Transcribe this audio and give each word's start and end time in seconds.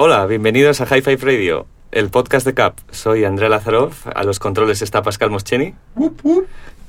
Hola, 0.00 0.24
bienvenidos 0.26 0.80
a 0.80 0.86
High 0.86 1.02
Five 1.02 1.18
Radio, 1.22 1.66
el 1.90 2.08
podcast 2.08 2.46
de 2.46 2.54
CAP. 2.54 2.78
Soy 2.92 3.24
Andrea 3.24 3.48
Lazarov, 3.48 3.94
a 4.14 4.22
los 4.22 4.38
controles 4.38 4.80
está 4.80 5.02
Pascal 5.02 5.28
Moscheni. 5.28 5.74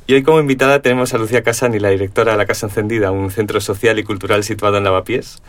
Y 0.09 0.13
hoy 0.15 0.23
como 0.23 0.39
invitada 0.39 0.81
tenemos 0.81 1.13
a 1.13 1.19
Lucía 1.19 1.43
Casani, 1.43 1.77
la 1.77 1.89
directora 1.89 2.31
de 2.31 2.37
La 2.39 2.47
Casa 2.47 2.65
Encendida, 2.65 3.11
un 3.11 3.29
centro 3.29 3.61
social 3.61 3.99
y 3.99 4.03
cultural 4.03 4.43
situado 4.43 4.77
en 4.77 4.83
Lavapiés. 4.83 5.43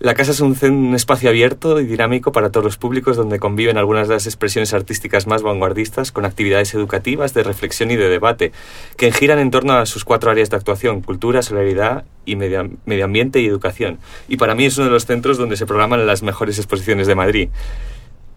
La 0.00 0.14
casa 0.14 0.30
es 0.30 0.40
un, 0.40 0.94
espacio 0.94 1.28
abierto 1.28 1.78
y 1.78 1.84
dinámico 1.84 2.32
para 2.32 2.48
todos 2.48 2.64
los 2.64 2.78
públicos 2.78 3.18
donde 3.18 3.38
conviven 3.38 3.76
algunas 3.76 4.08
de 4.08 4.14
las 4.14 4.24
expresiones 4.24 4.72
artísticas 4.72 5.26
más 5.26 5.42
vanguardistas 5.42 6.10
con 6.10 6.24
actividades 6.24 6.72
educativas, 6.72 7.34
de 7.34 7.42
reflexión 7.42 7.90
y 7.90 7.96
de 7.96 8.08
debate, 8.08 8.52
que 8.96 9.12
giran 9.12 9.40
en 9.40 9.50
torno 9.50 9.74
a 9.74 9.84
sus 9.84 10.06
cuatro 10.06 10.30
áreas 10.30 10.48
de 10.48 10.56
actuación, 10.56 11.02
cultura, 11.02 11.42
solidaridad 11.42 12.04
y 12.24 12.36
medio, 12.36 13.04
ambiente 13.04 13.40
y 13.40 13.46
educación. 13.46 13.98
Y 14.26 14.38
para 14.38 14.54
mí 14.54 14.64
es 14.64 14.78
uno 14.78 14.86
de 14.86 14.92
los 14.92 15.04
centros 15.04 15.36
donde 15.36 15.58
se 15.58 15.66
programan 15.66 16.06
las 16.06 16.22
mejores 16.22 16.56
exposiciones 16.56 17.08
de 17.08 17.14
Madrid. 17.14 17.50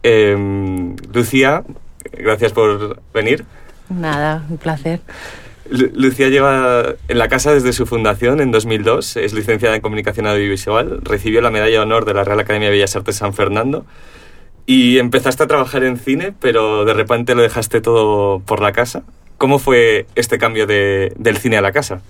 Eh, 0.02 0.36
Lucía, 1.14 1.64
gracias 2.12 2.52
por 2.52 3.00
venir. 3.14 3.46
Nada, 3.88 4.44
un 4.50 4.58
placer. 4.58 5.00
Lucía 5.72 6.28
lleva 6.28 6.94
en 7.08 7.18
la 7.18 7.28
casa 7.28 7.52
desde 7.52 7.72
su 7.72 7.86
fundación 7.86 8.40
en 8.40 8.50
2002, 8.50 9.16
es 9.16 9.32
licenciada 9.32 9.74
en 9.74 9.80
Comunicación 9.80 10.26
Audiovisual, 10.26 11.00
recibió 11.02 11.40
la 11.40 11.50
Medalla 11.50 11.72
de 11.72 11.78
Honor 11.78 12.04
de 12.04 12.14
la 12.14 12.24
Real 12.24 12.40
Academia 12.40 12.68
de 12.68 12.74
Bellas 12.74 12.94
Artes 12.94 13.16
San 13.16 13.32
Fernando 13.32 13.86
y 14.66 14.98
empezaste 14.98 15.42
a 15.42 15.46
trabajar 15.46 15.82
en 15.84 15.96
cine, 15.96 16.34
pero 16.38 16.84
de 16.84 16.94
repente 16.94 17.34
lo 17.34 17.42
dejaste 17.42 17.80
todo 17.80 18.40
por 18.40 18.60
la 18.60 18.72
casa. 18.72 19.02
¿Cómo 19.38 19.58
fue 19.58 20.06
este 20.14 20.38
cambio 20.38 20.66
de, 20.66 21.12
del 21.16 21.38
cine 21.38 21.56
a 21.56 21.62
la 21.62 21.72
casa? 21.72 22.00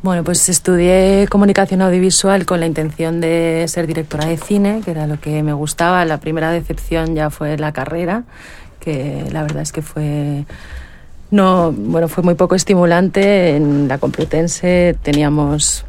Bueno, 0.00 0.24
pues 0.24 0.48
estudié 0.48 1.26
comunicación 1.28 1.82
audiovisual 1.82 2.46
con 2.46 2.60
la 2.60 2.66
intención 2.66 3.20
de 3.20 3.64
ser 3.68 3.86
directora 3.86 4.26
de 4.26 4.36
cine, 4.36 4.80
que 4.84 4.92
era 4.92 5.06
lo 5.06 5.20
que 5.20 5.42
me 5.42 5.52
gustaba. 5.52 6.04
La 6.04 6.18
primera 6.20 6.50
decepción 6.52 7.14
ya 7.14 7.30
fue 7.30 7.58
la 7.58 7.72
carrera, 7.72 8.24
que 8.80 9.24
la 9.30 9.42
verdad 9.42 9.62
es 9.62 9.72
que 9.72 9.82
fue 9.82 10.46
no, 11.30 11.72
bueno, 11.72 12.08
fue 12.08 12.22
muy 12.24 12.34
poco 12.34 12.54
estimulante. 12.54 13.56
En 13.56 13.88
la 13.88 13.98
Complutense 13.98 14.96
teníamos 15.02 15.84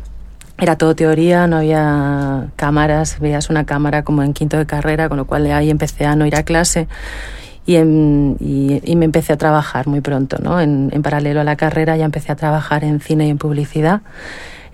era 0.57 0.77
todo 0.77 0.93
teoría, 0.93 1.47
no 1.47 1.57
había 1.57 2.47
cámaras, 2.57 3.19
veías 3.19 3.49
una 3.49 3.65
cámara 3.65 4.03
como 4.03 4.23
en 4.23 4.33
quinto 4.33 4.57
de 4.57 4.65
carrera, 4.65 5.07
con 5.07 5.17
lo 5.17 5.25
cual 5.25 5.45
ahí 5.51 5.69
empecé 5.69 6.05
a 6.05 6.15
no 6.15 6.25
ir 6.25 6.35
a 6.35 6.43
clase 6.43 6.89
y, 7.65 7.77
y 7.77 8.95
me 8.95 9.05
empecé 9.05 9.33
a 9.33 9.37
trabajar 9.37 9.87
muy 9.87 10.01
pronto, 10.01 10.37
¿no? 10.41 10.59
En, 10.59 10.89
en, 10.91 11.01
paralelo 11.01 11.41
a 11.41 11.43
la 11.43 11.55
carrera 11.55 11.95
ya 11.97 12.05
empecé 12.05 12.31
a 12.31 12.35
trabajar 12.35 12.83
en 12.83 12.99
cine 12.99 13.27
y 13.27 13.29
en 13.29 13.37
publicidad, 13.37 14.01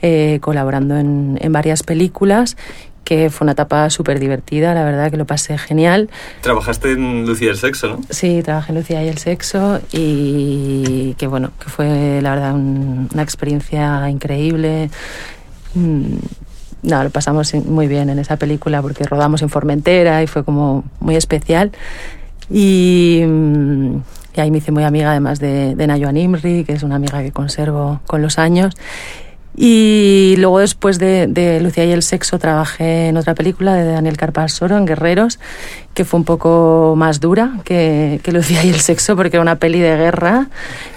eh, 0.01 0.39
colaborando 0.41 0.97
en, 0.97 1.37
en 1.41 1.51
varias 1.51 1.83
películas 1.83 2.57
que 3.05 3.29
fue 3.29 3.45
una 3.45 3.53
etapa 3.53 3.89
súper 3.89 4.19
divertida, 4.19 4.73
la 4.73 4.83
verdad 4.83 5.09
que 5.11 5.17
lo 5.17 5.25
pasé 5.25 5.57
genial. 5.57 6.09
Trabajaste 6.41 6.91
en 6.91 7.25
Lucía 7.25 7.47
y 7.47 7.51
el 7.51 7.57
Sexo, 7.57 7.87
¿no? 7.87 7.99
Sí, 8.09 8.41
trabajé 8.43 8.73
en 8.73 8.77
Lucía 8.79 9.03
y 9.03 9.07
el 9.07 9.17
Sexo 9.19 9.79
y 9.93 11.13
que 11.13 11.27
bueno, 11.27 11.51
que 11.63 11.69
fue 11.69 12.19
la 12.21 12.31
verdad 12.31 12.53
un, 12.55 13.07
una 13.13 13.23
experiencia 13.23 14.09
increíble. 14.09 14.89
No, 15.75 17.03
lo 17.03 17.09
pasamos 17.11 17.53
muy 17.53 17.87
bien 17.87 18.09
en 18.09 18.19
esa 18.19 18.37
película 18.37 18.81
porque 18.81 19.05
rodamos 19.05 19.41
en 19.41 19.49
Formentera 19.49 20.21
y 20.23 20.27
fue 20.27 20.43
como 20.43 20.83
muy 20.99 21.15
especial. 21.15 21.71
Y, 22.49 23.21
y 24.35 24.41
ahí 24.41 24.51
me 24.51 24.57
hice 24.57 24.71
muy 24.71 24.83
amiga 24.83 25.11
además 25.11 25.39
de, 25.39 25.75
de 25.75 25.87
Nayo 25.87 26.07
Animri, 26.07 26.63
que 26.63 26.73
es 26.73 26.83
una 26.83 26.95
amiga 26.95 27.21
que 27.21 27.31
conservo 27.31 28.01
con 28.07 28.21
los 28.21 28.39
años. 28.39 28.75
Y 29.57 30.35
luego 30.37 30.59
después 30.59 30.99
de, 30.99 31.27
de, 31.27 31.61
Lucía 31.61 31.85
y 31.85 31.91
el 31.91 32.03
sexo 32.03 32.39
trabajé 32.39 33.07
en 33.07 33.15
otra 33.15 33.35
película 33.35 33.73
de 33.73 33.85
Daniel 33.85 34.17
Carpasoro, 34.17 34.77
en 34.77 34.85
Guerreros, 34.85 35.39
que 35.93 36.03
fue 36.03 36.19
un 36.19 36.25
poco 36.25 36.95
más 36.97 37.21
dura 37.21 37.53
que, 37.63 38.19
que, 38.21 38.33
Lucía 38.33 38.65
y 38.65 38.69
el 38.69 38.81
sexo 38.81 39.15
porque 39.15 39.37
era 39.37 39.41
una 39.41 39.55
peli 39.55 39.79
de 39.79 39.95
guerra 39.95 40.47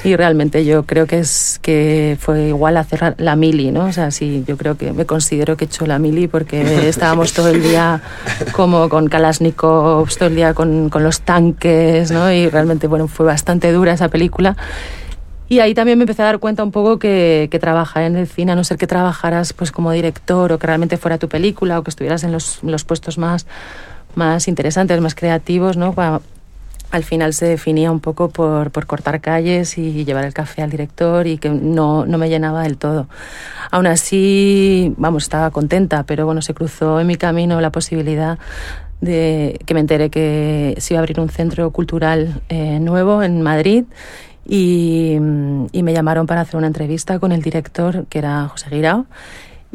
y 0.02 0.16
realmente 0.16 0.64
yo 0.64 0.82
creo 0.82 1.06
que 1.06 1.20
es 1.20 1.60
que 1.62 2.16
fue 2.18 2.48
igual 2.48 2.76
hacer 2.76 3.14
la 3.18 3.36
mili, 3.36 3.70
¿no? 3.70 3.84
O 3.84 3.92
sea, 3.92 4.10
sí, 4.10 4.42
yo 4.44 4.56
creo 4.56 4.76
que 4.76 4.92
me 4.92 5.06
considero 5.06 5.56
que 5.56 5.64
he 5.64 5.68
hecho 5.68 5.86
la 5.86 6.00
mili 6.00 6.26
porque 6.26 6.88
estábamos 6.88 7.32
todo 7.32 7.50
el 7.50 7.62
día 7.62 8.00
como 8.50 8.88
con 8.88 9.06
Kalashnikovs, 9.06 10.18
todo 10.18 10.30
el 10.30 10.34
día 10.34 10.52
con, 10.52 10.91
con 10.91 11.04
los 11.04 11.20
tanques, 11.20 12.10
¿no? 12.10 12.32
Y 12.32 12.48
realmente, 12.48 12.88
bueno, 12.88 13.06
fue 13.06 13.24
bastante 13.24 13.70
dura 13.70 13.92
esa 13.92 14.08
película. 14.08 14.56
Y 15.48 15.60
ahí 15.60 15.72
también 15.72 15.97
me 15.98 16.03
empecé 16.03 16.22
a 16.22 16.26
dar 16.26 16.38
cuenta 16.38 16.62
un 16.62 16.72
poco 16.72 16.98
que, 16.98 17.48
que, 17.50 17.59
trabajar 17.59 18.03
en 18.03 18.16
el 18.16 18.26
cine, 18.26 18.53
a 18.53 18.54
no 18.54 18.64
ser 18.64 18.76
que 18.76 18.86
trabajaras 18.86 19.54
pues 19.54 19.72
como 19.72 19.92
director 19.92 20.53
o 20.53 20.59
que 20.59 20.66
realmente 20.66 20.98
fuera 20.98 21.16
tu 21.16 21.28
película 21.28 21.78
o 21.78 21.82
que 21.82 21.91
estuvieras 21.91 22.22
en 22.25 22.32
los, 22.32 22.62
los 22.62 22.84
puestos 22.84 23.16
más, 23.16 23.47
más 24.14 24.47
interesantes, 24.47 25.00
más 25.00 25.14
creativos, 25.14 25.76
¿no? 25.76 25.94
Al 26.91 27.04
final 27.04 27.34
se 27.34 27.44
definía 27.44 27.91
un 27.92 28.00
poco 28.00 28.31
por, 28.31 28.70
por, 28.70 28.86
cortar 28.86 29.20
calles 29.20 29.76
y 29.76 30.04
llevar 30.04 30.25
el 30.25 30.32
café 30.32 30.62
al 30.62 30.70
director 30.70 31.26
y 31.26 31.36
que 31.36 31.50
no, 31.50 32.06
no 32.06 32.16
me 32.16 32.30
llenaba 32.30 32.62
del 32.62 32.78
todo. 32.78 33.09
Aún 33.70 33.86
así, 33.86 34.94
vamos, 34.97 35.25
estaba 35.25 35.50
contenta, 35.50 36.04
pero 36.04 36.25
bueno, 36.25 36.41
se 36.41 36.54
cruzó 36.54 36.98
en 36.98 37.06
mi 37.06 37.16
camino 37.16 37.60
la 37.60 37.70
posibilidad 37.70 38.38
de 39.03 39.60
que 39.66 39.75
me 39.75 39.80
enteré 39.80 40.09
que 40.10 40.76
se 40.78 40.94
iba 40.94 40.98
a 40.98 41.03
abrir 41.03 41.20
un 41.20 41.28
centro 41.28 41.70
cultural 41.70 42.41
eh, 42.48 42.80
nuevo 42.80 43.22
en 43.22 43.42
Madrid 43.42 43.84
y, 44.48 45.16
y, 45.72 45.82
me 45.82 45.92
llamaron 45.92 46.26
para 46.26 46.41
hacer 46.41 46.56
una 46.56 46.66
entrevista 46.66 47.19
con 47.19 47.32
el 47.32 47.42
director, 47.42 48.06
que 48.09 48.19
era 48.19 48.48
José 48.48 48.70
Guirao, 48.70 49.06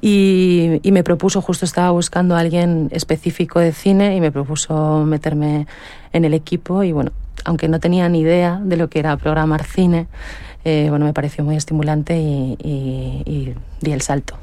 y, 0.01 0.79
y, 0.81 0.91
me 0.91 1.03
propuso, 1.03 1.41
justo 1.41 1.65
estaba 1.65 1.91
buscando 1.91 2.35
a 2.35 2.39
alguien 2.39 2.89
específico 2.91 3.59
de 3.59 3.71
cine 3.71 4.15
y 4.15 4.21
me 4.21 4.31
propuso 4.31 5.05
meterme 5.05 5.67
en 6.11 6.25
el 6.25 6.33
equipo 6.33 6.83
y 6.83 6.91
bueno, 6.91 7.11
aunque 7.45 7.67
no 7.67 7.79
tenía 7.79 8.09
ni 8.09 8.21
idea 8.21 8.59
de 8.63 8.77
lo 8.77 8.89
que 8.89 8.99
era 8.99 9.15
programar 9.17 9.63
cine, 9.63 10.07
eh, 10.65 10.87
bueno, 10.89 11.05
me 11.05 11.13
pareció 11.13 11.43
muy 11.43 11.55
estimulante 11.55 12.17
y, 12.17 12.57
y, 12.59 13.53
di 13.81 13.91
el 13.91 14.01
salto. 14.01 14.35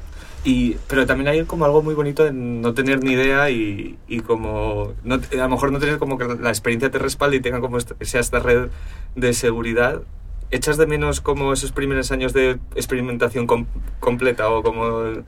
Y, 0.43 0.77
pero 0.87 1.05
también 1.05 1.27
hay 1.27 1.43
como 1.43 1.65
algo 1.65 1.83
muy 1.83 1.93
bonito 1.93 2.25
en 2.25 2.61
no 2.61 2.73
tener 2.73 3.03
ni 3.03 3.11
idea 3.11 3.51
y, 3.51 3.97
y 4.07 4.21
como 4.21 4.93
no, 5.03 5.15
a 5.15 5.35
lo 5.35 5.49
mejor 5.49 5.71
no 5.71 5.79
tener 5.79 5.99
como 5.99 6.17
que 6.17 6.25
la 6.25 6.49
experiencia 6.49 6.89
te 6.89 6.97
respalde 6.97 7.37
y 7.37 7.41
tenga 7.41 7.59
como 7.59 7.79
sea 7.79 8.21
esta 8.21 8.39
red 8.39 8.69
de 9.15 9.33
seguridad 9.33 10.01
¿Echas 10.51 10.77
de 10.77 10.85
menos 10.85 11.21
como 11.21 11.53
esos 11.53 11.71
primeros 11.71 12.11
años 12.11 12.33
de 12.33 12.59
experimentación 12.75 13.47
com 13.47 13.65
completa 13.99 14.49
o 14.49 14.61
como...? 14.61 15.23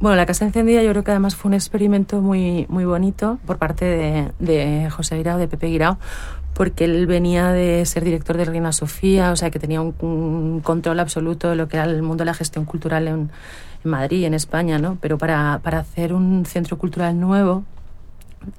Bueno, 0.00 0.16
La 0.16 0.26
Casa 0.26 0.44
Encendida 0.44 0.82
yo 0.82 0.90
creo 0.90 1.04
que 1.04 1.12
además 1.12 1.36
fue 1.36 1.48
un 1.48 1.54
experimento 1.54 2.20
muy, 2.20 2.66
muy 2.68 2.84
bonito 2.84 3.38
por 3.46 3.58
parte 3.58 3.84
de, 3.84 4.32
de 4.40 4.90
José 4.90 5.16
Guirao, 5.16 5.38
de 5.38 5.46
Pepe 5.46 5.68
Guirao, 5.68 5.96
porque 6.54 6.84
él 6.84 7.06
venía 7.06 7.52
de 7.52 7.86
ser 7.86 8.04
director 8.04 8.36
de 8.36 8.44
Reina 8.44 8.72
Sofía, 8.72 9.30
o 9.30 9.36
sea 9.36 9.50
que 9.50 9.58
tenía 9.58 9.80
un, 9.80 9.94
un, 10.00 10.60
control 10.60 11.00
absoluto 11.00 11.50
de 11.50 11.56
lo 11.56 11.68
que 11.68 11.76
era 11.76 11.86
el 11.86 12.02
mundo 12.02 12.22
de 12.22 12.26
la 12.26 12.34
gestión 12.34 12.64
cultural 12.64 13.06
en, 13.08 13.30
en 13.84 13.90
Madrid, 13.90 14.24
en 14.24 14.34
España, 14.34 14.78
¿no? 14.78 14.98
Pero 15.00 15.18
para, 15.18 15.60
para 15.62 15.78
hacer 15.78 16.12
un 16.12 16.44
centro 16.46 16.78
cultural 16.78 17.18
nuevo, 17.18 17.64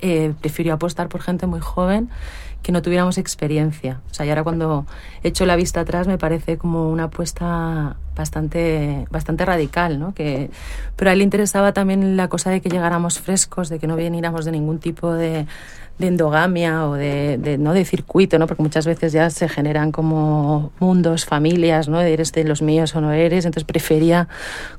eh, 0.02 0.34
prefirió 0.42 0.74
apostar 0.74 1.10
por 1.10 1.22
gente 1.22 1.48
muy 1.48 1.60
joven 1.60 2.10
que 2.64 2.72
no 2.72 2.82
tuviéramos 2.82 3.18
experiencia. 3.18 4.00
O 4.10 4.14
sea, 4.14 4.26
y 4.26 4.30
ahora 4.30 4.44
cuando 4.44 4.88
echo 5.22 5.46
la 5.46 5.58
vista 5.58 5.82
atrás 5.82 6.08
me 6.08 6.18
parece 6.18 6.58
como 6.58 6.90
una 6.90 7.06
apuesta 7.06 7.98
bastante, 8.16 9.06
bastante 9.12 9.46
radical, 9.46 10.00
¿no? 10.00 10.14
Que, 10.14 10.50
pero 10.96 11.10
a 11.10 11.14
él 11.14 11.20
le 11.20 11.26
interesaba 11.26 11.74
también 11.74 12.16
la 12.16 12.30
cosa 12.30 12.50
de 12.52 12.62
que 12.62 12.70
llegáramos 12.70 13.20
frescos, 13.20 13.68
de 13.68 13.80
que 13.80 13.88
no 13.88 13.98
viniéramos 13.98 14.46
de 14.46 14.54
ningún 14.54 14.80
tipo 14.80 15.12
de, 15.12 15.46
de 16.00 16.08
endogamia 16.08 16.88
o 16.88 16.94
de, 16.94 17.38
de, 17.38 17.58
no 17.58 17.74
de 17.74 17.84
circuito, 17.84 18.40
¿no? 18.40 18.48
Porque 18.48 18.64
muchas 18.64 18.86
veces 18.86 19.12
ya 19.12 19.30
se 19.30 19.50
generan 19.50 19.92
como 19.92 20.72
mundos, 20.80 21.26
familias, 21.26 21.90
¿no? 21.90 22.00
Eres 22.00 22.32
de 22.32 22.46
los 22.46 22.62
míos 22.62 22.96
o 22.96 23.02
no 23.02 23.12
eres. 23.12 23.46
Entonces 23.46 23.66
prefería 23.66 24.30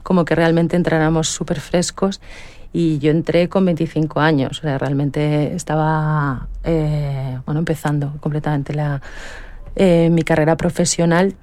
como 0.03 0.25
que 0.25 0.35
realmente 0.35 0.75
entráramos 0.75 1.29
súper 1.29 1.61
frescos 1.61 2.21
y 2.77 2.99
yo 2.99 3.13
entré 3.13 3.49
con 3.49 3.65
25 3.65 4.21
años, 4.21 4.59
o 4.59 4.63
sea, 4.63 4.79
realmente 4.79 5.55
estaba, 5.55 6.49
eh, 6.65 7.39
bueno, 7.47 7.61
empezando 7.61 8.15
completamente 8.19 8.75
la, 8.75 9.01
eh, 9.77 10.11
mi 10.11 10.23
carrera 10.23 10.57
profesional 10.57 11.35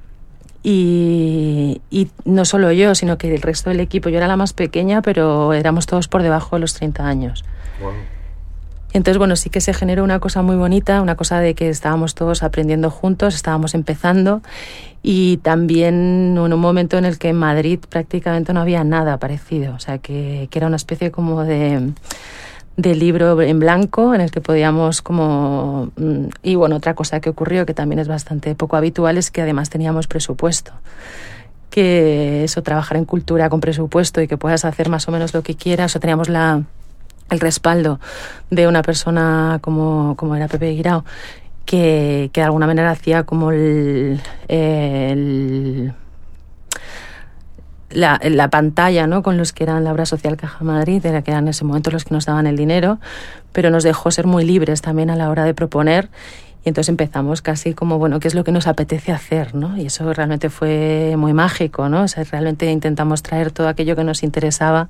y, 0.62 1.82
y, 1.90 2.10
no 2.26 2.44
solo 2.44 2.74
yo, 2.74 2.96
sino 2.96 3.18
que 3.18 3.34
el 3.34 3.42
resto 3.42 3.70
del 3.70 3.80
equipo, 3.80 4.10
yo 4.10 4.18
era 4.18 4.28
la 4.28 4.36
más 4.36 4.52
pequeña, 4.52 5.02
pero 5.02 5.54
éramos 5.54 5.86
todos 5.86 6.10
por 6.10 6.22
debajo 6.22 6.58
de 6.58 6.60
los 6.60 6.74
30 6.74 7.08
años. 7.08 7.46
Wow. 7.82 7.94
Entonces, 8.94 9.18
bueno, 9.18 9.36
sí 9.36 9.50
que 9.50 9.62
se 9.62 9.74
generó 9.74 10.04
una 10.04 10.20
cosa 10.20 10.42
muy 10.42 10.56
bonita, 10.56 11.02
una 11.02 11.16
cosa 11.16 11.40
de 11.40 11.54
que 11.56 11.70
estábamos 11.70 12.14
todos 12.14 12.44
aprendiendo 12.44 12.90
juntos, 12.90 13.36
estábamos 13.36 13.74
empezando. 13.74 14.42
Y 15.02 15.38
también 15.38 16.36
en 16.38 16.54
un 16.54 16.60
momento 16.60 16.98
en 16.98 17.06
el 17.06 17.18
que 17.18 17.30
en 17.30 17.38
Madrid 17.38 17.80
prácticamente 17.90 18.54
no 18.54 18.62
había 18.62 18.84
nada 18.84 19.18
parecido, 19.18 19.74
o 19.74 19.80
sea, 19.80 19.98
que, 19.98 20.48
que 20.52 20.60
era 20.60 20.68
una 20.68 20.76
especie 20.76 21.10
como 21.10 21.44
de, 21.44 21.92
de 22.78 22.96
libro 22.96 23.42
en 23.42 23.60
blanco 23.60 24.14
en 24.14 24.22
el 24.22 24.30
que 24.32 24.42
podíamos 24.42 25.02
como... 25.02 25.92
mm, 25.96 26.26
Y 26.44 26.56
bueno, 26.56 26.76
otra 26.76 26.94
cosa 26.94 27.20
que 27.20 27.30
ocurrió 27.30 27.66
que 27.66 27.74
también 27.74 28.00
es 28.00 28.08
bastante 28.08 28.54
poco 28.56 28.76
habitual 28.76 29.18
es 29.18 29.32
que 29.32 29.42
además 29.42 29.70
teníamos 29.70 30.08
presupuesto 30.08 30.74
que 31.72 32.44
eso, 32.44 32.62
trabajar 32.62 32.98
en 32.98 33.06
cultura 33.06 33.50
con 33.50 33.62
presupuesto 33.62 34.22
y 34.22 34.28
que 34.28 34.38
puedas 34.38 34.66
hacer 34.66 34.90
más 34.90 35.08
o 35.08 35.12
menos 35.12 35.34
lo 35.34 35.42
que 35.42 35.56
quieras, 35.56 35.96
o 35.96 36.00
teníamos 36.02 36.28
la 36.28 36.64
el 37.32 37.40
respaldo 37.40 38.00
de 38.52 38.68
una 38.68 38.84
persona 38.84 39.58
como, 39.62 40.16
como 40.16 40.36
era 40.36 40.48
Pepe 40.48 40.72
Guirao, 40.72 41.04
que, 41.66 42.30
que 42.34 42.42
de 42.42 42.46
alguna 42.46 42.68
manera 42.68 42.92
hacía 42.92 43.24
como 43.24 43.52
el, 43.52 44.22
la, 47.90 48.20
la, 48.24 48.50
pantalla 48.50 49.08
¿no? 49.08 49.24
con 49.24 49.38
los 49.38 49.54
que 49.54 49.64
eran 49.64 49.84
la 49.84 49.92
obra 49.94 50.06
social 50.06 50.38
Caja 50.38 50.64
Madrid, 50.64 51.06
era 51.06 51.22
que 51.22 51.32
eran 51.32 51.46
en 51.46 51.50
ese 51.50 51.66
momento 51.66 51.90
los 51.90 52.04
que 52.04 52.14
nos 52.14 52.26
daban 52.26 52.46
el 52.48 52.58
dinero, 52.58 53.00
pero 53.54 53.70
nos 53.70 53.84
dejó 53.84 54.12
ser 54.12 54.28
muy 54.28 54.44
libres 54.44 54.82
también 54.82 55.10
a 55.10 55.16
la 55.16 55.30
hora 55.30 55.46
de 55.46 55.54
proponer 55.54 56.10
y 56.64 56.70
entonces 56.70 56.90
empezamos 56.90 57.42
casi 57.42 57.74
como, 57.74 57.98
bueno, 57.98 58.20
¿qué 58.20 58.28
es 58.28 58.36
lo 58.36 58.44
que 58.44 58.52
nos 58.52 58.68
apetece 58.68 59.12
hacer? 59.12 59.56
¿no? 59.56 59.78
Y 59.78 59.88
eso 59.88 60.14
realmente 60.14 60.50
fue 60.50 61.16
muy 61.18 61.34
mágico, 61.34 61.90
¿no? 61.90 62.04
O 62.04 62.24
realmente 62.30 62.70
intentamos 62.70 63.24
traer 63.24 63.52
todo 63.52 63.68
aquello 63.68 63.96
que 63.96 64.04
nos 64.04 64.22
interesaba 64.22 64.88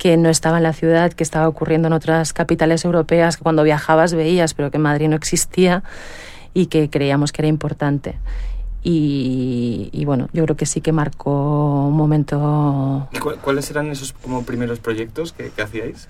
que 0.00 0.16
no 0.16 0.30
estaba 0.30 0.56
en 0.56 0.62
la 0.62 0.72
ciudad, 0.72 1.12
que 1.12 1.22
estaba 1.22 1.46
ocurriendo 1.46 1.88
en 1.88 1.92
otras 1.92 2.32
capitales 2.32 2.86
europeas, 2.86 3.36
que 3.36 3.42
cuando 3.42 3.62
viajabas 3.62 4.14
veías, 4.14 4.54
pero 4.54 4.70
que 4.70 4.78
en 4.78 4.82
Madrid 4.82 5.08
no 5.08 5.14
existía 5.14 5.82
y 6.54 6.66
que 6.66 6.88
creíamos 6.88 7.32
que 7.32 7.42
era 7.42 7.48
importante. 7.48 8.16
Y, 8.82 10.02
bueno, 10.06 10.30
yo 10.32 10.42
creo 10.44 10.56
que 10.56 10.64
sí 10.64 10.80
que 10.80 10.92
marcó 10.92 11.88
un 11.88 11.98
momento. 11.98 13.10
¿Cuáles 13.42 13.70
eran 13.70 13.90
esos 13.90 14.14
como 14.14 14.42
primeros 14.44 14.78
proyectos 14.78 15.34
que, 15.34 15.50
que 15.50 15.60
hacíais? 15.60 16.08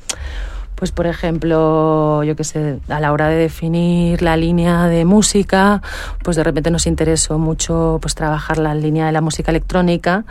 Pues 0.81 0.93
por 0.93 1.07
ejemplo, 1.07 2.25
yo 2.25 2.35
qué 2.37 2.43
sé, 2.43 2.79
a 2.89 3.01
la 3.01 3.13
hora 3.13 3.29
de 3.29 3.37
definir 3.37 4.23
la 4.23 4.39
línea 4.39 4.87
de 4.87 5.05
música, 5.05 5.83
pues 6.25 6.39
de 6.39 6.43
repente 6.43 6.71
nos 6.71 6.87
interesó 6.87 7.39
mucho 7.39 7.99
pues 8.01 8.15
trabajar 8.15 8.57
la 8.57 8.75
línea 8.75 9.05
de 9.05 9.13
la 9.13 9.21
música 9.21 9.51
electrónica 9.51 10.25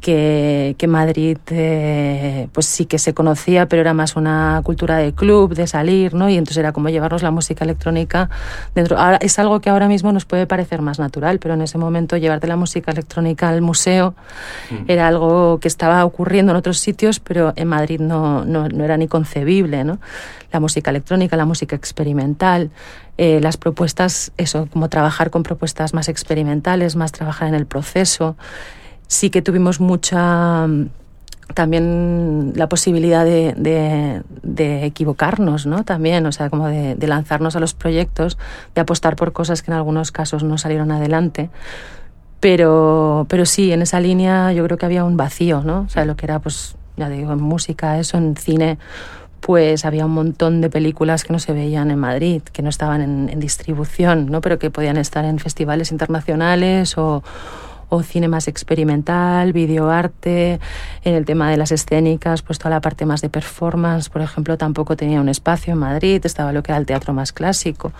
que, 0.00 0.74
que 0.78 0.86
Madrid 0.86 1.38
eh, 1.50 2.48
pues 2.52 2.66
sí 2.66 2.86
que 2.86 2.98
se 2.98 3.14
conocía, 3.14 3.66
pero 3.66 3.82
era 3.82 3.94
más 3.94 4.16
una 4.16 4.60
cultura 4.64 4.96
de 4.96 5.12
club, 5.12 5.54
de 5.54 5.66
salir, 5.66 6.14
¿no? 6.14 6.28
Y 6.28 6.36
entonces 6.36 6.56
era 6.56 6.72
como 6.72 6.88
llevarnos 6.88 7.22
la 7.22 7.30
música 7.30 7.64
electrónica 7.64 8.30
dentro. 8.74 8.98
Ahora, 8.98 9.18
es 9.18 9.38
algo 9.38 9.60
que 9.60 9.70
ahora 9.70 9.88
mismo 9.88 10.12
nos 10.12 10.24
puede 10.24 10.46
parecer 10.46 10.82
más 10.82 10.98
natural, 10.98 11.38
pero 11.38 11.54
en 11.54 11.62
ese 11.62 11.78
momento 11.78 12.16
llevarte 12.16 12.46
la 12.46 12.56
música 12.56 12.90
electrónica 12.90 13.48
al 13.48 13.60
museo 13.60 14.14
mm. 14.70 14.90
era 14.90 15.06
algo 15.06 15.60
que 15.60 15.68
estaba 15.68 16.04
ocurriendo 16.04 16.52
en 16.52 16.56
otros 16.56 16.78
sitios, 16.78 17.20
pero 17.20 17.52
en 17.56 17.68
Madrid 17.68 18.00
no, 18.00 18.44
no, 18.44 18.68
no 18.68 18.84
era 18.84 18.96
ni 18.96 19.06
concebible, 19.06 19.84
¿no? 19.84 19.89
La 20.52 20.60
música 20.60 20.90
electrónica, 20.90 21.36
la 21.36 21.46
música 21.46 21.74
experimental, 21.74 22.70
eh, 23.16 23.40
las 23.40 23.56
propuestas, 23.56 24.32
eso, 24.36 24.68
como 24.70 24.88
trabajar 24.88 25.30
con 25.30 25.42
propuestas 25.42 25.94
más 25.94 26.08
experimentales, 26.08 26.96
más 26.96 27.12
trabajar 27.12 27.48
en 27.48 27.54
el 27.54 27.66
proceso 27.66 28.36
sí 29.10 29.28
que 29.30 29.42
tuvimos 29.42 29.80
mucha 29.80 30.68
también 31.52 32.52
la 32.54 32.68
posibilidad 32.68 33.24
de, 33.24 34.22
de, 34.42 34.84
equivocarnos, 34.84 35.66
¿no? 35.66 35.84
También, 35.84 36.24
o 36.26 36.30
sea, 36.30 36.48
como 36.48 36.68
de, 36.68 36.96
lanzarnos 37.08 37.56
a 37.56 37.60
los 37.60 37.74
proyectos, 37.74 38.38
de 38.76 38.80
apostar 38.80 39.16
por 39.16 39.32
cosas 39.32 39.62
que 39.62 39.72
en 39.72 39.76
algunos 39.76 40.12
casos 40.12 40.44
no 40.44 40.58
salieron 40.58 40.92
adelante. 40.92 41.50
Pero, 42.38 43.26
pero 43.28 43.46
sí, 43.46 43.72
en 43.72 43.82
esa 43.82 43.98
línea 43.98 44.52
yo 44.52 44.64
creo 44.64 44.78
que 44.78 44.86
había 44.86 45.04
un 45.04 45.16
vacío, 45.16 45.62
¿no? 45.62 45.80
O 45.80 45.88
sea, 45.88 46.04
lo 46.04 46.14
que 46.14 46.26
era, 46.26 46.38
pues, 46.38 46.76
ya 46.96 47.08
digo, 47.08 47.32
en 47.32 47.42
música, 47.42 47.98
eso, 47.98 48.16
en 48.16 48.36
cine, 48.36 48.78
pues 49.40 49.84
había 49.84 50.06
un 50.06 50.12
montón 50.12 50.60
de 50.60 50.70
películas 50.70 51.24
que 51.24 51.32
no 51.32 51.38
se 51.38 51.52
veían 51.52 51.90
en 51.90 51.98
Madrid, 51.98 52.42
que 52.42 52.62
no 52.62 52.68
estaban 52.68 53.00
en, 53.00 53.40
distribución, 53.40 54.26
¿no? 54.30 54.40
Pero 54.40 54.58
que 54.58 54.70
podían 54.70 54.96
estar 54.96 55.24
en 55.24 55.38
festivales 55.38 55.90
internacionales 55.92 56.96
o 56.98 57.22
o 57.90 58.02
cine 58.02 58.28
más 58.28 58.48
experimental, 58.48 59.52
videoarte, 59.52 60.60
en 61.02 61.14
el 61.14 61.24
tema 61.26 61.50
de 61.50 61.56
las 61.56 61.72
escénicas, 61.72 62.40
pues 62.40 62.58
toda 62.58 62.70
la 62.70 62.80
parte 62.80 63.04
más 63.04 63.20
de 63.20 63.28
performance, 63.28 64.08
por 64.08 64.22
ejemplo, 64.22 64.56
tampoco 64.56 64.96
tenía 64.96 65.20
un 65.20 65.28
espacio 65.28 65.72
en 65.72 65.80
Madrid, 65.80 66.24
estaba 66.24 66.52
lo 66.52 66.62
que 66.62 66.70
era 66.70 66.78
el 66.78 66.86
teatro 66.86 67.12
más 67.12 67.32
clásico, 67.32 67.92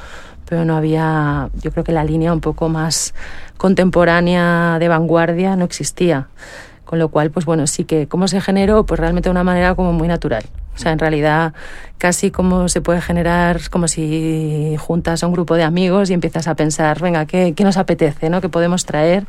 pero 0.49 0.65
no 0.65 0.77
había, 0.77 1.51
yo 1.61 1.73
creo 1.73 1.83
que 1.83 1.93
la 1.93 2.05
línea 2.05 2.33
un 2.33 2.41
poco 2.41 2.69
más 2.69 3.15
contemporánea 3.57 4.79
de 4.79 4.89
vanguardia 4.89 5.57
no 5.57 5.65
existía. 5.65 6.29
Con 6.91 6.99
lo 6.99 7.09
cual, 7.09 7.31
pues 7.31 7.47
bueno, 7.47 7.69
sí 7.69 7.85
que 7.85 8.09
cómo 8.09 8.27
se 8.27 8.41
generó, 8.41 8.85
pues 8.85 8.99
realmente 8.99 9.29
de 9.29 9.31
una 9.31 9.45
manera 9.45 9.77
como 9.77 9.93
muy 9.93 10.09
natural. 10.09 10.43
O 10.75 10.79
sea, 10.79 10.91
en 10.91 10.99
realidad 10.99 11.55
casi 11.99 12.33
como 12.33 12.69
se 12.69 12.81
puede 12.81 13.01
generar, 13.01 13.61
como 13.71 13.87
si 13.87 14.75
juntas 14.77 15.23
a 15.23 15.29
un 15.29 15.33
grupo 15.33 15.55
de 15.55 15.63
amigos 15.63 16.11
y 16.11 16.15
empiezas 16.15 16.49
a 16.49 16.57
pensar, 16.57 17.01
venga, 17.01 17.27
¿qué, 17.27 17.55
qué 17.55 17.63
nos 17.63 17.77
apetece? 17.77 18.29
¿no? 18.29 18.41
¿Qué 18.41 18.49
podemos 18.49 18.87
traer? 18.87 19.25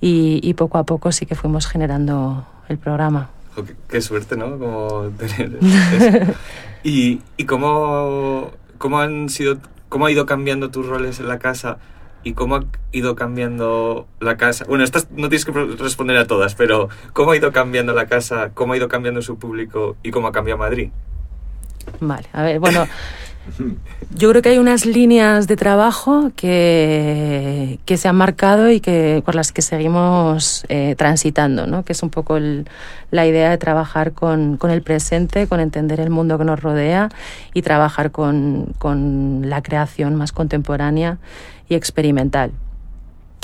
y, 0.00 0.54
poco 0.54 0.78
a 0.78 0.84
poco 0.84 1.10
sí 1.10 1.26
que 1.26 1.34
fuimos 1.34 1.66
generando 1.66 2.46
el 2.68 2.78
programa. 2.78 3.30
qué, 3.88 4.00
suerte, 4.00 4.36
¿no? 4.36 4.56
Como 4.56 5.10
tener 5.18 5.58
¿Y, 6.84 7.22
y 7.36 7.44
cómo, 7.44 8.52
cómo, 8.78 9.00
han 9.00 9.30
sido, 9.30 9.58
cómo 9.88 10.06
ha 10.06 10.12
ido 10.12 10.26
cambiando 10.26 10.70
tus 10.70 10.86
roles 10.86 11.18
en 11.18 11.26
la 11.26 11.40
casa? 11.40 11.78
¿Y 12.24 12.32
cómo 12.32 12.56
ha 12.56 12.64
ido 12.90 13.14
cambiando 13.14 14.08
la 14.18 14.36
casa? 14.36 14.64
Bueno, 14.66 14.82
estas 14.82 15.10
no 15.10 15.28
tienes 15.28 15.44
que 15.44 15.52
responder 15.52 16.16
a 16.16 16.26
todas, 16.26 16.54
pero 16.54 16.88
¿cómo 17.12 17.32
ha 17.32 17.36
ido 17.36 17.52
cambiando 17.52 17.92
la 17.92 18.06
casa? 18.06 18.50
¿Cómo 18.54 18.72
ha 18.72 18.76
ido 18.76 18.88
cambiando 18.88 19.20
su 19.22 19.38
público? 19.38 19.96
¿Y 20.02 20.10
cómo 20.10 20.28
ha 20.28 20.32
cambiado 20.32 20.58
Madrid? 20.58 20.90
Vale, 22.00 22.26
a 22.32 22.42
ver, 22.42 22.58
bueno, 22.60 22.86
Yo 24.16 24.30
creo 24.30 24.42
que 24.42 24.50
hay 24.50 24.58
unas 24.58 24.86
líneas 24.86 25.46
de 25.46 25.56
trabajo 25.56 26.30
que, 26.36 27.78
que 27.84 27.96
se 27.96 28.08
han 28.08 28.16
marcado 28.16 28.70
y 28.70 28.80
que 28.80 29.22
por 29.24 29.34
las 29.34 29.52
que 29.52 29.62
seguimos 29.62 30.64
eh, 30.68 30.94
transitando, 30.96 31.66
¿no? 31.66 31.84
que 31.84 31.92
es 31.92 32.02
un 32.02 32.10
poco 32.10 32.38
la 33.10 33.26
idea 33.26 33.50
de 33.50 33.58
trabajar 33.58 34.12
con, 34.12 34.56
con, 34.56 34.70
el 34.70 34.82
presente, 34.82 35.46
con 35.46 35.60
entender 35.60 36.00
el 36.00 36.10
mundo 36.10 36.38
que 36.38 36.44
nos 36.44 36.60
rodea 36.60 37.10
y 37.52 37.62
trabajar 37.62 38.10
con, 38.10 38.74
con 38.78 39.42
la 39.48 39.62
creación 39.62 40.14
más 40.14 40.32
contemporánea 40.32 41.18
y 41.68 41.74
experimental. 41.74 42.52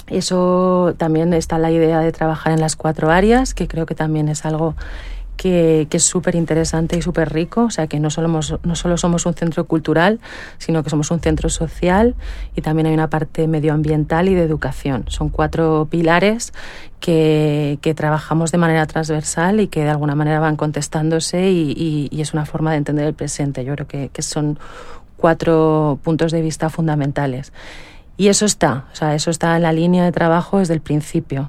Eso 0.07 0.95
también 0.99 1.33
está 1.35 1.59
la 1.59 1.71
idea 1.71 2.01
de 2.01 2.11
trabajar 2.11 2.53
en 2.53 2.61
las 2.61 2.75
cuatro 2.75 3.11
áreas, 3.11 3.55
que 3.55 3.69
creo 3.69 3.87
que 3.87 3.95
también 3.95 4.29
es 4.29 4.45
algo 4.45 4.75
que, 5.41 5.89
es 5.91 6.03
súper 6.03 6.35
interesante 6.35 6.99
y 6.99 7.03
súper 7.03 7.33
rico, 7.33 7.63
o 7.63 7.71
sea 7.71 7.87
que 7.87 7.99
no 7.99 8.11
solo, 8.11 8.29
no 8.29 8.77
solo 8.77 8.99
somos 8.99 9.25
un 9.25 9.33
centro 9.33 9.65
cultural, 9.65 10.21
sino 10.59 10.83
que 10.83 10.91
somos 10.91 11.11
un 11.11 11.21
centro 11.21 11.49
social 11.49 12.15
y 12.55 12.61
también 12.61 12.89
hay 12.89 12.93
una 12.93 13.09
parte 13.09 13.49
medioambiental 13.49 14.29
y 14.29 14.35
de 14.35 14.43
educación. 14.43 15.05
Son 15.09 15.31
cuatro 15.31 15.89
pilares 15.91 16.53
que, 17.01 17.79
trabajamos 17.97 18.53
de 18.53 18.59
manera 18.59 18.87
transversal 18.87 19.61
y 19.61 19.69
que 19.69 19.83
de 19.83 19.89
alguna 19.89 20.15
manera 20.15 20.41
van 20.41 20.57
contestándose 20.57 21.51
y, 21.51 22.11
y, 22.11 22.21
es 22.21 22.35
una 22.35 22.45
forma 22.45 22.73
de 22.73 22.77
entender 22.77 23.07
el 23.07 23.15
presente. 23.15 23.65
Yo 23.65 23.75
creo 23.75 23.87
que, 23.87 24.11
que 24.11 24.21
son 24.21 24.59
cuatro 25.17 25.99
puntos 26.03 26.33
de 26.33 26.43
vista 26.43 26.69
fundamentales. 26.69 27.55
Y 28.19 28.29
eso 28.29 28.45
está, 28.45 28.85
o 28.93 28.95
sea, 28.95 29.15
eso 29.15 29.31
está 29.31 29.57
en 29.57 29.63
la 29.63 29.73
línea 29.73 30.05
de 30.05 30.13
trabajo 30.13 30.59
desde 30.59 30.75
el 30.75 30.83
principio. 30.83 31.49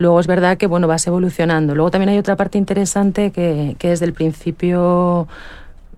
Luego 0.00 0.18
es 0.18 0.26
verdad 0.26 0.56
que 0.56 0.66
bueno, 0.66 0.88
vas 0.88 1.06
evolucionando. 1.06 1.74
Luego 1.74 1.90
también 1.90 2.08
hay 2.08 2.18
otra 2.18 2.34
parte 2.34 2.56
interesante 2.56 3.32
que, 3.32 3.76
que 3.78 3.90
desde 3.90 4.06
el 4.06 4.14
principio 4.14 5.28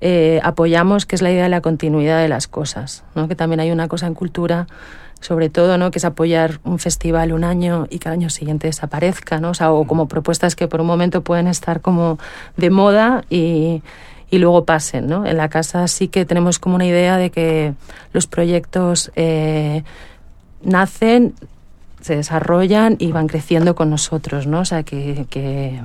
eh, 0.01 0.41
apoyamos, 0.43 1.07
que 1.07 1.15
es 1.15 1.23
la 1.23 1.31
idea 1.31 1.45
de 1.45 1.49
la 1.49 1.61
continuidad 1.61 2.21
de 2.21 2.27
las 2.27 2.49
cosas, 2.49 3.05
¿no? 3.15 3.29
que 3.29 3.37
también 3.37 3.61
hay 3.61 3.71
una 3.71 3.87
cosa 3.87 4.09
en 4.09 4.15
cultura 4.15 4.67
sobre 5.21 5.51
todo, 5.51 5.79
¿no? 5.79 5.93
que 5.93 6.01
es 6.01 6.05
apoyar 6.05 6.59
un 6.65 6.81
festival 6.81 7.33
un 7.33 7.45
año 7.45 7.87
y 7.91 8.01
que 8.01 8.09
al 8.09 8.15
año 8.15 8.29
siguiente 8.29 8.67
desaparezca, 8.67 9.39
¿no? 9.39 9.51
o, 9.51 9.55
sea, 9.55 9.71
o 9.71 9.87
como 9.87 10.09
propuestas 10.09 10.57
que 10.57 10.67
por 10.67 10.81
un 10.81 10.89
momento 10.89 11.23
pueden 11.23 11.47
estar 11.47 11.81
como 11.81 12.19
de 12.57 12.71
moda 12.71 13.23
y, 13.31 13.85
y 14.33 14.39
luego 14.39 14.65
pasen. 14.65 15.07
¿no? 15.07 15.25
En 15.27 15.37
la 15.37 15.49
casa 15.49 15.87
sí 15.87 16.09
que 16.09 16.25
tenemos 16.25 16.59
como 16.59 16.75
una 16.75 16.87
idea 16.87 17.19
de 17.19 17.31
que 17.31 17.75
los 18.13 18.27
proyectos 18.27 19.13
eh, 19.15 19.85
nacen, 20.65 21.35
se 22.03 22.17
desarrollan 22.17 22.97
y 22.99 23.13
van 23.13 23.29
creciendo 23.29 23.75
con 23.75 23.89
nosotros, 23.89 24.47
¿no? 24.47 24.61
O 24.61 24.65
sea, 24.65 24.83
que, 24.83 25.81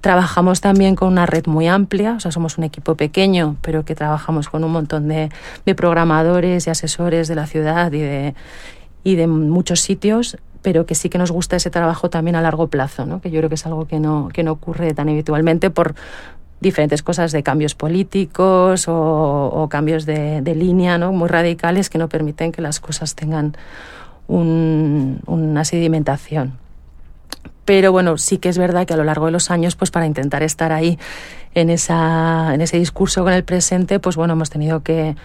trabajamos 0.00 0.60
también 0.60 0.96
con 0.96 1.08
una 1.08 1.24
red 1.24 1.46
muy 1.46 1.66
amplia, 1.66 2.14
o 2.16 2.20
sea, 2.20 2.30
somos 2.30 2.58
un 2.58 2.64
equipo 2.64 2.94
pequeño, 2.94 3.56
pero 3.62 3.86
que 3.86 3.94
trabajamos 3.94 4.50
con 4.50 4.62
un 4.62 4.70
montón 4.70 5.08
de, 5.08 5.30
programadores 5.76 6.66
y 6.66 6.70
asesores 6.70 7.26
de 7.26 7.34
la 7.34 7.46
ciudad 7.46 7.90
y 7.90 8.00
de, 8.00 8.34
y 9.02 9.14
de 9.14 9.26
muchos 9.26 9.80
sitios, 9.80 10.36
pero 10.60 10.84
que 10.84 10.94
sí 10.94 11.08
que 11.08 11.16
nos 11.16 11.30
gusta 11.30 11.56
ese 11.56 11.70
trabajo 11.70 12.10
también 12.10 12.36
a 12.36 12.42
largo 12.42 12.66
plazo, 12.66 13.06
¿no? 13.06 13.22
que 13.22 13.30
yo 13.30 13.38
creo 13.40 13.48
que 13.48 13.54
es 13.54 13.64
algo 13.64 13.86
que 13.86 13.98
no, 13.98 14.28
que 14.30 14.42
no 14.42 14.52
ocurre 14.52 14.92
tan 14.92 15.08
habitualmente 15.08 15.70
por 15.70 15.94
diferentes 16.60 17.02
cosas 17.02 17.32
de 17.32 17.42
cambios 17.42 17.74
políticos 17.74 18.84
o, 18.88 19.68
cambios 19.70 20.04
de, 20.04 20.42
de, 20.42 20.54
línea 20.54 20.98
¿no? 20.98 21.12
muy 21.12 21.28
radicales 21.28 21.88
que 21.88 21.98
no 21.98 22.08
permiten 22.08 22.52
que 22.52 22.60
las 22.60 22.78
cosas 22.80 23.14
tengan 23.14 23.56
una 24.28 25.64
sedimentación. 25.64 26.58
Pero 27.64 27.92
bueno, 27.92 28.18
sí 28.18 28.38
que 28.38 28.48
es 28.48 28.58
verdad 28.58 28.86
que 28.86 28.94
a 28.94 28.96
lo 28.96 29.04
largo 29.04 29.26
de 29.26 29.32
los 29.32 29.50
años, 29.50 29.74
pues 29.76 29.90
para 29.90 30.06
intentar 30.06 30.42
estar 30.42 30.72
ahí 30.72 30.98
en, 31.54 31.70
esa, 31.70 32.54
en 32.54 32.60
ese 32.60 32.78
discurso 32.78 33.24
con 33.24 33.32
el 33.32 33.44
presente, 33.44 33.98
pues 34.00 34.16
bueno, 34.16 34.34
hemos 34.34 34.50
tenido 34.50 34.82
que, 34.82 35.16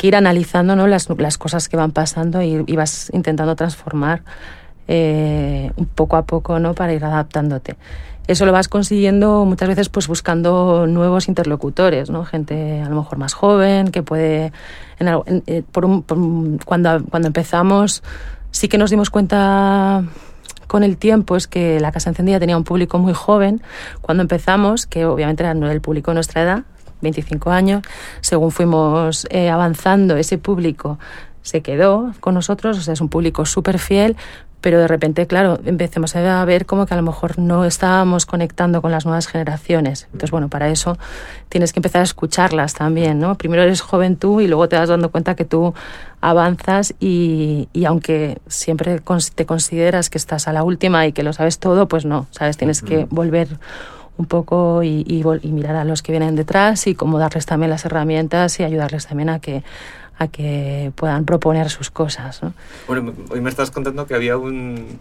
ir 0.00 0.16
analizando 0.16 0.74
¿no? 0.74 0.88
las, 0.88 1.08
las, 1.16 1.38
cosas 1.38 1.68
que 1.68 1.76
van 1.76 1.92
pasando 1.92 2.42
y, 2.42 2.60
vas 2.74 3.08
intentando 3.12 3.54
transformar 3.54 4.24
eh, 4.88 5.70
poco 5.94 6.16
a 6.16 6.24
poco, 6.24 6.58
¿no? 6.58 6.74
Para 6.74 6.92
ir 6.92 7.04
adaptándote. 7.04 7.76
Eso 8.26 8.44
lo 8.44 8.50
vas 8.50 8.66
consiguiendo 8.66 9.44
muchas 9.44 9.68
veces 9.68 9.88
pues 9.88 10.08
buscando 10.08 10.88
nuevos 10.88 11.28
interlocutores, 11.28 12.10
¿no? 12.10 12.24
Gente 12.24 12.80
a 12.80 12.88
lo 12.88 12.96
mejor 12.96 13.18
más 13.18 13.34
joven 13.34 13.92
que 13.92 14.02
puede... 14.02 14.52
Eh, 14.98 15.62
por 15.70 16.04
cuando, 16.64 17.04
cuando 17.08 17.28
empezamos 17.28 18.02
sí 18.52 18.68
que 18.68 18.78
nos 18.78 18.90
dimos 18.90 19.10
cuenta 19.10 20.04
con 20.68 20.84
el 20.84 20.96
tiempo 20.96 21.36
es 21.36 21.48
que 21.48 21.80
la 21.80 21.92
Casa 21.92 22.08
Encendida 22.08 22.40
tenía 22.40 22.56
un 22.56 22.64
público 22.64 22.98
muy 22.98 23.12
joven 23.12 23.60
cuando 24.00 24.22
empezamos, 24.22 24.86
que 24.86 25.04
obviamente 25.04 25.42
era 25.42 25.52
el 25.52 25.80
público 25.80 26.12
de 26.12 26.14
nuestra 26.14 26.42
edad, 26.42 26.62
25 27.02 27.50
años. 27.50 27.82
Según 28.20 28.52
fuimos 28.52 29.26
eh, 29.30 29.50
avanzando, 29.50 30.16
ese 30.16 30.38
público 30.38 30.98
se 31.42 31.60
quedó 31.60 32.12
con 32.20 32.34
nosotros, 32.34 32.78
o 32.78 32.80
sea, 32.80 32.94
es 32.94 33.00
un 33.00 33.08
público 33.08 33.44
súper 33.46 33.78
fiel, 33.78 34.16
pero 34.62 34.78
de 34.78 34.86
repente, 34.86 35.26
claro, 35.26 35.58
empecemos 35.64 36.14
a 36.14 36.44
ver 36.44 36.66
como 36.66 36.86
que 36.86 36.94
a 36.94 36.96
lo 36.96 37.02
mejor 37.02 37.36
no 37.38 37.64
estábamos 37.64 38.26
conectando 38.26 38.80
con 38.80 38.92
las 38.92 39.04
nuevas 39.04 39.26
generaciones. 39.26 40.04
Entonces, 40.06 40.30
bueno, 40.30 40.48
para 40.48 40.70
eso 40.70 40.96
tienes 41.48 41.72
que 41.72 41.80
empezar 41.80 42.00
a 42.00 42.04
escucharlas 42.04 42.72
también, 42.72 43.18
¿no? 43.18 43.34
Primero 43.34 43.64
eres 43.64 43.80
joven 43.80 44.16
tú 44.16 44.40
y 44.40 44.46
luego 44.46 44.68
te 44.68 44.76
das 44.76 44.88
dando 44.88 45.10
cuenta 45.10 45.34
que 45.34 45.44
tú 45.44 45.74
avanzas 46.20 46.94
y, 47.00 47.68
y 47.72 47.86
aunque 47.86 48.38
siempre 48.46 49.02
te 49.34 49.46
consideras 49.46 50.10
que 50.10 50.18
estás 50.18 50.46
a 50.46 50.52
la 50.52 50.62
última 50.62 51.08
y 51.08 51.12
que 51.12 51.24
lo 51.24 51.32
sabes 51.32 51.58
todo, 51.58 51.88
pues 51.88 52.04
no, 52.04 52.28
¿sabes? 52.30 52.56
Tienes 52.56 52.82
que 52.82 53.08
volver 53.10 53.48
un 54.16 54.26
poco 54.26 54.84
y, 54.84 55.04
y, 55.08 55.24
y 55.42 55.50
mirar 55.50 55.74
a 55.74 55.84
los 55.84 56.02
que 56.02 56.12
vienen 56.12 56.36
detrás 56.36 56.86
y 56.86 56.94
cómo 56.94 57.18
darles 57.18 57.46
también 57.46 57.70
las 57.70 57.84
herramientas 57.84 58.60
y 58.60 58.62
ayudarles 58.62 59.08
también 59.08 59.30
a 59.30 59.40
que 59.40 59.64
a 60.18 60.28
que 60.28 60.92
puedan 60.94 61.24
proponer 61.24 61.70
sus 61.70 61.90
cosas. 61.90 62.42
¿no? 62.42 62.52
Bueno, 62.86 63.12
hoy 63.30 63.40
me 63.40 63.50
estás 63.50 63.70
contando 63.70 64.06
que 64.06 64.14
había 64.14 64.36
un, 64.36 64.98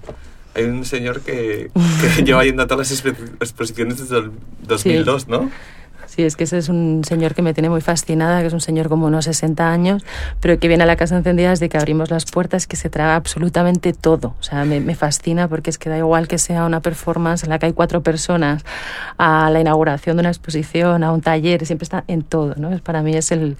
hay 0.55 0.65
un 0.65 0.85
señor 0.85 1.21
que, 1.21 1.71
lleva 2.23 2.43
yendo 2.43 2.63
a 2.63 2.67
todas 2.67 2.91
las 2.91 3.05
exposiciones 3.41 3.99
desde 3.99 4.17
el 4.17 4.31
2002, 4.63 5.27
¿no? 5.27 5.49
Sí, 6.11 6.23
es 6.23 6.35
que 6.35 6.43
ese 6.43 6.57
es 6.57 6.67
un 6.67 7.03
señor 7.05 7.33
que 7.33 7.41
me 7.41 7.53
tiene 7.53 7.69
muy 7.69 7.79
fascinada, 7.79 8.41
que 8.41 8.47
es 8.47 8.53
un 8.53 8.59
señor 8.59 8.89
como 8.89 9.05
unos 9.05 9.23
60 9.23 9.71
años, 9.71 10.03
pero 10.41 10.59
que 10.59 10.67
viene 10.67 10.83
a 10.83 10.85
la 10.85 10.97
casa 10.97 11.15
encendida 11.15 11.51
desde 11.51 11.69
que 11.69 11.77
abrimos 11.77 12.11
las 12.11 12.25
puertas, 12.25 12.67
que 12.67 12.75
se 12.75 12.89
traga 12.89 13.15
absolutamente 13.15 13.93
todo. 13.93 14.35
O 14.37 14.43
sea, 14.43 14.65
me, 14.65 14.81
me, 14.81 14.93
fascina 14.93 15.47
porque 15.47 15.69
es 15.69 15.77
que 15.77 15.89
da 15.89 15.97
igual 15.97 16.27
que 16.27 16.37
sea 16.37 16.65
una 16.65 16.81
performance 16.81 17.45
en 17.45 17.49
la 17.49 17.59
que 17.59 17.67
hay 17.67 17.71
cuatro 17.71 18.03
personas, 18.03 18.65
a 19.17 19.49
la 19.51 19.61
inauguración 19.61 20.17
de 20.17 20.19
una 20.19 20.29
exposición, 20.29 21.05
a 21.05 21.13
un 21.13 21.21
taller, 21.21 21.65
siempre 21.65 21.85
está 21.85 22.03
en 22.07 22.23
todo, 22.23 22.55
¿no? 22.57 22.77
Para 22.79 23.03
mí 23.03 23.15
es 23.15 23.31
el 23.31 23.55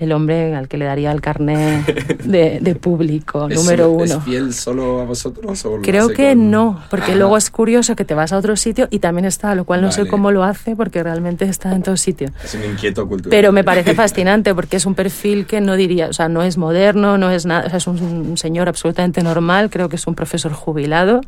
el 0.00 0.12
hombre 0.12 0.54
al 0.56 0.66
que 0.66 0.78
le 0.78 0.86
daría 0.86 1.12
el 1.12 1.20
carnet 1.20 1.84
de, 2.24 2.74
público, 2.74 3.48
número 3.48 3.90
uno. 3.90 4.04
¿Es 4.04 4.24
fiel 4.24 4.54
solo 4.54 5.02
a 5.02 5.04
vosotros? 5.04 5.64
O 5.66 5.82
Creo 5.82 6.08
que 6.08 6.34
no, 6.34 6.82
porque 6.88 7.14
luego 7.14 7.36
es 7.36 7.50
curioso 7.50 7.94
que 7.94 8.06
te 8.06 8.14
vas 8.14 8.32
a 8.32 8.38
otro 8.38 8.56
sitio 8.56 8.88
y 8.90 9.00
también 9.00 9.26
está, 9.26 9.54
lo 9.54 9.64
cual 9.64 9.82
no 9.82 9.92
sé 9.92 10.08
cómo 10.08 10.32
lo 10.32 10.42
hace 10.42 10.74
porque 10.74 11.02
realmente 11.02 11.44
está 11.44 11.74
en 11.74 11.82
todos 11.82 12.00
sitios. 12.00 12.32
Es 12.42 12.54
un 12.54 12.64
inquieto 12.64 13.06
cultural. 13.06 13.30
Pero 13.30 13.52
me 13.52 13.62
parece 13.62 13.94
fascinante 13.94 14.54
porque 14.54 14.78
es 14.78 14.86
un 14.86 14.94
perfil 14.94 15.44
que 15.44 15.60
no 15.60 15.76
diría, 15.76 16.08
o 16.08 16.12
sea, 16.14 16.30
no 16.30 16.42
es 16.42 16.56
moderno, 16.56 17.18
no 17.18 17.30
es 17.30 17.44
nada, 17.44 17.66
o 17.66 17.68
sea, 17.68 17.76
es 17.76 17.86
un, 17.86 18.38
señor 18.38 18.68
absolutamente 18.68 19.22
normal, 19.22 19.68
creo 19.68 19.90
que 19.90 19.96
es 19.96 20.06
un 20.06 20.14
profesor 20.14 20.52
jubilado 20.52 21.20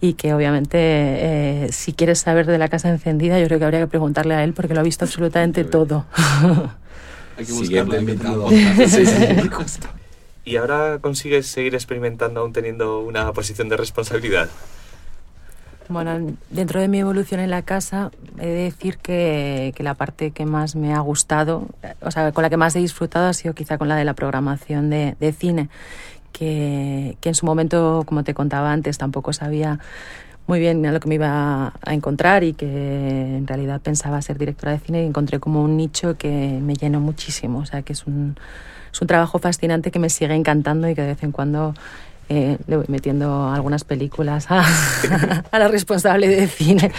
y 0.00 0.12
que 0.12 0.32
obviamente 0.32 0.78
eh, 0.78 1.68
si 1.72 1.92
quieres 1.92 2.20
saber 2.20 2.46
de 2.46 2.58
la 2.58 2.68
casa 2.68 2.90
encendida 2.90 3.40
yo 3.40 3.46
creo 3.46 3.58
que 3.58 3.64
habría 3.64 3.80
que 3.80 3.86
preguntarle 3.86 4.34
a 4.34 4.44
él 4.44 4.52
porque 4.52 4.74
lo 4.74 4.80
ha 4.80 4.84
visto 4.84 5.06
absolutamente 5.06 5.64
todo. 5.64 6.04
Hay 7.36 7.44
que 7.44 7.52
Siguiente 7.52 7.98
invitado. 7.98 8.48
¿Y 10.44 10.56
ahora 10.56 10.98
consigues 11.00 11.46
seguir 11.46 11.74
experimentando 11.74 12.40
aún 12.40 12.52
teniendo 12.52 13.00
una 13.00 13.32
posición 13.32 13.68
de 13.68 13.76
responsabilidad? 13.76 14.48
Bueno, 15.88 16.36
dentro 16.50 16.80
de 16.80 16.88
mi 16.88 16.98
evolución 16.98 17.40
en 17.40 17.50
la 17.50 17.62
casa, 17.62 18.10
he 18.38 18.46
de 18.46 18.62
decir 18.64 18.98
que, 18.98 19.72
que, 19.76 19.82
la 19.82 19.94
parte 19.94 20.30
que 20.32 20.44
más 20.44 20.74
me 20.74 20.94
ha 20.94 21.00
gustado, 21.00 21.68
o 22.00 22.10
sea, 22.10 22.32
con 22.32 22.42
la 22.42 22.50
que 22.50 22.56
más 22.56 22.74
he 22.74 22.80
disfrutado 22.80 23.28
ha 23.28 23.32
sido 23.32 23.54
quizá 23.54 23.78
con 23.78 23.88
la 23.88 23.96
de 23.96 24.04
la 24.04 24.14
programación 24.14 24.90
de, 24.90 25.16
de 25.20 25.32
cine, 25.32 25.68
que, 26.32 27.16
que 27.20 27.28
en 27.28 27.34
su 27.34 27.46
momento, 27.46 28.02
como 28.06 28.24
te 28.24 28.34
contaba 28.34 28.72
antes, 28.72 28.98
tampoco 28.98 29.32
sabía 29.32 29.78
muy 30.46 30.60
bien 30.60 30.84
a 30.86 30.92
lo 30.92 31.00
que 31.00 31.08
me 31.08 31.16
iba 31.16 31.72
a 31.80 31.94
encontrar 31.94 32.44
y 32.44 32.52
que 32.52 33.36
en 33.36 33.46
realidad 33.46 33.80
pensaba 33.80 34.20
ser 34.22 34.38
directora 34.38 34.72
de 34.72 34.78
cine 34.78 35.02
y 35.02 35.06
encontré 35.06 35.40
como 35.40 35.62
un 35.62 35.76
nicho 35.76 36.16
que 36.16 36.60
me 36.62 36.74
llenó 36.74 37.00
muchísimo. 37.00 37.58
O 37.58 37.66
sea, 37.66 37.82
que 37.82 37.92
es 37.92 38.06
un, 38.06 38.36
es 38.92 39.00
un 39.00 39.08
trabajo 39.08 39.38
fascinante 39.38 39.90
que 39.90 39.98
me 39.98 40.08
sigue 40.08 40.34
encantando 40.34 40.88
y 40.88 40.94
que 40.94 41.02
de 41.02 41.08
vez 41.08 41.22
en 41.22 41.32
cuando 41.32 41.74
eh, 42.28 42.58
le 42.66 42.76
voy 42.76 42.86
metiendo 42.88 43.50
algunas 43.50 43.84
películas 43.84 44.46
a, 44.50 44.64
a, 45.52 45.58
la 45.60 45.68
responsable 45.68 46.26
de 46.26 46.48
cine 46.48 46.90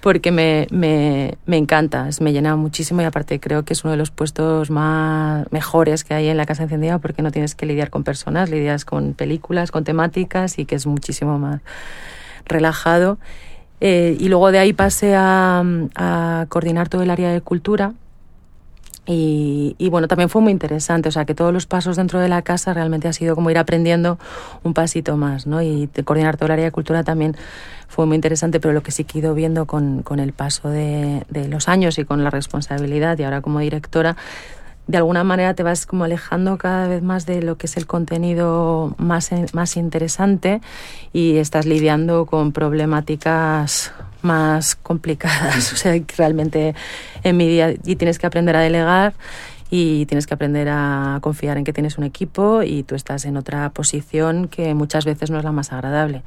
porque 0.00 0.32
me, 0.32 0.66
me, 0.70 1.36
me 1.44 1.58
encanta, 1.58 2.08
me 2.20 2.32
llena 2.32 2.56
muchísimo 2.56 3.02
y 3.02 3.04
aparte 3.04 3.38
creo 3.38 3.64
que 3.64 3.74
es 3.74 3.84
uno 3.84 3.90
de 3.90 3.98
los 3.98 4.10
puestos 4.10 4.70
más 4.70 5.46
mejores 5.50 6.04
que 6.04 6.14
hay 6.14 6.28
en 6.28 6.38
la 6.38 6.46
Casa 6.46 6.62
Encendida 6.62 6.98
porque 6.98 7.20
no 7.20 7.30
tienes 7.30 7.54
que 7.54 7.66
lidiar 7.66 7.90
con 7.90 8.02
personas, 8.02 8.48
lidias 8.48 8.86
con 8.86 9.12
películas, 9.12 9.70
con 9.70 9.84
temáticas 9.84 10.58
y 10.58 10.64
que 10.64 10.76
es 10.76 10.86
muchísimo 10.86 11.38
más 11.38 11.60
relajado. 12.44 13.18
Eh, 13.80 14.16
y 14.20 14.28
luego 14.28 14.52
de 14.52 14.60
ahí 14.60 14.72
pasé 14.72 15.14
a, 15.16 16.46
coordinar 16.48 16.88
todo 16.88 17.02
el 17.02 17.10
área 17.10 17.32
de 17.32 17.40
cultura. 17.40 17.94
Y, 19.04 19.88
bueno, 19.90 20.06
también 20.06 20.28
fue 20.28 20.40
muy 20.40 20.52
interesante, 20.52 21.08
o 21.08 21.12
sea, 21.12 21.24
que 21.24 21.34
todos 21.34 21.52
los 21.52 21.66
pasos 21.66 21.96
dentro 21.96 22.20
de 22.20 22.28
la 22.28 22.42
casa 22.42 22.72
realmente 22.72 23.08
ha 23.08 23.12
sido 23.12 23.34
como 23.34 23.50
ir 23.50 23.58
aprendiendo 23.58 24.16
un 24.62 24.74
pasito 24.74 25.16
más, 25.16 25.48
¿no? 25.48 25.60
Y 25.60 25.90
coordinar 26.04 26.36
todo 26.36 26.46
el 26.46 26.52
área 26.52 26.66
de 26.66 26.70
cultura 26.70 27.02
también 27.02 27.36
fue 27.88 28.06
muy 28.06 28.14
interesante, 28.14 28.60
pero 28.60 28.72
lo 28.72 28.84
que 28.84 28.92
sí 28.92 29.02
que 29.02 29.18
he 29.18 29.20
ido 29.20 29.34
viendo 29.34 29.66
con, 29.66 30.02
con 30.02 30.20
el 30.20 30.32
paso 30.32 30.68
de, 30.68 31.26
de 31.30 31.48
los 31.48 31.68
años 31.68 31.98
y 31.98 32.04
con 32.04 32.22
la 32.22 32.30
responsabilidad 32.30 33.18
y 33.18 33.24
ahora 33.24 33.40
como 33.40 33.58
directora, 33.58 34.16
de 34.86 34.96
alguna 34.96 35.24
manera 35.24 35.54
te 35.54 35.62
vas 35.62 35.86
como 35.86 36.04
alejando 36.04 36.58
cada 36.58 36.88
vez 36.88 37.02
más 37.02 37.24
de 37.24 37.42
lo 37.42 37.56
que 37.56 37.66
es 37.66 37.76
el 37.76 37.86
contenido 37.86 38.94
más, 38.98 39.30
más 39.52 39.76
interesante 39.76 40.60
y 41.12 41.36
estás 41.36 41.66
lidiando 41.66 42.26
con 42.26 42.52
problemáticas 42.52 43.92
más 44.22 44.74
complicadas. 44.74 45.72
O 45.72 45.76
sea, 45.76 46.00
realmente 46.16 46.74
en 47.22 47.36
mi 47.36 47.48
día 47.48 47.74
y 47.84 47.96
tienes 47.96 48.18
que 48.18 48.26
aprender 48.26 48.56
a 48.56 48.60
delegar 48.60 49.14
y 49.70 50.04
tienes 50.06 50.26
que 50.26 50.34
aprender 50.34 50.68
a 50.70 51.18
confiar 51.22 51.56
en 51.56 51.64
que 51.64 51.72
tienes 51.72 51.96
un 51.96 52.04
equipo 52.04 52.62
y 52.62 52.82
tú 52.82 52.94
estás 52.94 53.24
en 53.24 53.38
otra 53.38 53.70
posición 53.70 54.48
que 54.48 54.74
muchas 54.74 55.06
veces 55.06 55.30
no 55.30 55.38
es 55.38 55.44
la 55.44 55.52
más 55.52 55.72
agradable 55.72 56.22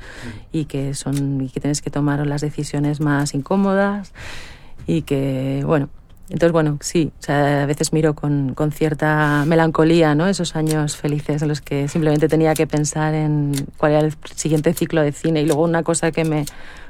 y 0.51 0.65
que 0.65 0.95
son 0.95 1.41
y 1.41 1.49
que 1.49 1.59
tienes 1.59 1.83
que 1.83 1.91
tomar 1.91 2.25
las 2.25 2.41
decisiones 2.41 3.01
más 3.01 3.35
incómodas 3.35 4.13
y 4.87 5.03
que 5.03 5.61
bueno 5.63 5.89
entonces, 6.29 6.51
bueno, 6.51 6.77
sí, 6.81 7.11
o 7.19 7.21
sea, 7.21 7.63
a 7.63 7.65
veces 7.67 7.93
miro 7.93 8.15
con, 8.15 8.55
con, 8.55 8.71
cierta 8.71 9.43
melancolía, 9.45 10.15
¿no? 10.15 10.27
Esos 10.27 10.55
años 10.55 10.97
felices 10.97 11.43
en 11.43 11.47
los 11.47 11.61
que 11.61 11.87
simplemente 11.87 12.27
tenía 12.27 12.55
que 12.55 12.65
pensar 12.65 13.13
en 13.13 13.53
cuál 13.77 13.91
era 13.91 14.01
el 14.01 14.13
siguiente 14.33 14.73
ciclo 14.73 15.01
de 15.01 15.11
cine. 15.11 15.41
Y 15.41 15.45
luego 15.45 15.63
una 15.63 15.83
cosa 15.83 16.11
que 16.11 16.25
me 16.25 16.45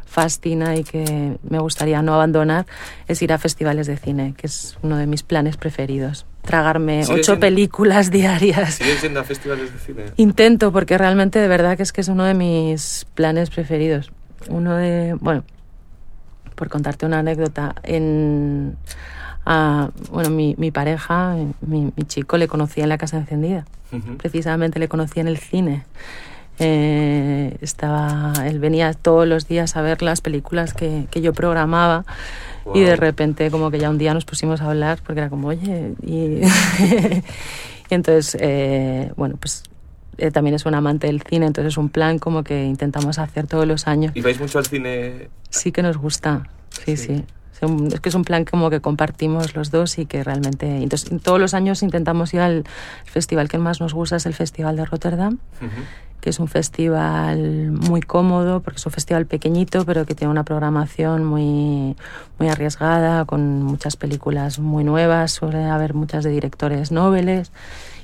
fascina 0.05 0.77
y 0.77 0.85
que 0.85 1.37
me 1.43 1.59
gustaría 1.59 2.01
no 2.01 2.13
abandonar 2.13 2.65
es 3.09 3.21
ir 3.21 3.33
a 3.33 3.37
festivales 3.37 3.87
de 3.87 3.97
cine, 3.97 4.33
que 4.37 4.47
es 4.47 4.77
uno 4.81 4.95
de 4.95 5.05
mis 5.05 5.23
planes 5.23 5.57
preferidos. 5.57 6.25
Tragarme 6.43 7.03
ocho 7.09 7.37
películas 7.37 8.11
diarias. 8.11 8.75
¿Sigues 8.75 9.01
yendo 9.01 9.19
a 9.19 9.23
festivales 9.25 9.73
de 9.73 9.79
cine? 9.79 10.03
Intento, 10.15 10.71
porque 10.71 10.97
realmente 10.97 11.39
de 11.39 11.47
verdad 11.49 11.75
que 11.75 11.83
es 11.83 11.91
que 11.91 11.99
es 11.99 12.07
uno 12.07 12.23
de 12.23 12.35
mis 12.35 13.05
planes 13.15 13.49
preferidos. 13.49 14.13
Uno 14.47 14.77
de, 14.77 15.15
bueno, 15.19 15.43
por 16.55 16.69
contarte 16.69 17.05
una 17.05 17.19
anécdota, 17.19 17.75
en 17.83 18.77
bueno, 19.45 20.29
mi, 20.29 20.55
mi 20.57 20.71
pareja, 20.71 21.35
mi, 21.61 21.91
mi, 21.95 22.03
chico, 22.05 22.37
le 22.37 22.47
conocía 22.47 22.83
en 22.83 22.89
la 22.89 22.97
casa 22.97 23.17
encendida. 23.17 23.65
Precisamente 24.17 24.79
le 24.79 24.89
conocía 24.89 25.21
en 25.21 25.27
el 25.27 25.37
cine. 25.37 25.85
Eh, 26.59 27.57
estaba, 27.61 28.33
él 28.45 28.59
venía 28.59 28.93
todos 28.93 29.27
los 29.27 29.47
días 29.47 29.75
a 29.75 29.81
ver 29.81 30.01
las 30.01 30.21
películas 30.21 30.73
que, 30.73 31.05
que 31.11 31.21
yo 31.21 31.33
programaba 31.33 32.05
y 32.73 32.79
de 32.79 32.95
repente 32.95 33.51
como 33.51 33.71
que 33.71 33.77
ya 33.77 33.89
un 33.89 33.97
día 33.97 34.13
nos 34.13 34.23
pusimos 34.23 34.61
a 34.61 34.69
hablar 34.69 34.99
porque 35.05 35.19
era 35.19 35.29
como, 35.29 35.49
oye, 35.49 35.93
y, 36.01 36.41
entonces, 37.89 38.37
eh, 38.39 39.11
bueno, 39.17 39.35
pues 39.37 39.63
eh, 40.17 40.31
también 40.31 40.55
es 40.55 40.65
un 40.65 40.75
amante 40.75 41.07
del 41.07 41.21
cine, 41.21 41.45
entonces 41.45 41.73
es 41.73 41.77
un 41.77 41.89
plan 41.89 42.19
como 42.19 42.43
que 42.43 42.63
intentamos 42.63 43.19
hacer 43.19 43.47
todos 43.47 43.67
los 43.67 43.87
años. 43.87 44.13
¿Y 44.15 44.21
vais 44.21 44.39
mucho 44.39 44.57
al 44.57 44.65
cine? 44.65 45.29
Sí 45.49 45.71
que 45.71 45.83
nos 45.83 45.97
gusta, 45.97 46.47
sí. 46.69 46.97
sí 46.97 47.25
es 47.61 47.99
que 47.99 48.09
es 48.09 48.15
un 48.15 48.23
plan 48.23 48.45
como 48.45 48.69
que 48.69 48.81
compartimos 48.81 49.55
los 49.55 49.71
dos 49.71 49.97
y 49.97 50.05
que 50.05 50.23
realmente... 50.23 50.83
Entonces, 50.83 51.21
todos 51.21 51.39
los 51.39 51.53
años 51.53 51.83
intentamos 51.83 52.33
ir 52.33 52.41
al 52.41 52.65
festival 53.05 53.47
que 53.47 53.57
más 53.57 53.79
nos 53.79 53.93
gusta, 53.93 54.17
es 54.17 54.25
el 54.25 54.33
Festival 54.33 54.75
de 54.75 54.85
Rotterdam, 54.85 55.37
que 56.21 56.29
es 56.29 56.39
un 56.39 56.47
festival 56.47 57.71
muy 57.71 58.01
cómodo, 58.01 58.61
porque 58.61 58.77
es 58.77 58.85
un 58.85 58.91
festival 58.91 59.25
pequeñito, 59.25 59.85
pero 59.85 60.05
que 60.05 60.15
tiene 60.15 60.31
una 60.31 60.43
programación 60.43 61.23
muy, 61.23 61.95
muy 62.39 62.49
arriesgada, 62.49 63.25
con 63.25 63.63
muchas 63.63 63.95
películas 63.95 64.59
muy 64.59 64.83
nuevas, 64.83 65.31
suele 65.31 65.65
haber 65.65 65.93
muchas 65.93 66.23
de 66.23 66.31
directores 66.31 66.91
nobles 66.91 67.51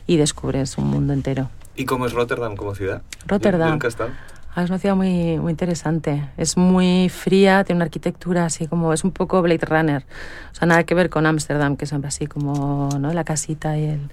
y 0.07 0.17
descubres 0.17 0.77
un 0.77 0.87
mundo 0.87 1.13
entero. 1.13 1.49
¿Y 1.75 1.85
cómo 1.85 2.05
es 2.05 2.13
Rotterdam 2.13 2.55
como 2.55 2.75
ciudad? 2.75 3.01
Rotterdam. 3.25 3.71
¿Nunca 3.71 3.87
estado? 3.87 4.11
Ah, 4.53 4.63
es 4.63 4.69
una 4.69 4.79
ciudad 4.79 4.95
muy, 4.95 5.37
muy 5.39 5.51
interesante. 5.51 6.29
Es 6.35 6.57
muy 6.57 7.07
fría, 7.09 7.63
tiene 7.63 7.77
una 7.77 7.85
arquitectura 7.85 8.45
así 8.45 8.67
como. 8.67 8.91
Es 8.91 9.03
un 9.05 9.11
poco 9.11 9.41
Blade 9.41 9.65
Runner. 9.65 10.03
O 10.51 10.55
sea, 10.55 10.67
nada 10.67 10.83
que 10.83 10.93
ver 10.93 11.09
con 11.09 11.25
Ámsterdam, 11.25 11.77
que 11.77 11.85
es 11.85 11.93
así 11.93 12.27
como 12.27 12.89
¿no? 12.99 13.13
la 13.13 13.23
casita 13.23 13.77
y 13.77 13.85
el. 13.85 14.09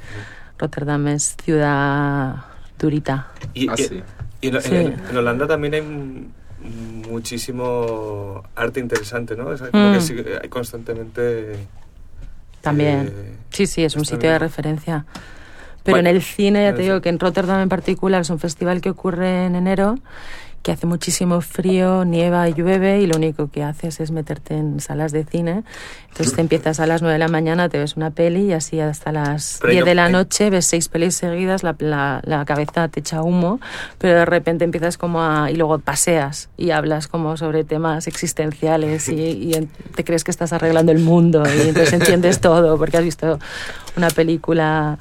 Rotterdam 0.59 1.07
es 1.09 1.37
ciudad 1.45 2.37
durita. 2.79 3.29
Y, 3.55 3.69
Ah, 3.69 3.77
sí. 3.77 4.03
y 4.41 4.49
en, 4.49 4.61
Sí. 4.63 4.75
en- 4.75 5.01
en 5.11 5.17
Holanda 5.17 5.47
también 5.47 5.75
hay 5.75 5.83
muchísimo 7.11 8.43
arte 8.57 8.81
interesante, 8.81 9.37
¿no? 9.37 9.57
Sea, 9.57 9.71
como 9.71 9.89
Mm. 9.89 9.93
que 9.93 10.01
sí, 10.01 10.17
hay 10.43 10.49
constantemente... 10.49 11.57
También. 12.61 13.13
eh, 13.15 13.35
Sí, 13.51 13.67
sí, 13.67 13.85
es 13.85 13.95
un 13.97 14.05
sitio 14.05 14.19
de 14.31 14.35
bien. 14.35 14.41
referencia. 14.41 15.05
Pero 15.85 15.97
Bueno, 15.97 16.11
en 16.11 16.17
el 16.17 16.23
cine, 16.23 16.65
ya 16.65 16.75
te 16.75 16.83
digo 16.83 17.01
que 17.01 17.09
en 17.09 17.19
Rotterdam 17.19 17.61
en 17.61 17.69
particular 17.69 18.21
es 18.23 18.31
un 18.31 18.39
festival 18.39 18.81
que 18.81 18.91
ocurre 18.91 19.47
en 19.47 19.55
enero, 19.55 19.97
que 20.63 20.73
hace 20.73 20.87
muchísimo 20.87 21.41
frío, 21.41 22.05
nieva 22.05 22.47
y 22.49 22.53
llueve 22.53 23.01
y 23.01 23.07
lo 23.07 23.17
único 23.17 23.49
que 23.49 23.63
haces 23.63 24.01
es 24.01 24.11
meterte 24.11 24.55
en 24.57 24.81
salas 24.81 25.13
de 25.13 25.25
cine. 25.25 25.63
Entonces 26.09 26.35
te 26.35 26.41
empiezas 26.41 26.81
a 26.81 26.87
las 26.87 27.01
9 27.01 27.13
de 27.13 27.19
la 27.21 27.29
mañana, 27.29 27.69
te 27.69 27.79
ves 27.79 27.97
una 27.97 28.11
peli 28.11 28.47
y 28.47 28.53
así 28.53 28.81
hasta 28.81 29.13
las 29.13 29.59
Pero 29.63 29.71
ahí 29.71 29.77
10 29.77 29.85
no- 29.85 29.89
de 29.89 29.95
la 29.95 30.09
noche 30.09 30.51
ves 30.51 30.67
seis 30.67 30.89
pelis 30.89 31.15
seguidas, 31.15 31.63
la, 31.63 31.77
la, 31.79 32.21
la 32.25 32.45
cabeza 32.45 32.89
te 32.89 33.01
echa 33.01 33.23
humo, 33.23 33.61
pero 33.99 34.19
de 34.19 34.25
repente 34.25 34.65
empiezas 34.65 34.99
como 34.99 35.23
a... 35.23 35.49
y 35.51 35.55
luego 35.55 35.79
paseas 35.79 36.51
y 36.59 36.71
hablas 36.73 37.07
como 37.07 37.37
sobre 37.37 37.63
temas 37.63 38.09
existenciales 38.09 39.09
y, 39.09 39.15
y 39.55 39.69
te 39.95 40.05
crees 40.05 40.25
que 40.25 40.33
estás 40.33 40.53
arreglando 40.53 40.91
el 40.93 40.99
mundo 40.99 41.45
y 41.47 41.69
entonces 41.69 41.93
entiendes 42.01 42.41
todo 42.41 42.77
porque 42.79 42.97
has 42.99 43.05
visto 43.05 43.39
una 43.97 44.11
película 44.11 44.99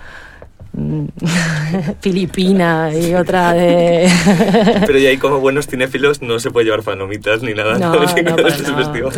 filipina 2.01 2.91
y 2.93 3.13
otra 3.15 3.53
de... 3.53 4.09
Pero 4.85 4.99
ya 4.99 5.09
hay 5.09 5.17
como 5.17 5.39
buenos 5.39 5.67
cinéfilos, 5.67 6.21
no 6.21 6.39
se 6.39 6.51
puede 6.51 6.65
llevar 6.65 6.83
palomitas 6.83 7.41
ni 7.41 7.53
nada. 7.53 7.77
No, 7.77 7.93
¿no? 7.95 8.01
no. 8.05 9.09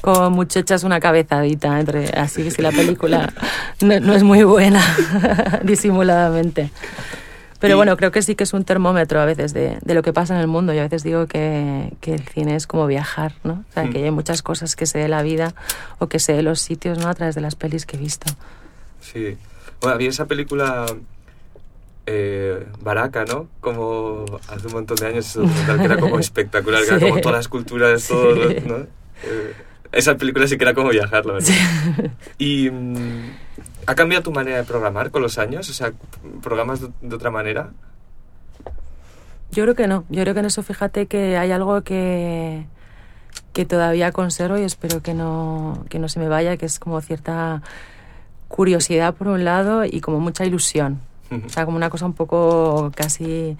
Como 0.00 0.30
mucho 0.30 0.58
echas 0.60 0.84
una 0.84 1.00
cabezadita 1.00 1.78
entre 1.80 2.08
así 2.10 2.42
que 2.42 2.50
si 2.50 2.62
la 2.62 2.70
película 2.72 3.32
no, 3.80 4.14
es 4.14 4.22
muy 4.22 4.42
buena 4.44 4.82
disimuladamente. 5.62 6.70
Pero 7.58 7.74
Y- 7.74 7.76
bueno, 7.76 7.96
creo 7.96 8.10
que 8.10 8.20
sí 8.20 8.34
que 8.34 8.44
es 8.44 8.52
un 8.52 8.64
termómetro 8.64 9.18
a 9.18 9.24
veces 9.24 9.54
de, 9.54 9.78
de 9.80 9.94
lo 9.94 10.02
que 10.02 10.12
pasa 10.12 10.34
en 10.34 10.40
el 10.40 10.46
mundo. 10.46 10.74
Yo 10.74 10.80
a 10.80 10.84
veces 10.84 11.02
digo 11.02 11.26
que, 11.26 11.90
que 12.02 12.12
el 12.14 12.20
cine 12.20 12.54
es 12.54 12.66
como 12.66 12.86
viajar, 12.86 13.32
¿no? 13.44 13.64
O 13.68 13.72
sea, 13.72 13.84
Mm. 13.84 13.92
que 13.92 14.04
hay 14.04 14.10
muchas 14.10 14.42
cosas 14.42 14.76
que 14.76 14.84
sé 14.84 14.98
de 14.98 15.08
la 15.08 15.22
vida 15.22 15.54
o 15.98 16.06
que 16.08 16.18
sé 16.18 16.34
de 16.34 16.42
los 16.42 16.60
sitios, 16.60 16.98
¿no? 16.98 17.08
A 17.08 17.14
través 17.14 17.34
de 17.34 17.40
las 17.40 17.54
pelis 17.54 17.86
que 17.86 17.96
he 17.96 17.98
visto. 17.98 18.26
Sí. 19.00 19.38
Bueno, 19.80 19.94
había 19.94 20.08
esa 20.10 20.26
película 20.26 20.86
eh, 22.06 22.66
Baraka, 22.80 23.24
¿no? 23.24 23.48
Como 23.60 24.24
hace 24.48 24.66
un 24.68 24.72
montón 24.74 24.96
de 24.96 25.06
años, 25.06 25.38
que 25.78 25.84
era 25.84 25.98
como 25.98 26.18
espectacular, 26.20 26.82
que 26.84 26.94
era 26.94 27.00
como 27.00 27.20
todas 27.20 27.38
las 27.38 27.48
culturas, 27.48 28.02
Sí. 28.02 28.12
todo, 28.12 28.34
¿no? 28.66 28.76
Eh, 29.24 29.54
esa 29.92 30.16
película 30.16 30.46
sí 30.46 30.56
que 30.58 30.64
era 30.64 30.74
como 30.74 30.90
viajar, 30.90 31.24
la 31.26 31.34
verdad. 31.34 31.54
Y 32.38 32.70
mm, 32.70 33.30
¿ha 33.86 33.94
cambiado 33.94 34.22
tu 34.24 34.32
manera 34.32 34.58
de 34.58 34.64
programar 34.64 35.10
con 35.10 35.22
los 35.22 35.38
años? 35.38 35.68
O 35.70 35.72
sea, 35.72 35.92
¿programas 36.42 36.80
de, 36.80 36.88
de 37.00 37.14
otra 37.14 37.30
manera? 37.30 37.70
Yo 39.52 39.62
creo 39.62 39.74
que 39.74 39.86
no. 39.86 40.04
Yo 40.10 40.22
creo 40.22 40.34
que 40.34 40.40
en 40.40 40.46
eso 40.46 40.62
fíjate 40.62 41.06
que 41.06 41.36
hay 41.38 41.50
algo 41.52 41.80
que, 41.82 42.66
que 43.52 43.64
todavía 43.64 44.12
conservo 44.12 44.58
y 44.58 44.62
espero 44.62 45.02
que 45.02 45.14
no, 45.14 45.84
que 45.88 45.98
no 45.98 46.08
se 46.08 46.18
me 46.20 46.28
vaya, 46.28 46.56
que 46.56 46.66
es 46.66 46.78
como 46.78 47.00
cierta 47.00 47.62
curiosidad 48.48 49.14
por 49.14 49.28
un 49.28 49.44
lado 49.44 49.84
y 49.84 50.00
como 50.00 50.20
mucha 50.20 50.44
ilusión. 50.44 51.00
O 51.30 51.48
sea, 51.48 51.64
como 51.64 51.76
una 51.76 51.90
cosa 51.90 52.06
un 52.06 52.12
poco 52.12 52.92
casi, 52.94 53.56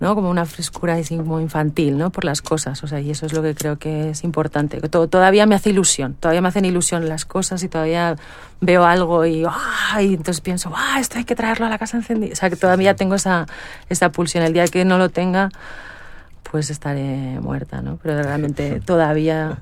¿no? 0.00 0.14
Como 0.16 0.28
una 0.28 0.44
frescura 0.44 0.94
así 0.94 1.16
como 1.16 1.40
infantil, 1.40 1.96
¿no? 1.96 2.10
Por 2.10 2.24
las 2.24 2.42
cosas. 2.42 2.82
O 2.82 2.88
sea, 2.88 3.00
y 3.00 3.10
eso 3.10 3.26
es 3.26 3.32
lo 3.32 3.42
que 3.42 3.54
creo 3.54 3.78
que 3.78 4.10
es 4.10 4.24
importante. 4.24 4.80
Que 4.80 4.88
todo, 4.88 5.06
todavía 5.08 5.46
me 5.46 5.54
hace 5.54 5.70
ilusión. 5.70 6.14
Todavía 6.14 6.40
me 6.40 6.48
hacen 6.48 6.64
ilusión 6.64 7.08
las 7.08 7.24
cosas 7.24 7.62
y 7.62 7.68
todavía 7.68 8.16
veo 8.60 8.84
algo 8.84 9.24
y, 9.24 9.44
¡ah! 9.46 10.02
y 10.02 10.14
entonces 10.14 10.40
pienso, 10.40 10.72
¡ah! 10.74 10.98
Esto 10.98 11.18
hay 11.18 11.24
que 11.24 11.36
traerlo 11.36 11.66
a 11.66 11.68
la 11.68 11.78
casa 11.78 11.96
encendida. 11.96 12.32
O 12.32 12.36
sea, 12.36 12.50
que 12.50 12.56
todavía 12.56 12.96
tengo 12.96 13.14
esa, 13.14 13.46
esa 13.88 14.10
pulsión. 14.10 14.42
El 14.42 14.52
día 14.52 14.66
que 14.66 14.84
no 14.84 14.98
lo 14.98 15.10
tenga, 15.10 15.50
pues 16.50 16.70
estaré 16.70 17.38
muerta, 17.40 17.82
¿no? 17.82 17.98
Pero 18.02 18.20
realmente 18.20 18.80
todavía 18.84 19.58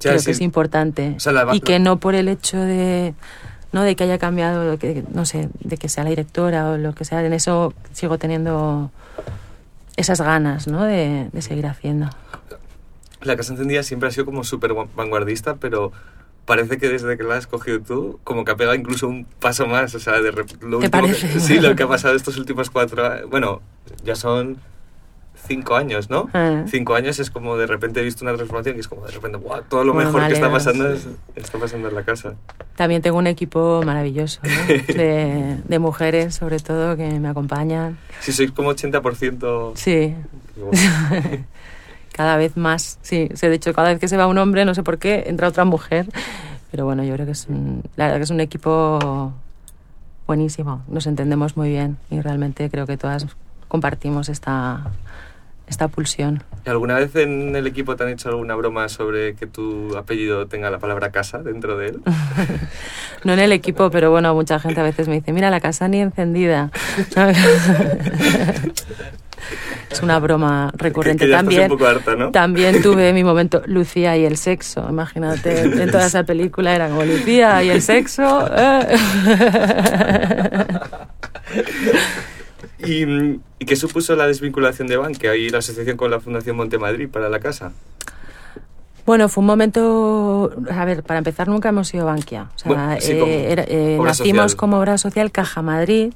creo 0.00 0.22
que 0.22 0.30
es 0.30 0.40
importante. 0.40 1.14
O 1.16 1.20
sea, 1.20 1.32
la- 1.32 1.54
y 1.54 1.60
que 1.60 1.78
no 1.78 1.98
por 1.98 2.14
el 2.14 2.28
hecho 2.28 2.58
de 2.58 3.14
no 3.72 3.82
de 3.82 3.96
que 3.96 4.04
haya 4.04 4.18
cambiado 4.18 4.70
de 4.72 4.78
que 4.78 5.04
no 5.12 5.24
sé 5.26 5.50
de 5.60 5.76
que 5.76 5.88
sea 5.88 6.04
la 6.04 6.10
directora 6.10 6.70
o 6.70 6.78
lo 6.78 6.94
que 6.94 7.04
sea 7.04 7.24
en 7.24 7.32
eso 7.34 7.74
sigo 7.92 8.16
teniendo 8.16 8.90
esas 9.96 10.20
ganas 10.20 10.66
no 10.68 10.84
de, 10.84 11.28
de 11.32 11.42
seguir 11.42 11.66
haciendo 11.66 12.08
La 13.20 13.36
Casa 13.36 13.52
Encendida 13.52 13.82
siempre 13.82 14.08
ha 14.08 14.12
sido 14.12 14.24
como 14.24 14.44
súper 14.44 14.72
vanguardista, 14.94 15.56
pero 15.56 15.92
parece 16.46 16.78
que 16.78 16.88
desde 16.88 17.18
que 17.18 17.24
la 17.24 17.36
has 17.36 17.46
cogido 17.46 17.80
tú, 17.80 18.20
como 18.24 18.44
que 18.44 18.52
ha 18.52 18.56
pegado 18.56 18.74
incluso 18.76 19.06
un 19.08 19.26
paso 19.26 19.66
más. 19.66 19.94
O 19.94 19.98
sea, 20.00 20.20
de 20.22 20.32
lo 20.32 20.44
¿Te 20.46 20.64
último 20.66 20.90
parece? 20.90 21.28
Que, 21.28 21.40
sí, 21.40 21.58
lo 21.60 21.74
que 21.76 21.82
ha 21.82 21.88
pasado 21.88 22.14
estos 22.14 22.38
últimos 22.38 22.70
cuatro 22.70 23.28
Bueno, 23.28 23.60
ya 24.04 24.14
son 24.14 24.56
cinco 25.46 25.76
años, 25.76 26.10
¿no? 26.10 26.28
Ah. 26.34 26.64
Cinco 26.66 26.94
años 26.94 27.18
es 27.18 27.30
como 27.30 27.56
de 27.56 27.66
repente 27.66 28.00
he 28.00 28.04
visto 28.04 28.24
una 28.24 28.34
transformación 28.34 28.76
y 28.76 28.80
es 28.80 28.88
como 28.88 29.06
de 29.06 29.12
repente, 29.12 29.38
¡guau! 29.38 29.62
Todo 29.68 29.84
lo 29.84 29.94
Bueno, 29.94 30.08
mejor 30.10 30.22
me 30.22 30.28
que 30.28 30.34
está 30.34 30.50
pasando 30.50 30.94
sí. 30.96 31.08
es- 31.36 31.42
está 31.44 31.58
pasando 31.58 31.88
en 31.88 31.94
la 31.94 32.02
casa. 32.02 32.34
también 32.76 33.00
tengo 33.02 33.16
un 33.18 33.26
equipo 33.26 33.82
maravilloso 33.84 34.40
¿no? 34.42 34.50
de, 34.94 35.56
de 35.66 35.78
mujeres 35.78 36.34
sobre 36.34 36.58
todo 36.58 36.96
que 36.96 37.18
me 37.18 37.28
acompañan 37.28 37.98
Si 38.20 38.32
sois 38.32 38.50
como 38.52 38.72
80%... 38.74 39.72
sí 39.76 40.14
digo, 40.56 40.70
cada 42.12 42.36
vez 42.36 42.56
más 42.56 42.98
sí 43.02 43.28
Sí, 43.34 43.46
de 43.48 43.54
hecho 43.54 43.72
cada 43.72 43.88
vez 43.90 44.00
que 44.00 44.08
se 44.08 44.16
va 44.16 44.26
un 44.26 44.38
hombre 44.38 44.64
no 44.64 44.74
sé 44.74 44.82
por 44.82 44.98
qué 44.98 45.24
entra 45.28 45.48
otra 45.48 45.64
mujer 45.64 46.06
pero 46.70 46.84
bueno 46.84 47.04
yo 47.04 47.14
creo 47.14 47.26
que 47.26 47.32
es 47.32 47.46
un, 47.48 47.82
la 47.96 48.04
verdad 48.06 48.18
que 48.18 48.24
es 48.24 48.30
un 48.30 48.40
equipo 48.40 49.32
buenísimo 50.26 50.82
nos 50.88 51.06
entendemos 51.06 51.56
muy 51.56 51.68
bien 51.70 51.96
y 52.10 52.20
realmente 52.20 52.68
creo 52.70 52.86
que 52.86 52.96
todas 52.96 53.26
compartimos 53.68 54.28
esta 54.28 54.90
esta 55.68 55.88
pulsión 55.88 56.42
¿Y 56.64 56.70
¿Alguna 56.70 56.96
vez 56.96 57.14
en 57.16 57.56
el 57.56 57.66
equipo 57.66 57.96
te 57.96 58.04
han 58.04 58.10
hecho 58.10 58.28
alguna 58.28 58.54
broma 58.54 58.88
sobre 58.88 59.34
que 59.34 59.46
tu 59.46 59.96
apellido 59.96 60.46
tenga 60.46 60.70
la 60.70 60.78
palabra 60.78 61.10
casa 61.10 61.38
dentro 61.38 61.76
de 61.76 61.88
él? 61.88 62.00
no 63.24 63.32
en 63.32 63.38
el 63.38 63.52
equipo 63.52 63.90
pero 63.90 64.10
bueno 64.10 64.34
mucha 64.34 64.58
gente 64.58 64.80
a 64.80 64.84
veces 64.84 65.08
me 65.08 65.14
dice 65.14 65.32
mira 65.32 65.50
la 65.50 65.60
casa 65.60 65.88
ni 65.88 66.00
encendida 66.00 66.70
es 69.90 70.02
una 70.02 70.18
broma 70.18 70.70
recurrente 70.74 71.24
que 71.24 71.30
estás 71.30 71.40
también 71.40 71.62
un 71.62 71.68
poco 71.68 71.86
harta, 71.86 72.16
¿no? 72.16 72.30
También 72.30 72.82
tuve 72.82 73.12
mi 73.12 73.24
momento 73.24 73.62
Lucía 73.66 74.16
y 74.16 74.24
el 74.24 74.36
sexo. 74.36 74.86
Imagínate, 74.88 75.60
en 75.60 75.90
toda 75.90 76.06
esa 76.06 76.24
película 76.24 76.74
era 76.74 76.88
como 76.88 77.04
Lucía 77.04 77.62
y 77.62 77.70
el 77.70 77.82
sexo. 77.82 78.48
¿Y, 82.88 83.40
¿Y 83.58 83.64
qué 83.66 83.76
supuso 83.76 84.16
la 84.16 84.26
desvinculación 84.26 84.88
de 84.88 84.96
Bankia 84.96 85.36
y 85.36 85.50
la 85.50 85.58
asociación 85.58 85.96
con 85.96 86.10
la 86.10 86.20
Fundación 86.20 86.56
Montemadrid 86.56 87.08
para 87.08 87.28
la 87.28 87.38
casa? 87.40 87.72
Bueno, 89.04 89.28
fue 89.28 89.40
un 89.40 89.46
momento. 89.46 90.50
A 90.70 90.84
ver, 90.84 91.02
para 91.02 91.18
empezar, 91.18 91.48
nunca 91.48 91.70
hemos 91.70 91.88
sido 91.88 92.04
Bankia. 92.06 92.48
O 92.54 92.58
sea, 92.58 92.68
Bueno, 92.72 92.96
sí, 93.00 93.18
como 93.18 93.32
eh, 93.32 93.52
era- 93.52 93.64
eh, 93.66 93.98
nacimos 94.02 94.42
social. 94.52 94.56
como 94.56 94.78
obra 94.78 94.98
social 94.98 95.30
Caja 95.32 95.62
Madrid. 95.62 96.12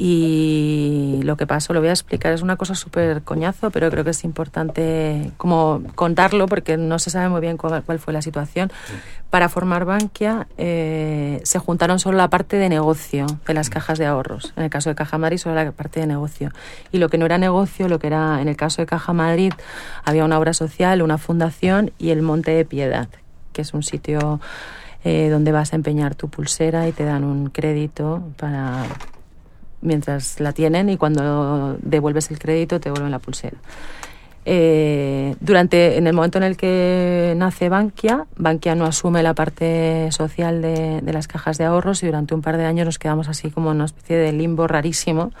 Y 0.00 1.18
lo 1.24 1.36
que 1.36 1.48
pasó, 1.48 1.72
lo 1.72 1.80
voy 1.80 1.88
a 1.88 1.92
explicar, 1.92 2.32
es 2.32 2.40
una 2.40 2.54
cosa 2.54 2.76
súper 2.76 3.22
coñazo, 3.22 3.72
pero 3.72 3.90
creo 3.90 4.04
que 4.04 4.10
es 4.10 4.22
importante 4.22 5.32
como 5.38 5.82
contarlo 5.96 6.46
porque 6.46 6.76
no 6.76 7.00
se 7.00 7.10
sabe 7.10 7.28
muy 7.28 7.40
bien 7.40 7.56
cuál, 7.56 7.82
cuál 7.82 7.98
fue 7.98 8.12
la 8.12 8.22
situación. 8.22 8.70
Para 9.30 9.48
formar 9.48 9.84
Bankia 9.84 10.46
eh, 10.56 11.40
se 11.42 11.58
juntaron 11.58 11.98
solo 11.98 12.16
la 12.16 12.30
parte 12.30 12.58
de 12.58 12.68
negocio 12.68 13.26
de 13.44 13.54
las 13.54 13.70
cajas 13.70 13.98
de 13.98 14.06
ahorros. 14.06 14.52
En 14.54 14.62
el 14.62 14.70
caso 14.70 14.88
de 14.88 14.94
Caja 14.94 15.18
Madrid, 15.18 15.38
solo 15.38 15.56
la 15.56 15.72
parte 15.72 15.98
de 15.98 16.06
negocio. 16.06 16.52
Y 16.92 16.98
lo 16.98 17.08
que 17.08 17.18
no 17.18 17.26
era 17.26 17.36
negocio, 17.36 17.88
lo 17.88 17.98
que 17.98 18.06
era 18.06 18.40
en 18.40 18.46
el 18.46 18.56
caso 18.56 18.80
de 18.80 18.86
Caja 18.86 19.12
Madrid, 19.12 19.52
había 20.04 20.24
una 20.24 20.38
obra 20.38 20.52
social, 20.52 21.02
una 21.02 21.18
fundación 21.18 21.90
y 21.98 22.10
el 22.10 22.22
Monte 22.22 22.52
de 22.52 22.64
Piedad, 22.64 23.08
que 23.52 23.62
es 23.62 23.74
un 23.74 23.82
sitio 23.82 24.40
eh, 25.02 25.28
donde 25.28 25.50
vas 25.50 25.72
a 25.72 25.76
empeñar 25.76 26.14
tu 26.14 26.28
pulsera 26.28 26.86
y 26.86 26.92
te 26.92 27.02
dan 27.02 27.24
un 27.24 27.50
crédito 27.50 28.22
para 28.36 28.84
mientras 29.80 30.40
la 30.40 30.52
tienen 30.52 30.88
y 30.88 30.96
cuando 30.96 31.76
devuelves 31.82 32.30
el 32.30 32.38
crédito 32.38 32.80
te 32.80 32.88
devuelven 32.88 33.10
la 33.10 33.18
pulsera. 33.18 33.56
Eh, 34.50 35.36
durante, 35.40 35.98
en 35.98 36.06
el 36.06 36.14
momento 36.14 36.38
en 36.38 36.44
el 36.44 36.56
que 36.56 37.34
nace 37.36 37.68
Bankia, 37.68 38.24
Bankia 38.36 38.74
no 38.74 38.86
asume 38.86 39.22
la 39.22 39.34
parte 39.34 40.10
social 40.10 40.62
de, 40.62 41.02
las 41.04 41.28
cajas 41.28 41.58
de 41.58 41.64
ahorros 41.64 42.02
y 42.02 42.06
durante 42.06 42.34
un 42.34 42.40
par 42.40 42.56
de 42.56 42.64
años 42.64 42.86
nos 42.86 42.98
quedamos 42.98 43.28
así 43.28 43.50
como 43.50 43.68
una 43.70 43.84
especie 43.84 44.16
de 44.16 44.32
limbo 44.32 44.66
rarísimo, 44.66 45.32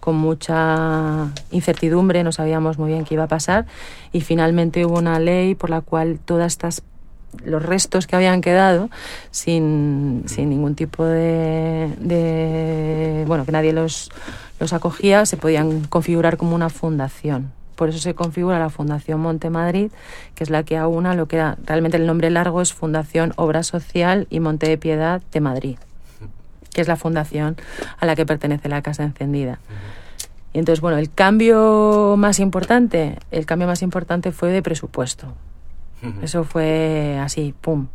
con 0.00 0.16
mucha 0.16 1.28
incertidumbre, 1.52 2.24
no 2.24 2.32
sabíamos 2.32 2.76
muy 2.76 2.90
bien 2.90 3.04
qué 3.04 3.14
iba 3.14 3.24
a 3.24 3.28
pasar 3.28 3.66
y 4.12 4.22
finalmente 4.22 4.84
hubo 4.84 4.98
una 4.98 5.20
ley 5.20 5.54
por 5.54 5.70
la 5.70 5.80
cual 5.80 6.18
todas 6.18 6.52
estas 6.52 6.82
los 7.44 7.62
restos 7.62 8.06
que 8.06 8.16
habían 8.16 8.40
quedado 8.40 8.90
sin, 9.30 10.24
sin 10.26 10.50
ningún 10.50 10.74
tipo 10.74 11.04
de, 11.04 11.94
de- 12.00 13.24
bueno 13.26 13.44
que 13.44 13.52
nadie 13.52 13.72
los 13.72 14.10
los 14.58 14.72
acogía 14.74 15.24
se 15.24 15.36
podían 15.38 15.84
configurar 15.84 16.36
como 16.36 16.54
una 16.54 16.68
fundación. 16.68 17.50
Por 17.76 17.88
eso 17.88 17.98
se 17.98 18.14
configura 18.14 18.58
la 18.58 18.68
Fundación 18.68 19.20
Monte 19.20 19.48
Madrid, 19.48 19.90
que 20.34 20.44
es 20.44 20.50
la 20.50 20.64
que 20.64 20.76
aúna 20.76 21.14
lo 21.14 21.28
que 21.28 21.36
era 21.36 21.56
realmente 21.64 21.96
el 21.96 22.06
nombre 22.06 22.28
largo 22.28 22.60
es 22.60 22.74
Fundación 22.74 23.32
Obra 23.36 23.62
Social 23.62 24.26
y 24.28 24.38
Monte 24.40 24.68
de 24.68 24.76
Piedad 24.76 25.22
de 25.32 25.40
Madrid, 25.40 25.78
que 26.74 26.82
es 26.82 26.88
la 26.88 26.96
fundación 26.96 27.56
a 27.98 28.04
la 28.04 28.14
que 28.16 28.26
pertenece 28.26 28.68
la 28.68 28.82
Casa 28.82 29.02
Encendida. 29.02 29.60
Y 30.52 30.58
entonces, 30.58 30.82
bueno, 30.82 30.98
el 30.98 31.10
cambio 31.10 32.16
más 32.18 32.38
importante, 32.38 33.16
el 33.30 33.46
cambio 33.46 33.66
más 33.66 33.80
importante 33.80 34.30
fue 34.30 34.50
de 34.50 34.62
presupuesto. 34.62 35.28
Eso 36.22 36.44
fue 36.44 37.18
así, 37.20 37.54
pum. 37.60 37.88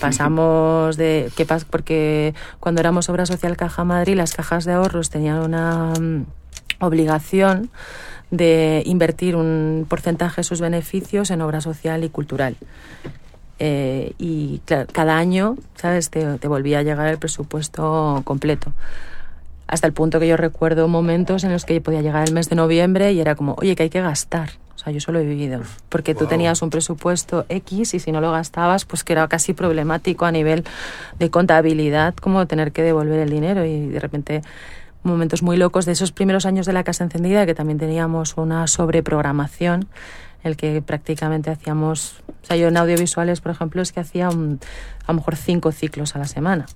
Pasamos 0.00 0.96
de 0.96 1.30
qué 1.36 1.46
pasa 1.46 1.66
porque 1.68 2.34
cuando 2.60 2.80
éramos 2.80 3.08
obra 3.08 3.26
social 3.26 3.56
Caja 3.56 3.84
Madrid, 3.84 4.16
las 4.16 4.34
cajas 4.34 4.64
de 4.64 4.72
ahorros 4.72 5.10
tenían 5.10 5.38
una 5.38 5.92
mm, 5.98 6.26
obligación 6.80 7.70
de 8.30 8.82
invertir 8.86 9.36
un 9.36 9.86
porcentaje 9.88 10.40
de 10.40 10.44
sus 10.44 10.60
beneficios 10.60 11.30
en 11.30 11.42
obra 11.42 11.60
social 11.60 12.04
y 12.04 12.08
cultural. 12.08 12.56
Eh, 13.60 14.14
y 14.18 14.60
cada 14.66 15.16
año, 15.16 15.56
¿sabes? 15.76 16.10
Te 16.10 16.48
volvía 16.48 16.80
a 16.80 16.82
llegar 16.82 17.06
el 17.08 17.18
presupuesto 17.18 18.22
completo 18.24 18.72
hasta 19.66 19.86
el 19.86 19.92
punto 19.92 20.20
que 20.20 20.28
yo 20.28 20.36
recuerdo 20.36 20.88
momentos 20.88 21.44
en 21.44 21.52
los 21.52 21.64
que 21.64 21.80
podía 21.80 22.02
llegar 22.02 22.28
el 22.28 22.34
mes 22.34 22.48
de 22.48 22.56
noviembre 22.56 23.12
y 23.12 23.20
era 23.20 23.34
como, 23.34 23.54
oye, 23.58 23.74
que 23.74 23.84
hay 23.84 23.90
que 23.90 24.00
gastar. 24.00 24.50
Sea, 24.84 24.92
yo 24.92 25.00
solo 25.00 25.18
he 25.18 25.24
vivido. 25.24 25.62
Porque 25.88 26.14
tú 26.14 26.26
tenías 26.26 26.60
un 26.60 26.70
presupuesto 26.70 27.46
X 27.48 27.94
y 27.94 27.98
si 28.00 28.12
no 28.12 28.20
lo 28.20 28.32
gastabas, 28.32 28.84
pues 28.84 29.02
que 29.02 29.14
era 29.14 29.26
casi 29.28 29.54
problemático 29.54 30.26
a 30.26 30.32
nivel 30.32 30.64
de 31.18 31.30
contabilidad, 31.30 32.14
como 32.14 32.46
tener 32.46 32.72
que 32.72 32.82
devolver 32.82 33.18
el 33.20 33.30
dinero. 33.30 33.64
Y 33.64 33.86
de 33.88 33.98
repente, 33.98 34.42
momentos 35.02 35.42
muy 35.42 35.56
locos 35.56 35.86
de 35.86 35.92
esos 35.92 36.12
primeros 36.12 36.44
años 36.44 36.66
de 36.66 36.74
la 36.74 36.84
casa 36.84 37.04
encendida, 37.04 37.46
que 37.46 37.54
también 37.54 37.78
teníamos 37.78 38.36
una 38.36 38.66
sobreprogramación, 38.66 39.88
el 40.42 40.56
que 40.56 40.82
prácticamente 40.82 41.50
hacíamos. 41.50 42.22
O 42.42 42.46
sea, 42.46 42.56
yo 42.56 42.68
en 42.68 42.76
audiovisuales, 42.76 43.40
por 43.40 43.52
ejemplo, 43.52 43.80
es 43.80 43.92
que 43.92 44.00
hacía 44.00 44.28
a 44.28 44.32
lo 44.32 45.14
mejor 45.14 45.36
cinco 45.36 45.72
ciclos 45.72 46.14
a 46.14 46.18
la 46.18 46.26
semana. 46.26 46.66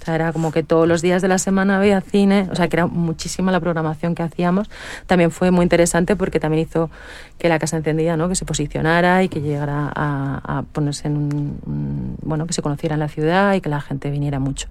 O 0.00 0.04
sea, 0.04 0.14
era 0.14 0.32
como 0.32 0.52
que 0.52 0.62
todos 0.62 0.86
los 0.86 1.02
días 1.02 1.22
de 1.22 1.28
la 1.28 1.38
semana 1.38 1.78
había 1.78 2.00
cine, 2.00 2.48
o 2.50 2.54
sea, 2.54 2.68
que 2.68 2.76
era 2.76 2.86
muchísima 2.86 3.50
la 3.50 3.60
programación 3.60 4.14
que 4.14 4.22
hacíamos. 4.22 4.70
También 5.06 5.30
fue 5.30 5.50
muy 5.50 5.62
interesante 5.64 6.16
porque 6.16 6.38
también 6.38 6.66
hizo 6.66 6.90
que 7.38 7.48
la 7.48 7.58
Casa 7.58 7.76
Encendida, 7.76 8.16
¿no? 8.16 8.28
Que 8.28 8.34
se 8.34 8.44
posicionara 8.44 9.22
y 9.22 9.28
que 9.28 9.40
llegara 9.40 9.90
a, 9.94 10.64
ponerse 10.72 11.08
en 11.08 11.16
un, 11.16 12.16
bueno, 12.22 12.46
que 12.46 12.52
se 12.52 12.62
conociera 12.62 12.94
en 12.94 13.00
la 13.00 13.08
ciudad 13.08 13.54
y 13.54 13.60
que 13.60 13.68
la 13.68 13.80
gente 13.80 14.10
viniera 14.10 14.38
mucho. 14.38 14.68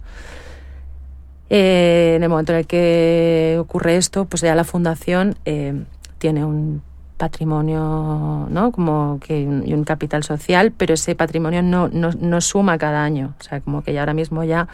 Eh, 1.49 2.13
en 2.15 2.23
el 2.23 2.29
momento 2.29 2.53
en 2.53 2.59
el 2.59 2.67
que 2.67 3.57
ocurre 3.59 3.97
esto, 3.97 4.25
pues 4.25 4.41
ya 4.41 4.55
la 4.55 4.63
fundación 4.63 5.35
eh, 5.45 5.83
tiene 6.17 6.43
un 6.45 6.81
patrimonio, 7.17 8.47
¿no? 8.49 8.71
Como 8.71 9.19
que 9.21 9.41
y 9.41 9.73
un 9.73 9.83
capital 9.83 10.23
social, 10.23 10.71
pero 10.71 10.93
ese 10.93 11.15
patrimonio 11.15 11.61
no, 11.61 11.87
no, 11.87 12.11
no, 12.11 12.41
suma 12.41 12.77
cada 12.77 13.03
año. 13.03 13.33
O 13.39 13.43
sea, 13.43 13.61
como 13.61 13.81
que 13.83 13.93
ya 13.93 14.01
ahora 14.01 14.13
mismo 14.13 14.43
ya 14.43 14.67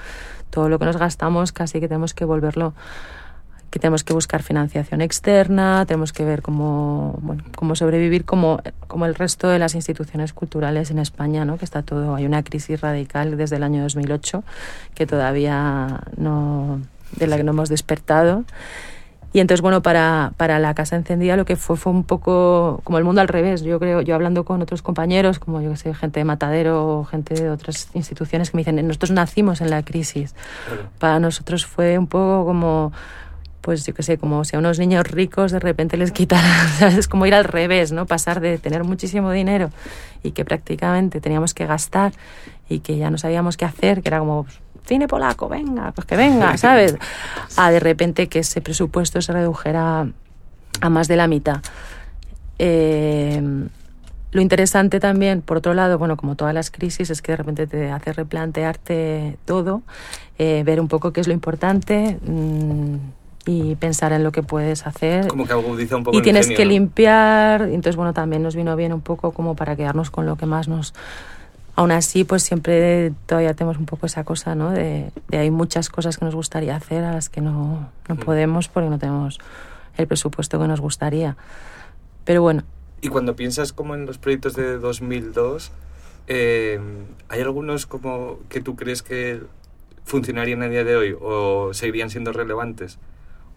todo 0.52 0.70
lo 0.70 0.78
que 0.78 0.86
nos 0.86 0.98
gastamos 0.98 1.52
casi 1.52 1.80
que 1.80 1.88
tenemos 1.88 2.14
que 2.14 2.26
volverlo 2.26 2.76
que 3.72 3.80
tenemos 3.80 4.04
que 4.04 4.12
buscar 4.12 4.44
financiación 4.44 5.00
externa, 5.00 5.86
tenemos 5.88 6.12
que 6.12 6.26
ver 6.26 6.42
cómo, 6.42 7.18
bueno, 7.22 7.44
cómo 7.56 7.78
sobrevivir 7.78 8.26
como, 8.26 8.62
como 8.88 9.06
el 9.06 9.16
resto 9.16 9.48
de 9.48 9.60
las 9.60 9.76
instituciones 9.76 10.34
culturales 10.34 10.92
en 10.92 11.00
España, 11.00 11.46
¿no? 11.46 11.58
que 11.58 11.64
está 11.64 11.82
todo, 11.82 12.16
hay 12.16 12.26
una 12.26 12.44
crisis 12.44 12.82
radical 12.82 13.38
desde 13.38 13.56
el 13.56 13.64
año 13.64 13.82
2008 13.84 14.44
que 14.94 15.08
todavía 15.08 16.02
no, 16.18 16.82
de 17.16 17.28
la 17.28 17.38
que 17.38 17.44
no 17.44 17.52
hemos 17.52 17.70
despertado 17.70 18.44
y 19.34 19.40
entonces, 19.40 19.62
bueno, 19.62 19.82
para, 19.82 20.34
para 20.36 20.60
la 20.60 20.74
Casa 20.74 20.98
Encendida 20.98 21.38
lo 21.38 21.46
que 21.46 21.56
fue 21.56 21.78
fue 21.78 21.92
un 21.94 22.04
poco 22.04 22.82
como 22.84 22.98
el 22.98 23.06
mundo 23.06 23.22
al 23.22 23.30
revés. 23.30 23.62
Yo 23.62 23.80
creo, 23.80 24.02
yo 24.02 24.14
hablando 24.14 24.44
con 24.44 24.62
otros 24.62 24.82
compañeros, 24.82 25.40
como 25.40 25.62
yo 25.62 25.72
que 25.72 25.78
sé, 25.78 25.94
gente 25.94 26.20
de 26.20 26.26
Matadero 26.26 27.00
o 27.00 27.06
gente 27.06 27.36
de 27.36 27.50
otras 27.50 27.90
instituciones 27.94 28.52
que 28.52 28.58
me 28.58 28.62
dicen, 28.62 28.86
nosotros 28.86 29.12
nacimos 29.12 29.62
en 29.62 29.70
la 29.70 29.84
crisis. 29.84 30.36
Para 31.00 31.20
nosotros 31.20 31.66
fue 31.66 31.98
un 31.98 32.08
poco 32.08 32.46
como 32.46 32.92
pues 33.62 33.86
yo 33.86 33.94
qué 33.94 34.04
sé, 34.04 34.18
como 34.18 34.44
si 34.44 34.56
a 34.56 34.60
unos 34.60 34.80
niños 34.80 35.08
ricos 35.08 35.52
de 35.52 35.60
repente 35.60 35.96
les 35.96 36.12
quitaran, 36.12 36.68
es 36.98 37.08
como 37.08 37.26
ir 37.28 37.36
al 37.36 37.46
revés, 37.46 37.92
¿no? 37.92 38.08
Pasar 38.08 38.42
de 38.42 38.58
tener 38.58 38.84
muchísimo 38.84 39.32
dinero 39.32 39.70
y 40.24 40.32
que 40.32 40.44
prácticamente 40.44 41.22
teníamos 41.22 41.54
que 41.54 41.66
gastar 41.68 42.12
y 42.68 42.80
que 42.80 42.98
ya 42.98 43.12
no 43.12 43.18
sabíamos 43.18 43.58
qué 43.58 43.66
hacer, 43.66 44.02
que 44.02 44.10
era 44.10 44.20
como 44.20 44.48
cine 44.92 45.08
polaco, 45.08 45.48
venga, 45.48 45.94
pues 45.94 46.06
que 46.06 46.18
venga, 46.18 46.58
¿sabes? 46.66 46.98
A 47.56 47.72
de 47.72 47.80
repente 47.80 48.28
que 48.28 48.40
ese 48.40 48.60
presupuesto 48.60 49.22
se 49.22 49.32
redujera 49.32 50.06
a 50.82 50.90
más 50.90 51.08
de 51.08 51.16
la 51.16 51.28
mitad. 51.28 51.62
Eh, 52.60 53.42
lo 54.34 54.42
interesante 54.42 55.00
también, 55.00 55.42
por 55.42 55.58
otro 55.58 55.74
lado, 55.74 55.98
bueno, 55.98 56.18
como 56.18 56.36
todas 56.36 56.54
las 56.54 56.72
crisis, 56.72 57.10
es 57.10 57.22
que 57.22 57.32
de 57.32 57.38
repente 57.38 57.68
te 57.68 57.90
hace 57.90 58.12
replantearte 58.12 59.38
todo, 59.46 59.82
eh, 60.38 60.64
ver 60.66 60.82
un 60.82 60.90
poco 60.90 61.14
qué 61.14 61.22
es 61.22 61.28
lo 61.28 61.34
importante 61.34 62.18
mm, 62.26 62.96
y 63.46 63.76
pensar 63.76 64.12
en 64.12 64.26
lo 64.26 64.34
que 64.34 64.44
puedes 64.44 64.86
hacer. 64.86 65.28
Como 65.28 65.46
que 65.46 65.54
agudiza 65.54 65.96
un 65.96 66.04
poco 66.04 66.18
Y 66.18 66.22
tienes 66.22 66.48
que 66.48 66.66
limpiar, 66.66 67.62
entonces, 67.64 67.96
bueno, 67.96 68.14
también 68.14 68.44
nos 68.44 68.58
vino 68.58 68.76
bien 68.76 68.92
un 68.92 69.02
poco 69.02 69.32
como 69.32 69.56
para 69.56 69.78
quedarnos 69.78 70.12
con 70.12 70.26
lo 70.26 70.36
que 70.36 70.46
más 70.46 70.68
nos 70.68 70.94
aún 71.76 71.92
así, 71.92 72.24
pues 72.24 72.44
siempre 72.44 73.14
todavía 73.26 73.54
tenemos 73.54 73.78
un 73.78 73.86
poco 73.86 74.06
esa 74.06 74.24
cosa, 74.24 74.56
¿no? 74.56 74.72
De, 74.72 75.12
hay 75.32 75.52
muchas 75.52 75.90
cosas 75.90 76.18
que 76.18 76.26
nos 76.26 76.36
gustaría 76.36 76.76
hacer 76.76 77.04
a 77.04 77.14
las 77.14 77.30
que 77.30 77.42
no, 77.42 77.90
no 78.08 78.16
podemos 78.16 78.68
porque 78.68 78.90
no 78.90 79.00
tenemos 79.00 79.40
el 79.98 80.08
presupuesto 80.08 80.60
que 80.60 80.68
nos 80.68 80.82
gustaría. 80.82 81.38
Pero 82.26 82.42
bueno. 82.42 82.64
Y 83.02 83.08
cuando 83.08 83.36
piensas 83.36 83.74
como 83.74 83.96
en 83.96 84.06
los 84.06 84.18
proyectos 84.18 84.56
de 84.56 84.78
2002, 84.78 85.72
eh, 86.28 86.80
¿hay 87.30 87.42
algunos 87.42 87.88
como 87.88 88.40
que 88.50 88.62
tú 88.62 88.76
crees 88.76 89.02
que 89.02 89.42
funcionarían 90.04 90.62
a 90.62 90.68
día 90.68 90.84
de 90.84 90.96
hoy 90.96 91.16
o 91.20 91.74
seguirían 91.74 92.10
siendo 92.10 92.32
relevantes? 92.32 93.00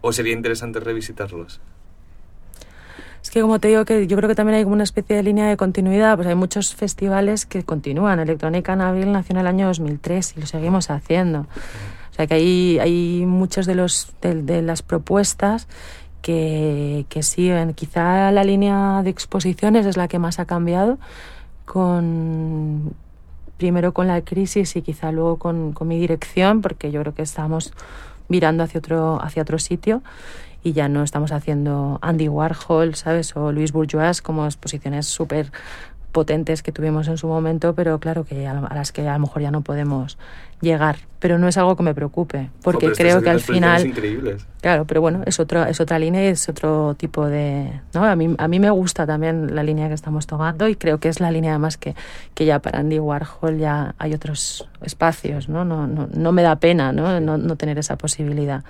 ¿O 0.00 0.12
sería 0.12 0.33
interesante 0.33 0.81
revisitarlos? 0.81 1.61
Que 3.35 3.40
como 3.40 3.59
te 3.59 3.66
digo 3.66 3.85
que 3.85 4.07
yo 4.07 4.16
creo 4.16 4.29
que 4.29 4.37
también 4.37 4.59
hay 4.59 4.62
como 4.62 4.75
una 4.75 4.85
especie 4.85 5.16
de 5.16 5.25
línea 5.25 5.49
de 5.49 5.57
continuidad, 5.57 6.14
pues 6.14 6.29
hay 6.29 6.37
muchos 6.37 6.73
festivales 6.77 7.47
que 7.47 7.64
continúan. 7.64 8.20
Electrónica 8.20 8.77
Nabil 8.77 9.11
nació 9.11 9.35
en 9.35 9.40
el 9.40 9.49
año 9.49 9.66
2003 9.66 10.35
y 10.37 10.40
lo 10.40 10.47
seguimos 10.47 10.88
haciendo. 10.88 11.40
O 11.40 12.14
sea 12.14 12.29
que 12.29 12.35
hay, 12.35 12.79
hay 12.79 13.27
muchos 13.27 13.66
de, 13.66 13.75
los, 13.75 14.12
de, 14.23 14.62
las 14.62 14.83
propuestas 14.83 15.66
que, 16.23 17.07
que 17.09 17.25
siguen. 17.25 17.75
Quizá 17.75 18.31
la 18.31 18.44
línea 18.44 19.03
de 19.03 19.11
exposiciones 19.11 19.85
es 19.85 19.97
la 19.97 20.07
que 20.07 20.20
más 20.20 20.38
ha 20.38 20.44
cambiado 20.44 20.99
con 21.64 22.94
primero 23.57 23.92
con 23.92 24.07
la 24.07 24.20
crisis 24.20 24.77
y 24.77 24.83
quizá 24.83 25.11
luego 25.11 25.40
con, 25.40 25.73
con 25.73 25.88
mi 25.88 25.99
dirección, 25.99 26.61
porque 26.61 26.92
yo 26.92 27.01
creo 27.01 27.14
que 27.14 27.23
estamos 27.23 27.73
mirando 28.29 28.62
hacia 28.62 28.79
otro, 28.79 29.20
hacia 29.20 29.42
otro 29.42 29.59
sitio 29.59 30.03
y 30.64 30.72
ya 30.72 30.88
no 30.88 31.05
estamos 31.05 31.31
haciendo 31.31 31.98
Andy 32.03 32.27
Warhol, 32.27 32.94
¿sabes? 32.96 33.37
O 33.37 33.53
Luis 33.53 33.70
Bourgeois 33.70 34.22
como 34.22 34.46
exposiciones 34.46 35.07
súper 35.07 35.53
potentes 36.11 36.62
que 36.62 36.72
tuvimos 36.72 37.07
en 37.09 37.18
su 37.18 37.27
momento, 37.27 37.74
pero 37.74 37.98
claro 37.98 38.24
que 38.24 38.46
a, 38.46 38.55
las 38.55 38.92
que 38.92 39.07
a 39.07 39.12
lo 39.14 39.18
mejor 39.18 39.42
ya 39.42 39.50
no 39.50 39.61
podemos 39.61 40.16
llegar. 40.62 40.96
Pero 41.18 41.38
no 41.38 41.48
es 41.48 41.59
algo 41.59 41.77
que 41.77 41.83
me 41.83 41.92
preocupe, 41.94 42.50
porque 42.62 42.92
creo 42.92 43.20
que 43.20 43.29
al 43.29 43.40
final... 43.40 43.87
Increíbles. 43.87 44.46
Claro, 44.62 44.87
pero 44.87 45.00
bueno, 45.00 45.22
es, 45.27 45.38
otro, 45.40 45.64
es 45.64 45.81
otra 45.81 45.98
línea 45.98 46.24
y 46.24 46.29
es 46.29 46.48
otro 46.48 46.94
tipo 46.94 47.27
de... 47.27 47.81
¿no? 47.92 48.05
A, 48.05 48.16
mí, 48.16 48.35
a 48.38 48.48
mí 48.48 48.61
me 48.61 48.70
gusta 48.70 49.07
también 49.07 49.55
la 49.55 49.62
línea 49.62 49.88
que 49.88 49.94
estamos 49.94 50.27
tomando 50.27 50.68
y 50.68 50.77
creo 50.77 50.98
que 50.98 51.09
es 51.09 51.20
la 51.20 51.31
línea 51.31 51.50
además 51.50 51.77
que, 51.77 51.94
que 52.35 52.46
ya 52.46 52.61
para 52.61 52.79
Andy 52.79 53.00
Warhol 53.00 53.59
ya 53.59 53.94
hay 53.98 54.14
otros 54.14 54.68
espacios, 54.81 55.48
¿no? 55.48 55.64
No, 55.64 55.87
no, 55.87 56.09
no 56.14 56.33
me 56.33 56.42
da 56.42 56.57
pena 56.57 56.92
¿no? 56.92 57.20
No, 57.20 57.37
no 57.37 57.57
tener 57.57 57.79
esa 57.79 57.96
posibilidad 57.96 58.62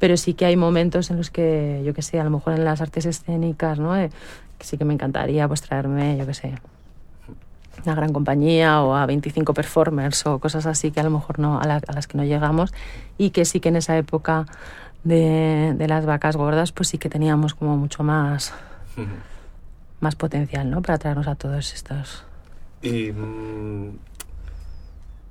pero 0.00 0.16
sí 0.16 0.34
que 0.34 0.46
hay 0.46 0.56
momentos 0.56 1.10
en 1.10 1.18
los 1.18 1.30
que, 1.30 1.82
yo 1.84 1.94
qué 1.94 2.02
sé, 2.02 2.18
a 2.18 2.24
lo 2.24 2.30
mejor 2.30 2.54
en 2.54 2.64
las 2.64 2.80
artes 2.80 3.06
escénicas, 3.06 3.78
¿no? 3.78 3.96
Eh, 3.96 4.10
que 4.58 4.66
sí 4.66 4.76
que 4.76 4.84
me 4.84 4.94
encantaría 4.94 5.46
pues 5.46 5.60
traerme, 5.60 6.16
yo 6.16 6.26
qué 6.26 6.34
sé, 6.34 6.54
una 7.84 7.94
gran 7.94 8.12
compañía 8.12 8.82
o 8.82 8.94
a 8.94 9.06
25 9.06 9.54
performers 9.54 10.26
o 10.26 10.38
cosas 10.38 10.66
así 10.66 10.90
que 10.90 11.00
a 11.00 11.02
lo 11.02 11.10
mejor 11.10 11.38
no, 11.38 11.60
a, 11.60 11.66
las 11.66 12.06
que 12.06 12.18
no 12.18 12.24
llegamos 12.24 12.74
y 13.16 13.30
que 13.30 13.44
sí 13.44 13.60
que 13.60 13.68
en 13.68 13.76
esa 13.76 13.96
época 13.96 14.46
de, 15.04 15.74
de, 15.76 15.88
las 15.88 16.04
vacas 16.04 16.36
gordas 16.36 16.72
pues 16.72 16.88
sí 16.88 16.98
que 16.98 17.08
teníamos 17.08 17.54
como 17.54 17.76
mucho 17.76 18.02
más, 18.02 18.52
más 20.00 20.16
potencial, 20.16 20.70
¿no? 20.70 20.82
Para 20.82 20.98
traernos 20.98 21.28
a 21.28 21.36
todos 21.36 21.72
estos... 21.72 22.24
Y 22.82 23.12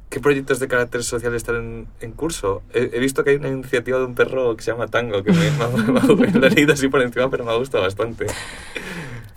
¿Qué 0.10 0.20
proyectos 0.20 0.60
de 0.60 0.68
carácter 0.68 1.04
social 1.04 1.36
están 1.36 1.88
en, 2.02 2.12
curso? 2.14 2.64
He, 2.74 3.00
visto 3.00 3.24
que 3.24 3.30
hay 3.30 3.36
una 3.36 3.50
iniciativa 3.50 4.00
de 4.00 4.06
un 4.06 4.16
perro 4.16 4.56
que 4.56 4.64
se 4.64 4.72
llama 4.72 4.88
Tango, 4.88 5.24
que 5.24 5.32
me, 5.32 5.48
ha, 6.48 6.50
leído 6.50 6.74
así 6.74 6.88
por 6.88 7.02
encima, 7.02 7.30
pero 7.30 7.46
me 7.46 7.52
ha 7.52 7.56
gustado 7.56 7.84
bastante. 7.84 8.26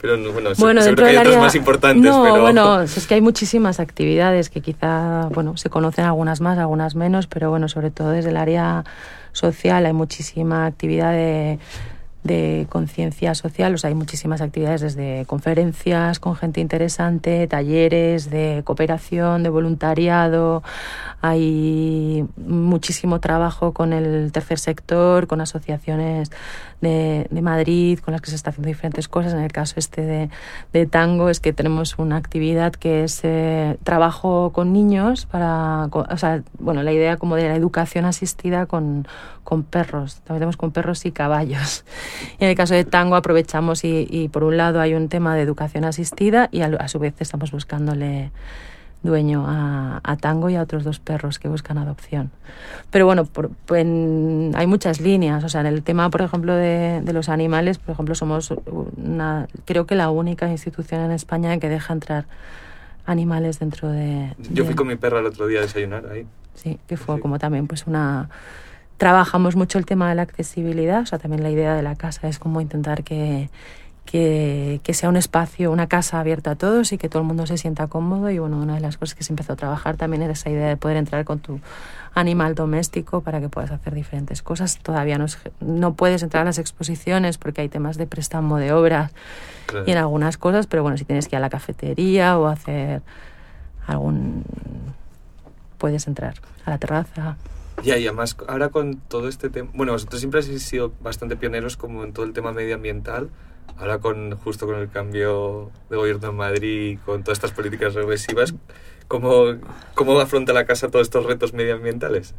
Pero 0.01 0.17
bueno, 0.33 0.51
bueno 0.59 0.83
dentro 0.83 1.05
que 1.05 1.11
hay 1.11 1.17
otras 1.19 1.37
más 1.37 1.55
importantes. 1.55 2.11
No, 2.11 2.41
bueno, 2.41 2.81
es 2.81 3.07
que 3.07 3.15
hay 3.15 3.21
muchísimas 3.21 3.81
actividades 3.81 4.49
que 4.49 4.63
quizá, 4.63 5.29
bueno, 5.29 5.57
se 5.59 5.69
conocen 5.69 6.07
algunas 6.07 6.41
más, 6.41 6.59
algunas 6.59 6.95
menos, 6.95 7.27
pero 7.27 7.51
bueno, 7.51 7.69
sobre 7.69 7.91
todo 7.91 8.11
desde 8.11 8.31
el 8.31 8.37
área 8.39 8.85
social 9.33 9.85
hay 9.85 9.93
muchísima 9.93 10.67
actividad 10.67 11.13
de 11.13 11.59
de 12.25 12.67
conciencia 12.69 13.35
social. 13.35 13.75
O 13.75 13.79
sea, 13.79 13.89
hay 13.89 13.95
muchísimas 13.95 14.41
actividades 14.41 14.81
desde 14.81 15.25
conferencias 15.27 16.21
con 16.21 16.37
gente 16.37 16.61
interesante, 16.61 17.47
talleres 17.47 18.31
de 18.31 18.63
cooperación, 18.65 19.43
de 19.43 19.49
voluntariado. 19.49 20.63
Hay 21.21 22.27
muchísimo 22.37 23.21
trabajo 23.21 23.73
con 23.73 23.93
el 23.93 24.33
tercer 24.33 24.59
sector, 24.59 25.27
con 25.27 25.41
asociaciones 25.41 26.31
de, 26.83 27.42
Madrid, 27.42 27.99
con 28.01 28.12
las 28.12 28.21
que 28.21 28.31
se 28.31 28.37
está 28.37 28.51
haciendo 28.51 28.68
diferentes 28.68 29.09
cosas. 29.09 29.33
En 29.33 29.40
el 29.40 29.53
caso 29.53 29.75
este 29.77 30.29
de, 30.73 30.87
tango 30.87 31.29
es 31.29 31.40
que 31.40 31.53
tenemos 31.53 31.99
una 31.99 32.16
actividad 32.16 32.73
que 32.73 33.05
es 33.05 33.21
eh, 33.23 33.79
trabajo 33.85 34.51
con 34.53 34.73
niños 34.73 35.27
para, 35.27 35.87
o 35.87 36.16
sea, 36.16 36.42
bueno, 36.59 36.83
la 36.83 36.92
idea 36.92 37.16
como 37.16 37.37
de 37.37 37.49
la 37.49 37.55
educación 37.55 38.05
asistida 38.05 38.66
con, 38.66 39.07
con 39.45 39.62
perros. 39.62 40.16
También 40.25 40.40
tenemos 40.40 40.57
con 40.57 40.73
perros 40.73 41.07
y 41.07 41.12
caballos. 41.12 41.85
Y 42.38 42.45
en 42.45 42.51
el 42.51 42.57
caso 42.57 42.75
de 42.75 42.85
tango 42.85 43.14
aprovechamos 43.14 43.85
y, 43.85 44.07
y 44.11 44.29
por 44.29 44.45
un 44.45 44.57
lado 44.57 44.81
hay 44.81 44.95
un 44.95 45.09
tema 45.09 45.35
de 45.35 45.42
educación 45.42 45.85
asistida 45.85 46.49
y 46.51 46.62
a, 46.62 46.66
a 46.66 46.88
su 46.88 46.99
vez 46.99 47.14
estamos 47.21 47.53
buscándole 47.53 48.33
dueño 49.03 49.45
a, 49.47 50.01
a, 50.03 50.17
Tango 50.17 50.49
y 50.51 50.57
a 50.57 50.62
otros 50.62 50.85
dos 50.85 50.99
perros 51.01 51.38
que 51.38 51.49
buscan 51.49 51.79
adopción. 51.79 52.31
Pero 52.91 53.07
bueno, 53.07 53.25
por, 53.25 53.51
hay 53.71 54.67
muchas 54.67 55.01
líneas. 55.01 55.43
O 55.45 55.49
sea, 55.49 55.62
en 55.62 55.67
el 55.67 55.83
tema, 55.83 56.11
por 56.11 56.23
ejemplo, 56.23 56.55
de, 56.55 57.01
de, 57.03 57.12
los 57.12 57.29
animales, 57.29 57.79
por 57.79 57.93
ejemplo, 57.93 58.15
somos 58.15 58.53
una, 58.97 59.49
creo 59.65 59.87
que 59.87 59.95
la 59.95 60.11
única 60.11 60.49
institución 60.49 61.01
en 61.01 61.12
España 61.12 61.59
que 61.59 61.69
deja 61.69 61.93
entrar 61.93 62.27
animales 63.07 63.59
dentro 63.59 63.88
de... 63.88 64.35
Yo 64.53 64.65
fui 64.65 64.75
con 64.75 64.87
mi 64.87 64.97
perra 64.97 65.21
el 65.21 65.27
otro 65.27 65.47
día 65.47 65.59
a 65.59 65.62
desayunar 65.62 66.07
ahí. 66.07 66.27
Sí, 66.55 66.79
que 66.87 66.97
fue 66.97 67.19
como 67.19 67.38
también 67.38 67.67
pues 67.67 67.87
una 67.87 68.29
trabajamos 68.99 69.57
mucho 69.57 69.79
el 69.79 69.87
tema 69.87 70.09
de 70.09 70.15
la 70.15 70.23
accesibilidad, 70.23 71.01
o 71.01 71.07
sea, 71.07 71.19
también 71.19 71.43
la 71.43 71.51
idea 71.51 71.75
de 71.75 71.83
la 71.83 71.97
casa 71.97 72.29
es 72.29 72.38
como 72.38 72.61
intentar 72.61 73.03
que, 73.03 73.51
que, 74.05 74.81
que, 74.83 74.95
sea 74.95 75.09
un 75.09 75.17
espacio, 75.17 75.71
una 75.71 75.87
casa 75.87 76.21
abierta 76.21 76.53
a 76.53 76.57
todos 76.57 76.93
y 76.93 76.99
que 76.99 77.09
todo 77.09 77.23
el 77.23 77.29
mundo 77.29 77.47
se 77.47 77.57
sienta 77.57 77.87
cómodo. 77.87 78.31
Y 78.31 78.38
bueno, 78.38 78.59
una 78.59 78.75
de 78.75 78.81
las 78.81 78.97
cosas 78.97 79.15
que 79.15 79.25
se 79.25 79.33
empezó 79.33 79.55
a 79.55 79.57
trabajar 79.57 79.97
también 79.97 80.23
era 80.23 80.33
esa 80.33 80.51
idea 80.51 80.69
de 80.69 80.77
poder 80.77 80.97
entrar 80.97 81.25
con 81.25 81.38
tu 81.41 81.61
animal 82.15 82.55
doméstico 82.55 83.23
para 83.23 83.41
que 83.41 83.49
puedas 83.49 83.71
hacer 83.71 83.95
diferentes 83.95 84.43
cosas. 84.43 84.79
Todavía 84.79 85.19
no, 85.19 85.27
no 85.61 85.95
puedes 85.95 86.23
entrar 86.23 86.43
a 86.43 86.45
las 86.45 86.59
exposiciones 86.59 87.38
porque 87.38 87.62
hay 87.62 87.69
temas 87.69 87.97
de 87.97 88.07
préstamo 88.07 88.59
de 88.59 88.73
obras 88.73 89.12
y 89.87 89.91
en 89.91 89.99
algunas 89.99 90.37
cosas, 90.37 90.67
pero 90.67 90.83
bueno, 90.83 90.99
si 90.99 91.05
tienes 91.05 91.29
que 91.29 91.37
ir 91.37 91.38
a 91.38 91.41
la 91.41 91.51
cafetería 91.51 92.38
o 92.38 92.47
hacer 92.47 93.03
algún... 93.87 94.45
puedes 95.79 96.07
entrar 96.07 96.35
a 96.65 96.71
la 96.71 96.79
terraza. 96.79 97.37
Ya, 97.83 97.97
y 97.97 98.07
además 98.07 98.37
ahora 98.47 98.69
con 98.69 98.97
todo 98.97 99.29
este 99.29 99.49
tema, 99.49 99.71
bueno, 99.73 99.93
vosotros 99.93 100.21
siempre 100.21 100.41
habéis 100.41 100.62
sido 100.62 100.93
bastante 101.01 101.37
pioneros 101.37 101.77
como 101.77 102.05
en 102.05 102.12
todo 102.12 102.27
el 102.27 102.33
tema 102.33 102.53
medioambiental, 102.53 103.31
ahora 103.79 103.99
con 103.99 104.37
justo 104.39 104.67
con 104.67 104.77
el 104.77 104.91
cambio 104.91 105.71
de 105.91 105.97
gobierno 105.97 106.31
en 106.31 106.37
Madrid, 106.37 106.99
con 107.05 107.23
todas 107.23 107.39
estas 107.39 107.53
políticas 107.53 107.95
regresivas, 107.95 108.55
¿cómo, 109.09 109.45
cómo 109.95 110.19
afronta 110.21 110.53
la 110.53 110.65
casa 110.65 110.91
todos 110.91 111.07
estos 111.07 111.27
retos 111.27 111.53
medioambientales? 111.53 112.35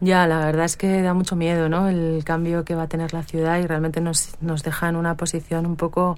Ya, 0.00 0.26
la 0.26 0.44
verdad 0.44 0.66
es 0.66 0.76
que 0.76 1.00
da 1.00 1.14
mucho 1.14 1.36
miedo, 1.36 1.68
¿no? 1.68 1.88
El 1.88 2.22
cambio 2.24 2.64
que 2.64 2.74
va 2.74 2.82
a 2.82 2.88
tener 2.88 3.14
la 3.14 3.22
ciudad 3.22 3.58
y 3.58 3.66
realmente 3.66 4.00
nos, 4.00 4.36
nos 4.42 4.62
deja 4.62 4.88
en 4.88 4.96
una 4.96 5.16
posición 5.16 5.64
un 5.64 5.76
poco 5.76 6.16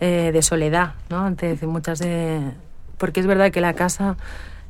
eh, 0.00 0.30
de 0.32 0.42
soledad, 0.42 0.94
¿no? 1.10 1.24
Ante 1.24 1.58
muchas 1.66 1.98
de... 1.98 2.40
Porque 2.96 3.18
es 3.18 3.26
verdad 3.26 3.50
que 3.50 3.60
la 3.60 3.74
casa 3.74 4.16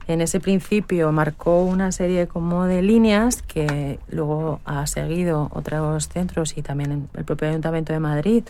en 0.08 0.22
ese 0.22 0.40
principio 0.40 1.12
marcó 1.12 1.62
una 1.62 1.92
serie 1.92 2.26
como 2.26 2.64
de 2.64 2.80
líneas 2.80 3.42
que 3.42 4.00
luego 4.08 4.60
ha 4.64 4.86
seguido 4.86 5.50
otros 5.52 6.08
centros 6.08 6.56
y 6.56 6.62
también 6.62 7.08
el 7.14 7.24
propio 7.24 7.48
Ayuntamiento 7.48 7.92
de 7.92 8.00
Madrid. 8.00 8.44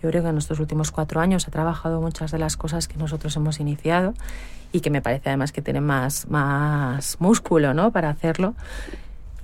Yo 0.00 0.10
creo 0.10 0.22
que 0.22 0.28
en 0.28 0.38
estos 0.38 0.60
últimos 0.60 0.92
cuatro 0.92 1.20
años 1.20 1.46
ha 1.48 1.50
trabajado 1.50 2.00
muchas 2.00 2.30
de 2.30 2.38
las 2.38 2.56
cosas 2.56 2.86
que 2.86 2.96
nosotros 2.98 3.34
hemos 3.36 3.58
iniciado 3.58 4.14
y 4.70 4.80
que 4.80 4.90
me 4.90 5.02
parece 5.02 5.28
además 5.28 5.50
que 5.50 5.60
tienen 5.60 5.84
más, 5.84 6.28
más 6.28 7.16
músculo 7.18 7.74
¿no? 7.74 7.90
para 7.90 8.08
hacerlo. 8.08 8.54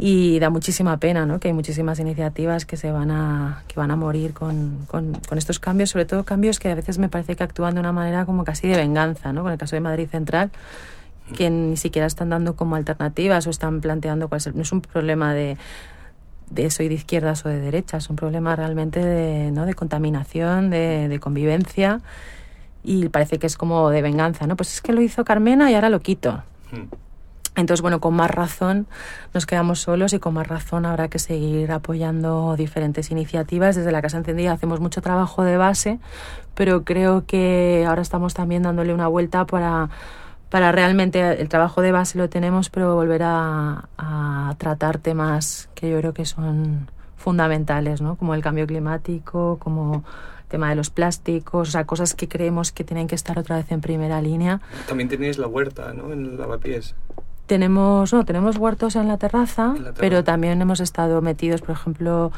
Y 0.01 0.39
da 0.39 0.51
muchísima 0.51 0.99
pena 0.99 1.27
¿no? 1.27 1.41
que 1.41 1.49
hay 1.49 1.55
muchísimas 1.55 1.99
iniciativas 1.99 2.67
que, 2.67 2.77
se 2.77 2.93
van, 2.93 3.11
a, 3.11 3.65
que 3.67 3.75
van 3.75 3.91
a 3.91 3.97
morir 3.97 4.33
con, 4.33 4.87
con, 4.87 5.15
con, 5.29 5.39
estos 5.39 5.59
cambios, 5.59 5.91
sobre 5.91 6.05
todo 6.05 6.23
cambios 6.23 6.61
que 6.61 6.71
a 6.71 6.77
veces 6.77 6.99
me 6.99 7.09
parece 7.09 7.35
que 7.35 7.43
actúan 7.43 7.75
de 7.75 7.81
una 7.81 7.91
manera 7.91 8.25
como 8.25 8.45
casi 8.45 8.69
de 8.69 8.77
venganza. 8.77 9.33
¿no? 9.33 9.43
Con 9.43 9.51
el 9.51 9.59
caso 9.59 9.75
de 9.75 9.81
Madrid 9.81 10.09
Central, 10.09 10.53
que 11.37 11.51
ni 11.51 11.77
siquiera 11.77 12.07
están 12.07 12.31
dando 12.31 12.57
como 12.57 12.77
alternativas 12.77 13.47
o 13.47 13.51
están 13.51 13.81
planteando 13.81 14.29
cuál 14.29 14.39
es 14.39 14.55
no 14.55 14.63
es 14.63 14.73
un 14.73 14.81
problema 14.81 15.35
de 15.35 15.57
de 16.51 16.71
soy 16.71 16.89
de 16.89 16.95
izquierdas 16.95 17.45
o 17.45 17.49
de 17.49 17.61
derechas, 17.61 18.05
es 18.05 18.11
un 18.11 18.17
problema 18.17 18.57
realmente 18.57 19.05
de, 19.05 19.51
¿no? 19.51 19.67
de 19.67 19.75
contaminación, 19.75 20.71
de, 20.71 21.09
de, 21.09 21.21
convivencia 21.21 22.01
y 22.83 23.09
parece 23.11 23.39
que 23.39 23.47
es 23.47 23.57
como 23.57 23.91
de 23.91 24.01
venganza, 24.01 24.47
¿no? 24.47 24.57
Pues 24.57 24.73
es 24.73 24.81
que 24.81 24.93
lo 24.93 25.03
hizo 25.03 25.25
Carmena 25.25 25.71
y 25.71 25.75
ahora 25.75 25.91
lo 25.91 26.01
quito. 26.01 26.43
Hmm. 26.73 26.87
Entonces, 27.59 27.83
bueno, 27.83 28.01
con 28.01 28.15
más 28.15 28.31
razón 28.31 28.87
nos 29.35 29.45
quedamos 29.45 29.81
solos 29.81 30.13
y 30.13 30.21
con 30.21 30.35
más 30.35 30.47
razón 30.47 30.87
habrá 30.87 31.09
que 31.09 31.19
seguir 31.19 31.73
apoyando 31.73 32.55
diferentes 32.57 33.11
iniciativas. 33.11 33.75
Desde 33.75 33.91
la 33.91 34.01
Casa 34.01 34.19
Encendida 34.19 34.53
hacemos 34.53 34.79
mucho 34.79 35.03
trabajo 35.03 35.43
de 35.43 35.57
base, 35.57 35.99
pero 36.55 36.85
creo 36.85 37.27
que 37.27 37.85
ahora 37.89 38.03
estamos 38.03 38.33
también 38.33 38.63
dándole 38.63 38.95
una 38.95 39.09
vuelta 39.09 39.45
para 39.45 39.91
para 40.51 40.73
realmente 40.73 41.41
el 41.41 41.49
trabajo 41.49 41.83
de 41.83 41.93
base 41.93 42.19
lo 42.19 42.29
tenemos, 42.29 42.71
pero 42.71 42.95
volver 42.95 43.23
a, 43.23 43.89
a, 43.99 44.55
tratar 44.59 44.99
temas 44.99 45.69
que 45.75 45.91
yo 45.91 45.99
creo 45.99 46.15
que 46.15 46.25
son 46.25 46.91
fundamentales, 47.17 48.01
¿no? 48.01 48.17
Como 48.17 48.35
el 48.35 48.43
cambio 48.43 48.67
climático, 48.67 49.59
como 49.59 50.05
el 50.43 50.49
tema 50.49 50.71
de 50.71 50.77
los 50.77 50.91
plásticos, 50.91 51.69
o 51.69 51.71
sea, 51.71 51.85
cosas 51.85 52.15
que 52.15 52.29
creemos 52.29 52.73
que 52.73 52.85
tienen 52.85 53.07
que 53.07 53.15
estar 53.15 53.39
otra 53.39 53.57
vez 53.57 53.71
en 53.71 53.81
primera 53.81 54.23
línea. 54.23 54.61
También 54.87 55.09
tenéis 55.09 55.37
la 55.37 55.47
huerta, 55.47 55.93
¿no? 55.93 56.13
En 56.13 56.25
el 56.25 56.39
lavapiés. 56.39 56.95
Tenemos, 57.47 58.13
no, 58.13 58.25
tenemos 58.25 58.57
huertos 58.57 58.97
en 58.97 59.09
la 59.09 59.17
terraza, 59.17 59.73
en 59.77 59.85
la 59.85 59.93
terraza. 59.93 60.01
pero 60.01 60.25
también 60.25 60.61
hemos 60.61 60.81
estado 60.81 61.21
metidos, 61.23 61.63
por 61.63 61.71
ejemplo, 61.71 62.31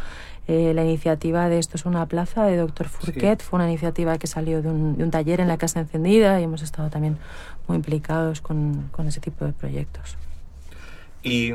eh, 0.48 0.72
la 0.74 0.82
iniciativa 0.82 1.48
de 1.48 1.58
Esto 1.58 1.76
es 1.76 1.84
una 1.84 2.06
plaza 2.06 2.44
de 2.44 2.56
Doctor 2.56 2.88
Fourquet 2.88 3.40
sí. 3.40 3.46
fue 3.48 3.58
una 3.58 3.68
iniciativa 3.68 4.18
que 4.18 4.26
salió 4.26 4.62
de 4.62 4.68
un, 4.68 4.96
de 4.96 5.04
un, 5.04 5.10
taller 5.12 5.40
en 5.40 5.46
la 5.46 5.58
Casa 5.58 5.78
Encendida 5.78 6.40
y 6.40 6.44
hemos 6.44 6.62
estado 6.62 6.90
también 6.90 7.18
muy 7.70 7.76
implicados 7.76 8.40
con, 8.40 8.88
con 8.88 9.06
ese 9.06 9.20
tipo 9.20 9.44
de 9.44 9.52
proyectos. 9.52 10.16
¿Y 11.22 11.52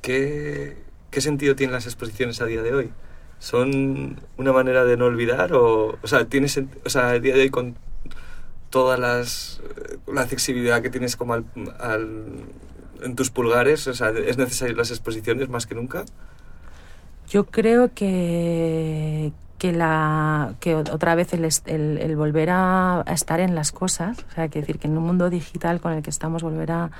qué, 0.00 0.78
qué 1.10 1.20
sentido 1.20 1.54
tienen 1.54 1.74
las 1.74 1.84
exposiciones 1.84 2.40
a 2.40 2.46
día 2.46 2.62
de 2.62 2.74
hoy? 2.74 2.92
¿Son 3.38 4.18
una 4.38 4.52
manera 4.52 4.84
de 4.84 4.96
no 4.96 5.04
olvidar? 5.04 5.52
O, 5.52 5.98
o 6.02 6.06
sea, 6.06 6.24
¿tienes, 6.24 6.58
o 6.84 6.88
sea, 6.88 7.10
a 7.10 7.18
día 7.18 7.34
de 7.34 7.42
hoy 7.42 7.50
con 7.50 7.76
todas 8.70 8.98
las 8.98 9.60
la 10.06 10.22
accesibilidad 10.22 10.80
que 10.80 10.90
tienes 10.90 11.16
como 11.16 11.34
al, 11.34 11.44
al, 11.78 12.44
en 13.02 13.16
tus 13.16 13.30
pulgares, 13.30 13.86
o 13.88 13.94
sea, 13.94 14.10
¿es 14.10 14.38
necesario 14.38 14.74
las 14.76 14.90
exposiciones 14.90 15.48
más 15.50 15.66
que 15.66 15.74
nunca? 15.74 16.04
Yo 17.28 17.44
creo 17.44 17.92
que, 17.92 19.32
que, 19.58 19.72
la, 19.72 20.54
que 20.60 20.74
otra 20.74 21.14
vez 21.14 21.32
el, 21.32 21.44
el, 21.66 21.98
el 21.98 22.16
volver 22.16 22.50
a, 22.50 23.04
estar 23.06 23.40
en 23.40 23.54
las 23.54 23.72
cosas, 23.72 24.24
o 24.30 24.34
sea, 24.34 24.48
que 24.48 24.60
decir 24.60 24.78
que 24.78 24.88
en 24.88 24.96
un 24.96 25.04
mundo 25.04 25.30
digital 25.30 25.80
con 25.80 25.92
el 25.92 26.02
que 26.02 26.10
estamos 26.10 26.42
volver 26.42 26.72
a, 26.72 26.90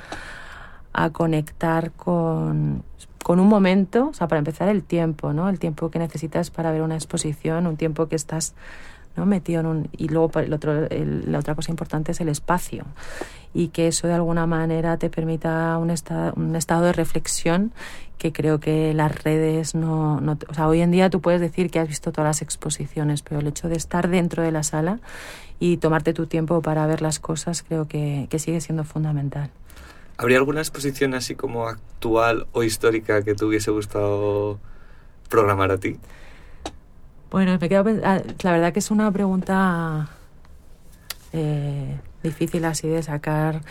a 0.92 1.10
conectar 1.10 1.92
con, 1.92 2.82
con 3.22 3.40
un 3.40 3.48
momento, 3.48 4.08
o 4.08 4.14
sea, 4.14 4.28
para 4.28 4.38
empezar 4.38 4.68
el 4.68 4.82
tiempo, 4.82 5.32
¿no? 5.32 5.48
El 5.48 5.58
tiempo 5.58 5.90
que 5.90 5.98
necesitas 5.98 6.50
para 6.50 6.70
ver 6.70 6.82
una 6.82 6.94
exposición, 6.94 7.66
un 7.66 7.76
tiempo 7.76 8.06
que 8.06 8.16
estás 8.16 8.54
¿no? 9.16 9.26
metido 9.26 9.60
en 9.60 9.66
un... 9.66 9.88
Y 9.96 10.08
luego 10.08 10.30
el 10.40 10.52
otro, 10.52 10.86
el, 10.86 11.30
la 11.30 11.38
otra 11.38 11.54
cosa 11.54 11.70
importante 11.70 12.12
es 12.12 12.20
el 12.20 12.28
espacio 12.28 12.84
y 13.54 13.68
que 13.68 13.88
eso 13.88 14.06
de 14.06 14.14
alguna 14.14 14.46
manera 14.46 14.96
te 14.98 15.08
permita 15.08 15.78
un, 15.78 15.90
esta, 15.90 16.32
un 16.36 16.54
estado 16.56 16.84
de 16.84 16.92
reflexión 16.92 17.72
que 18.18 18.32
creo 18.32 18.60
que 18.60 18.94
las 18.94 19.22
redes 19.22 19.74
no, 19.74 20.20
no... 20.20 20.38
O 20.48 20.54
sea, 20.54 20.68
hoy 20.68 20.80
en 20.80 20.90
día 20.90 21.10
tú 21.10 21.20
puedes 21.20 21.40
decir 21.40 21.70
que 21.70 21.78
has 21.78 21.88
visto 21.88 22.12
todas 22.12 22.28
las 22.28 22.42
exposiciones, 22.42 23.22
pero 23.22 23.40
el 23.40 23.46
hecho 23.46 23.68
de 23.68 23.76
estar 23.76 24.08
dentro 24.08 24.42
de 24.42 24.52
la 24.52 24.62
sala 24.62 25.00
y 25.58 25.78
tomarte 25.78 26.12
tu 26.12 26.26
tiempo 26.26 26.60
para 26.62 26.86
ver 26.86 27.02
las 27.02 27.18
cosas 27.18 27.62
creo 27.62 27.88
que, 27.88 28.26
que 28.30 28.38
sigue 28.38 28.60
siendo 28.60 28.84
fundamental. 28.84 29.50
¿Habría 30.18 30.38
alguna 30.38 30.60
exposición 30.60 31.14
así 31.14 31.34
como 31.34 31.68
actual 31.68 32.46
o 32.52 32.62
histórica 32.62 33.22
que 33.22 33.34
te 33.34 33.44
hubiese 33.44 33.70
gustado 33.70 34.58
programar 35.28 35.70
a 35.70 35.78
ti? 35.78 35.98
Bueno, 37.30 37.58
me 37.60 37.68
quedo, 37.68 37.84
la 37.84 38.52
verdad 38.52 38.72
que 38.72 38.78
es 38.78 38.90
una 38.90 39.10
pregunta 39.10 40.08
eh, 41.32 41.98
difícil 42.22 42.64
así 42.64 42.88
de 42.88 43.02
sacar. 43.02 43.62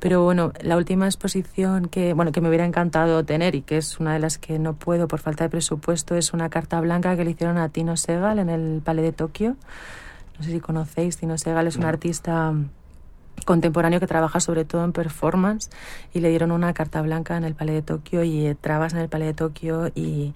Pero 0.00 0.22
bueno, 0.22 0.52
la 0.60 0.76
última 0.76 1.06
exposición 1.06 1.88
que, 1.88 2.12
bueno, 2.12 2.32
que 2.32 2.40
me 2.40 2.48
hubiera 2.48 2.66
encantado 2.66 3.24
tener 3.24 3.54
y 3.54 3.62
que 3.62 3.78
es 3.78 4.00
una 4.00 4.12
de 4.12 4.18
las 4.18 4.38
que 4.38 4.58
no 4.58 4.74
puedo 4.74 5.08
por 5.08 5.20
falta 5.20 5.44
de 5.44 5.50
presupuesto 5.50 6.14
es 6.14 6.32
una 6.32 6.50
carta 6.50 6.80
blanca 6.80 7.16
que 7.16 7.24
le 7.24 7.30
hicieron 7.30 7.56
a 7.56 7.68
Tino 7.68 7.96
Segal 7.96 8.38
en 8.38 8.50
el 8.50 8.82
Palais 8.84 9.06
de 9.06 9.12
Tokio. 9.12 9.56
No 10.38 10.44
sé 10.44 10.50
si 10.50 10.60
conocéis, 10.60 11.16
Tino 11.16 11.38
Segal 11.38 11.66
es 11.66 11.76
un 11.76 11.84
artista 11.84 12.52
contemporáneo 13.46 14.00
que 14.00 14.06
trabaja 14.06 14.40
sobre 14.40 14.64
todo 14.64 14.84
en 14.84 14.92
performance 14.92 15.70
y 16.12 16.20
le 16.20 16.28
dieron 16.28 16.50
una 16.52 16.72
carta 16.74 17.00
blanca 17.02 17.36
en 17.36 17.44
el 17.44 17.54
Palais 17.54 17.76
de 17.76 17.82
Tokio 17.82 18.24
y 18.24 18.46
eh, 18.46 18.54
trabas 18.54 18.92
en 18.92 19.00
el 19.00 19.08
Palais 19.08 19.28
de 19.28 19.34
Tokio 19.34 19.90
y 19.94 20.34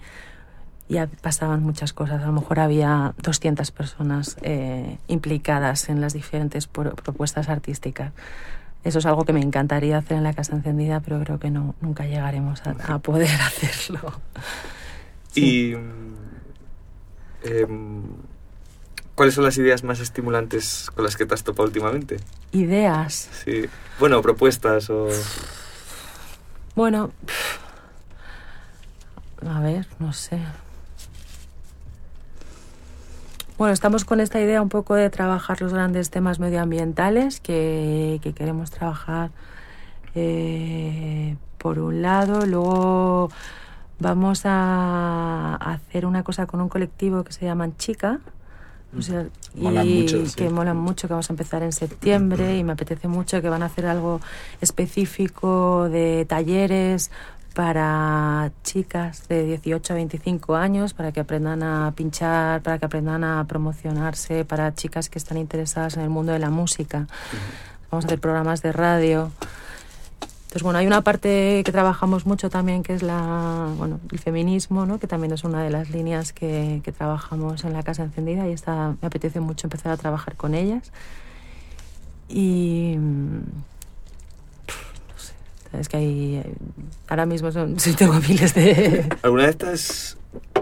ya 0.89 1.07
pasaban 1.21 1.61
muchas 1.63 1.93
cosas. 1.93 2.21
A 2.23 2.25
lo 2.25 2.33
mejor 2.33 2.59
había 2.59 3.13
200 3.21 3.71
personas 3.71 4.37
eh, 4.41 4.97
implicadas 5.07 5.87
en 5.89 6.01
las 6.01 6.13
diferentes 6.13 6.67
propuestas 6.67 7.47
artísticas. 7.47 8.11
Eso 8.83 8.99
es 8.99 9.05
algo 9.05 9.23
que 9.23 9.33
me 9.33 9.41
encantaría 9.41 9.97
hacer 9.97 10.17
en 10.17 10.23
la 10.23 10.33
Casa 10.33 10.55
Encendida, 10.55 10.99
pero 11.01 11.19
creo 11.19 11.39
que 11.39 11.51
no, 11.51 11.75
nunca 11.79 12.05
llegaremos 12.05 12.61
a, 12.65 12.99
poder 12.99 13.29
hacerlo. 13.41 14.19
¿Y 15.35 15.73
em, 17.43 18.03
cuáles 19.13 19.35
son 19.35 19.43
las 19.43 19.57
ideas 19.57 19.83
más 19.83 19.99
estimulantes 19.99 20.89
con 20.95 21.05
las 21.05 21.15
que 21.15 21.25
te 21.25 21.35
has 21.35 21.43
topado 21.43 21.67
últimamente? 21.67 22.17
Ideas. 22.51 23.29
Sí. 23.43 23.65
Bueno, 23.99 24.21
propuestas 24.21 24.89
o... 24.89 25.09
Bueno, 26.75 27.11
a 29.45 29.59
ver, 29.59 29.85
no 29.99 30.13
sé. 30.13 30.39
Bueno, 33.59 33.73
estamos 33.73 34.05
con 34.05 34.21
esta 34.21 34.39
idea 34.39 34.61
un 34.61 34.69
poco 34.69 34.95
de 34.95 35.09
trabajar 35.09 35.61
los 35.61 35.73
grandes 35.73 36.09
temas 36.09 36.39
medioambientales 36.39 37.41
que, 37.41 38.21
queremos 38.33 38.71
trabajar 38.71 39.31
eh, 40.15 41.35
por 41.57 41.77
un 41.77 42.01
lado. 42.01 42.45
Luego 42.45 43.29
vamos 43.99 44.43
a 44.45 45.55
hacer 45.55 46.05
una 46.05 46.23
cosa 46.23 46.45
con 46.45 46.61
un 46.61 46.69
colectivo 46.69 47.25
que 47.25 47.33
se 47.33 47.43
llama 47.43 47.69
Chica. 47.75 48.21
y 49.53 50.05
que 50.37 50.49
molan 50.49 50.77
mucho, 50.77 51.09
que 51.09 51.13
vamos 51.13 51.29
a 51.29 51.33
empezar 51.33 51.61
en 51.61 51.73
septiembre 51.73 52.55
y 52.57 52.63
me 52.63 52.71
apetece 52.71 53.09
mucho 53.09 53.41
que 53.41 53.49
van 53.49 53.61
a 53.61 53.65
hacer 53.65 53.87
algo 53.87 54.21
específico 54.61 55.89
de 55.89 56.23
talleres 56.29 57.11
para 57.53 58.51
chicas 58.63 59.27
de 59.27 59.43
18 59.43 59.93
a 59.93 59.95
25 59.95 60.55
años, 60.55 60.93
para 60.93 61.11
que 61.11 61.19
aprendan 61.19 61.63
a 61.63 61.91
pinchar, 61.95 62.61
para 62.61 62.77
que 62.79 62.85
aprendan 62.85 63.23
a 63.23 63.45
promocionarse, 63.45 64.45
para 64.45 64.73
chicas 64.73 65.09
que 65.09 65.19
están 65.19 65.37
interesadas 65.37 65.97
en 65.97 66.03
el 66.03 66.09
mundo 66.09 66.31
de 66.31 66.39
la 66.39 66.49
música. 66.49 67.07
Vamos 67.91 68.05
a 68.05 68.07
hacer 68.07 68.19
programas 68.19 68.61
de 68.61 68.71
radio. 68.71 69.31
Entonces, 70.21 70.63
bueno, 70.63 70.79
hay 70.79 70.87
una 70.87 71.01
parte 71.01 71.61
que 71.63 71.71
trabajamos 71.71 72.25
mucho 72.25 72.49
también, 72.49 72.81
que 72.81 72.93
es 72.93 73.03
la, 73.03 73.71
bueno, 73.77 73.99
el 74.11 74.17
feminismo, 74.17 74.85
¿no? 74.85 74.99
que 74.99 75.05
también 75.05 75.31
es 75.31 75.43
una 75.43 75.61
de 75.61 75.69
las 75.69 75.91
líneas 75.91 76.33
que, 76.33 76.81
que 76.83 76.91
trabajamos 76.91 77.63
en 77.65 77.73
la 77.73 77.83
Casa 77.83 78.03
Encendida 78.03 78.47
y 78.47 78.53
está, 78.53 78.95
me 78.99 79.07
apetece 79.07 79.39
mucho 79.41 79.67
empezar 79.67 79.91
a 79.91 79.97
trabajar 79.97 80.35
con 80.35 80.55
ellas. 80.55 80.91
Y 82.27 82.97
es 85.77 85.89
que 85.89 85.97
hay. 85.97 86.43
Ahora 87.07 87.25
mismo 87.25 87.51
son, 87.51 87.79
sí 87.79 87.93
tengo 87.93 88.13
miles 88.27 88.53
de. 88.53 89.05
¿Alguna 89.21 89.45
vez 89.45 89.57
te 89.57 89.67
has 89.67 90.17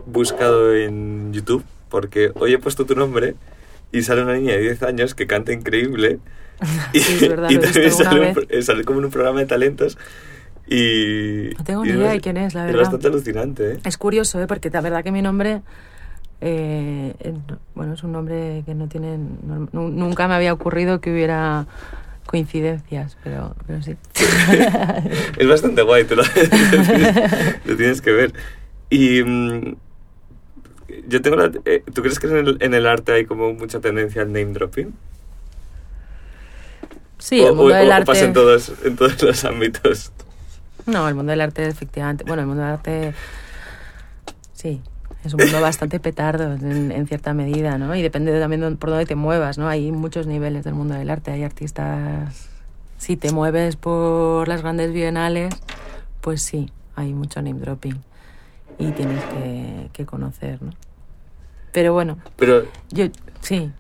buscado 0.05 0.73
en 0.75 1.33
YouTube? 1.33 1.63
Porque 1.89 2.31
hoy 2.35 2.53
he 2.53 2.57
puesto 2.57 2.85
tu 2.85 2.95
nombre 2.95 3.35
y 3.91 4.01
sale 4.01 4.23
una 4.23 4.33
niña 4.33 4.53
de 4.53 4.59
10 4.59 4.83
años 4.83 5.15
que 5.15 5.27
canta 5.27 5.53
increíble. 5.53 6.19
Y, 6.91 6.97
es 6.97 7.29
verdad, 7.29 7.51
y 7.51 7.59
también 7.59 7.91
sale, 7.91 8.63
sale, 8.63 8.83
como 8.83 8.97
en 8.97 9.05
un 9.05 9.11
programa 9.11 9.39
de 9.39 9.45
talentos. 9.45 9.95
Y. 10.67 11.51
No 11.55 11.63
tengo 11.63 11.85
ni 11.85 11.91
idea 11.91 12.11
de 12.11 12.19
quién 12.19 12.35
es, 12.37 12.55
la 12.55 12.65
verdad. 12.65 12.81
Es 12.81 12.87
bastante 12.87 13.07
alucinante, 13.07 13.71
¿eh? 13.73 13.79
Es 13.85 13.97
curioso, 13.97 14.41
¿eh? 14.41 14.47
Porque 14.47 14.69
la 14.71 14.81
verdad 14.81 15.03
que 15.03 15.11
mi 15.11 15.21
nombre. 15.21 15.61
Eh, 16.41 17.13
bueno, 17.75 17.93
es 17.93 18.03
un 18.03 18.11
nombre 18.11 18.63
que 18.65 18.73
no 18.73 18.87
tiene. 18.87 19.17
nunca 19.71 20.27
me 20.27 20.33
había 20.33 20.51
ocurrido 20.51 20.99
que 20.99 21.11
hubiera 21.11 21.67
coincidencias, 22.27 23.17
pero, 23.23 23.55
pero 23.65 23.81
sí. 23.81 23.95
es 25.37 25.47
bastante 25.47 25.81
guay, 25.81 26.03
tú 26.03 26.15
lo, 27.65 27.75
tienes 27.75 28.01
que 28.01 28.11
ver. 28.11 28.33
Y 28.89 29.23
mm, 29.23 29.75
yo 31.07 31.21
tengo 31.21 31.37
la, 31.37 31.51
eh, 31.65 31.83
¿Tú 31.93 32.01
crees 32.01 32.19
que 32.19 32.27
en 32.27 32.37
el, 32.37 32.57
en 32.59 32.73
el, 32.73 32.85
arte 32.85 33.13
hay 33.13 33.25
como 33.25 33.53
mucha 33.53 33.79
tendencia 33.79 34.21
al 34.21 34.27
name 34.31 34.53
dropping? 34.53 34.93
Sí, 37.17 37.41
el 37.41 37.53
mundo 37.53 37.73
del 37.73 37.91
arte... 37.91 38.05
pasa 38.05 38.25
en 38.25 38.33
todos, 38.33 38.71
en 38.83 38.95
todos 38.95 39.21
los 39.23 39.43
ámbitos? 39.45 40.11
No, 40.85 41.07
el 41.09 41.15
mundo 41.15 41.31
del 41.31 41.41
arte 41.41 41.67
efectivamente... 41.67 42.23
Bueno, 42.25 42.43
el 42.43 42.47
mundo 42.47 42.61
del 42.61 42.73
arte... 42.73 43.13
Sí, 44.53 44.81
es 45.23 45.34
un 45.34 45.41
mundo 45.41 45.62
bastante 45.62 45.99
petardo 45.99 46.53
en, 46.53 47.08
cierta 47.08 47.34
medida, 47.34 47.77
¿no? 47.77 47.95
Y 47.95 48.01
depende 48.01 48.39
también 48.39 48.77
por 48.77 48.89
dónde 48.89 49.06
te 49.06 49.15
muevas, 49.15 49.58
¿no? 49.58 49.67
Hay 49.67 49.91
muchos 49.91 50.27
niveles 50.27 50.63
del 50.63 50.73
mundo 50.73 50.95
del 50.95 51.10
arte. 51.10 51.32
Hay 51.32 51.43
artistas... 51.43 52.49
Si 52.97 53.15
te 53.15 53.32
mueves 53.32 53.75
por 53.75 54.47
las 54.47 54.63
grandes 54.63 54.91
bienales, 54.91 55.53
pues 56.21 56.41
sí, 56.41 56.71
hay 56.95 57.13
mucho 57.13 57.41
name 57.41 57.60
dropping. 57.60 58.01
Y 58.80 58.91
tienes 58.91 59.23
que, 59.25 59.89
que 59.93 60.06
conocer, 60.06 60.62
¿no? 60.63 60.71
Pero 61.71 61.93
bueno. 61.93 62.17
Pero... 62.38 62.65
Yo, 62.89 63.06
sí. 63.41 63.71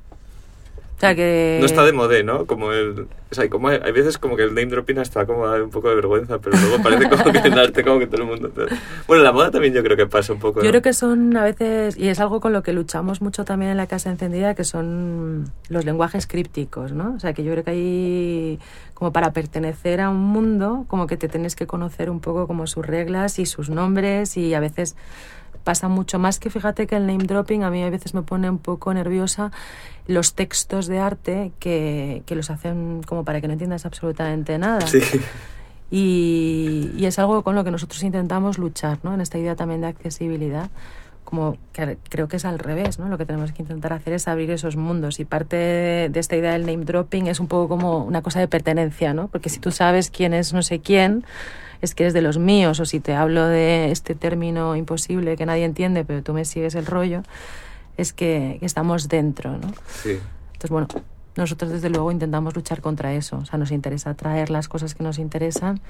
O 0.97 0.99
sea 0.99 1.13
que... 1.13 1.57
No 1.59 1.67
está 1.67 1.85
de 1.85 1.93
moda, 1.93 2.23
¿no? 2.23 2.47
Como 2.47 2.71
el... 2.71 3.07
O 3.29 3.35
sea, 3.35 3.47
como 3.49 3.67
hay, 3.67 3.91
veces 3.91 4.17
como 4.17 4.35
que 4.35 4.41
el 4.43 4.55
name 4.55 4.65
dropping 4.65 4.97
está 4.97 5.27
como 5.27 5.45
da 5.45 5.61
un 5.61 5.69
poco 5.69 5.89
de 5.89 5.95
vergüenza, 5.95 6.39
pero 6.39 6.57
luego 6.57 6.81
parece 6.81 7.07
como 7.07 7.31
que 7.31 7.47
en 7.47 7.59
arte 7.59 7.83
como 7.83 7.99
que 7.99 8.07
todo 8.07 8.21
el 8.21 8.27
mundo... 8.27 8.51
Bueno, 9.05 9.21
la 9.21 9.31
moda 9.31 9.51
también 9.51 9.75
yo 9.75 9.83
creo 9.83 9.95
que 9.95 10.07
pasa 10.07 10.33
un 10.33 10.39
poco. 10.39 10.63
Yo 10.63 10.69
creo 10.69 10.81
que 10.81 10.93
son 10.93 11.37
a 11.37 11.43
veces, 11.43 11.97
y 11.97 12.07
es 12.07 12.19
algo 12.19 12.39
con 12.39 12.51
lo 12.51 12.63
que 12.63 12.73
luchamos 12.73 13.21
mucho 13.21 13.45
también 13.45 13.69
en 13.71 13.77
la 13.77 13.85
Casa 13.85 14.09
Encendida, 14.09 14.55
que 14.55 14.63
son 14.63 15.51
los 15.69 15.85
lenguajes 15.85 16.25
crípticos, 16.25 16.93
¿no? 16.93 17.13
O 17.15 17.19
sea, 17.19 17.33
que 17.33 17.43
yo 17.43 17.51
creo 17.51 17.63
que 17.63 17.71
hay 17.71 18.59
como 18.95 19.13
para 19.13 19.33
pertenecer 19.33 20.01
a 20.01 20.09
un 20.09 20.21
mundo, 20.21 20.85
como 20.87 21.05
que 21.05 21.17
te 21.17 21.27
tienes 21.27 21.55
que 21.55 21.67
conocer 21.67 22.09
un 22.09 22.21
poco 22.21 22.47
como 22.47 22.65
sus 22.65 22.83
reglas 22.83 23.37
y 23.37 23.45
sus 23.45 23.69
nombres 23.69 24.35
y 24.35 24.55
a 24.55 24.59
veces 24.59 24.95
pasa 25.67 25.89
mucho 25.89 26.17
más 26.17 26.39
que 26.39 26.49
fíjate 26.49 26.87
que 26.87 26.95
el 26.95 27.05
name 27.05 27.25
dropping 27.25 27.65
a 27.65 27.69
mí 27.69 27.83
a 27.83 27.89
veces 27.89 28.13
me 28.13 28.21
pone 28.21 28.49
un 28.49 28.57
poco 28.57 28.93
nerviosa 28.93 29.51
los 30.07 30.33
textos 30.33 30.87
de 30.87 30.99
arte 30.99 31.51
que, 31.59 32.23
que 32.25 32.35
los 32.35 32.49
hacen 32.49 33.01
como 33.05 33.25
para 33.25 33.41
que 33.41 33.47
no 33.47 33.53
entiendas 33.53 33.85
absolutamente 33.85 34.57
nada. 34.57 34.87
Sí. 34.87 35.01
Y, 35.91 36.91
y, 36.97 37.05
es 37.05 37.19
algo 37.19 37.43
con 37.43 37.55
lo 37.55 37.65
que 37.65 37.71
nosotros 37.71 38.01
intentamos 38.03 38.57
luchar, 38.57 38.99
¿no? 39.03 39.13
En 39.13 39.19
esta 39.19 39.37
idea 39.37 39.57
también 39.57 39.81
de 39.81 39.87
accesibilidad, 39.87 40.69
como 41.27 41.57
que 41.73 41.97
creo 42.07 42.29
que 42.29 42.37
es 42.37 42.45
al 42.45 42.57
revés, 42.57 42.99
¿no? 42.99 43.09
Lo 43.09 43.17
que 43.17 43.25
tenemos 43.25 43.51
que 43.51 43.61
intentar 43.61 43.91
hacer 43.91 44.13
es 44.13 44.29
abrir 44.29 44.49
esos 44.49 44.77
mundos 44.77 45.19
y 45.19 45.25
parte 45.25 45.57
de 45.57 46.19
esta 46.21 46.37
idea 46.37 46.53
del 46.53 46.65
name 46.65 46.85
dropping 46.85 47.27
es 47.27 47.41
un 47.41 47.47
poco 47.47 47.67
como 47.67 48.05
una 48.05 48.21
cosa 48.21 48.39
de 48.39 48.47
pertenencia, 48.47 49.13
¿no? 49.13 49.27
Porque 49.27 49.49
si 49.49 49.59
tú 49.59 49.71
sabes 49.71 50.09
quién 50.09 50.33
es 50.33 50.53
no 50.53 50.61
sé 50.61 50.79
quién, 50.79 51.25
es 51.81 51.95
que 51.95 52.03
eres 52.03 52.13
de 52.13 52.21
los 52.21 52.37
míos, 52.37 52.79
o 52.79 52.85
si 52.85 53.01
te 53.01 53.13
hablo 53.13 53.45
de 53.45 53.91
este 53.91 54.15
término 54.15 54.77
imposible 54.77 55.35
que 55.35 55.45
nadie 55.45 55.65
entiende, 55.65 56.05
pero 56.05 56.23
tú 56.23 56.31
me 56.31 56.45
sigues 56.45 56.75
el 56.75 56.85
rollo, 56.85 57.23
es 57.97 58.13
que, 58.13 58.57
estamos 58.61 59.09
dentro, 59.09 59.57
¿no? 59.57 59.67
Sí. 60.01 60.19
Entonces, 60.53 60.69
bueno, 60.69 60.87
nosotros 61.35 61.71
desde 61.71 61.89
luego 61.89 62.09
intentamos 62.09 62.55
luchar 62.55 62.79
contra 62.79 63.13
eso, 63.13 63.39
o 63.39 63.45
sea, 63.45 63.59
nos 63.59 63.71
interesa 63.71 64.13
traer 64.13 64.49
las 64.49 64.69
cosas 64.69 64.95
que 64.95 65.03
nos 65.03 65.19
interesan, 65.19 65.81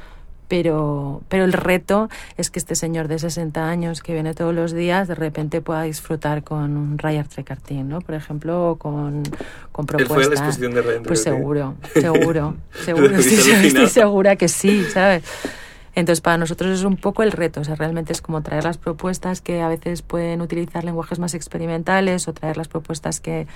pero, 0.48 1.22
pero 1.30 1.44
el 1.44 1.54
reto 1.54 2.10
es 2.38 2.50
que 2.50 2.60
este 2.60 2.76
señor 2.76 3.08
de 3.08 3.20
60 3.20 3.70
años 3.70 4.02
que 4.02 4.14
viene 4.14 4.34
todos 4.34 4.54
los 4.54 4.74
días 4.74 5.08
de 5.08 5.16
repente 5.16 5.62
pueda 5.62 5.84
disfrutar 5.84 6.44
con 6.44 6.78
un 6.78 6.98
Rayard 6.98 7.28
Trecartín, 7.28 7.90
¿no? 7.90 8.02
Por 8.02 8.16
ejemplo, 8.16 8.72
o 8.72 8.76
con, 8.78 9.24
con 9.72 9.86
propuestas. 9.86 10.16
fue 10.16 10.26
a 10.26 10.30
la 10.30 10.36
exposición 10.36 10.74
de 10.74 10.82
Rayard 10.82 11.04
Pues 11.04 11.24
seguro, 11.24 11.76
seguro, 11.94 12.56
seguro, 12.86 13.16
estoy 13.18 13.88
segura 13.88 14.36
que 14.36 14.48
sí, 14.48 14.84
¿sabes? 14.92 15.24
Entonces, 15.96 16.22
para 16.22 16.38
nosotros 16.38 16.78
es 16.78 16.84
un 16.84 16.96
poco 16.96 17.24
el 17.24 17.32
reto, 17.32 17.62
o 17.62 17.64
sea, 17.64 17.74
realmente 17.74 18.14
es 18.14 18.22
como 18.22 18.44
traer 18.44 18.64
las 18.64 18.78
propuestas 18.78 19.42
que 19.42 19.62
a 19.62 19.68
veces 19.68 20.04
pueden 20.04 20.42
utilizar 20.42 20.84
lenguajes 20.84 21.18
más 21.18 21.34
experimentales 21.34 22.28
o 22.28 22.34
traer 22.34 22.56
las 22.56 22.68
propuestas 22.68 23.20
que, 23.20 23.48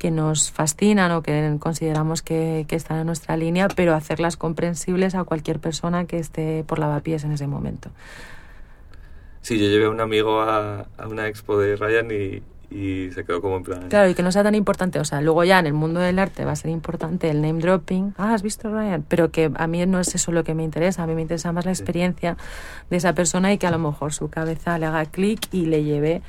que 0.00 0.10
nos 0.10 0.50
fascinan 0.50 1.12
o 1.12 1.22
que 1.22 1.58
consideramos 1.60 2.22
que, 2.22 2.64
que, 2.66 2.74
están 2.74 3.00
en 3.00 3.06
nuestra 3.06 3.36
línea, 3.36 3.68
pero 3.68 3.94
hacerlas 3.94 4.38
comprensibles 4.38 5.14
a 5.14 5.24
cualquier 5.24 5.58
persona 5.58 6.06
que 6.06 6.18
esté 6.18 6.64
por 6.64 6.78
lavapiés 6.78 7.22
en 7.24 7.32
ese 7.32 7.46
momento. 7.46 7.90
Sí, 9.42 9.58
yo 9.58 9.66
llevé 9.66 9.84
a 9.84 9.90
un 9.90 10.00
amigo 10.00 10.40
a, 10.40 10.86
a 10.96 11.06
una 11.06 11.28
expo 11.28 11.58
de 11.58 11.76
Ryan 11.76 12.10
y, 12.10 12.42
y 12.74 13.10
se 13.10 13.26
quedó 13.26 13.42
como 13.42 13.58
en 13.58 13.62
plan... 13.62 13.88
Claro, 13.90 14.08
y 14.08 14.14
que 14.14 14.22
no 14.22 14.32
sea 14.32 14.42
tan 14.42 14.54
importante, 14.54 15.00
o 15.00 15.04
sea, 15.04 15.20
luego 15.20 15.44
ya 15.44 15.58
en 15.58 15.66
el 15.66 15.74
mundo 15.74 16.00
del 16.00 16.18
arte 16.18 16.46
va 16.46 16.52
a 16.52 16.56
ser 16.56 16.70
importante 16.70 17.28
el 17.28 17.42
name 17.42 17.60
dropping, 17.60 18.14
ah, 18.16 18.32
¿has 18.32 18.42
visto 18.42 18.70
Ryan? 18.70 19.04
Pero 19.06 19.30
que 19.30 19.50
a 19.54 19.66
mí 19.66 19.84
no 19.84 20.00
es 20.00 20.14
eso 20.14 20.32
lo 20.32 20.44
que 20.44 20.54
me 20.54 20.62
interesa, 20.62 21.02
a 21.02 21.06
mí 21.06 21.14
me 21.14 21.20
interesa 21.20 21.52
más 21.52 21.66
la 21.66 21.72
experiencia 21.72 22.38
de 22.88 22.96
esa 22.96 23.12
persona 23.12 23.52
y 23.52 23.58
que 23.58 23.66
a 23.66 23.70
lo 23.70 23.78
mejor 23.78 24.14
su 24.14 24.30
cabeza 24.30 24.78
le 24.78 24.86
haga 24.86 25.04
clic 25.04 25.46
y 25.52 25.66
le 25.66 25.84
lleve 25.84 26.22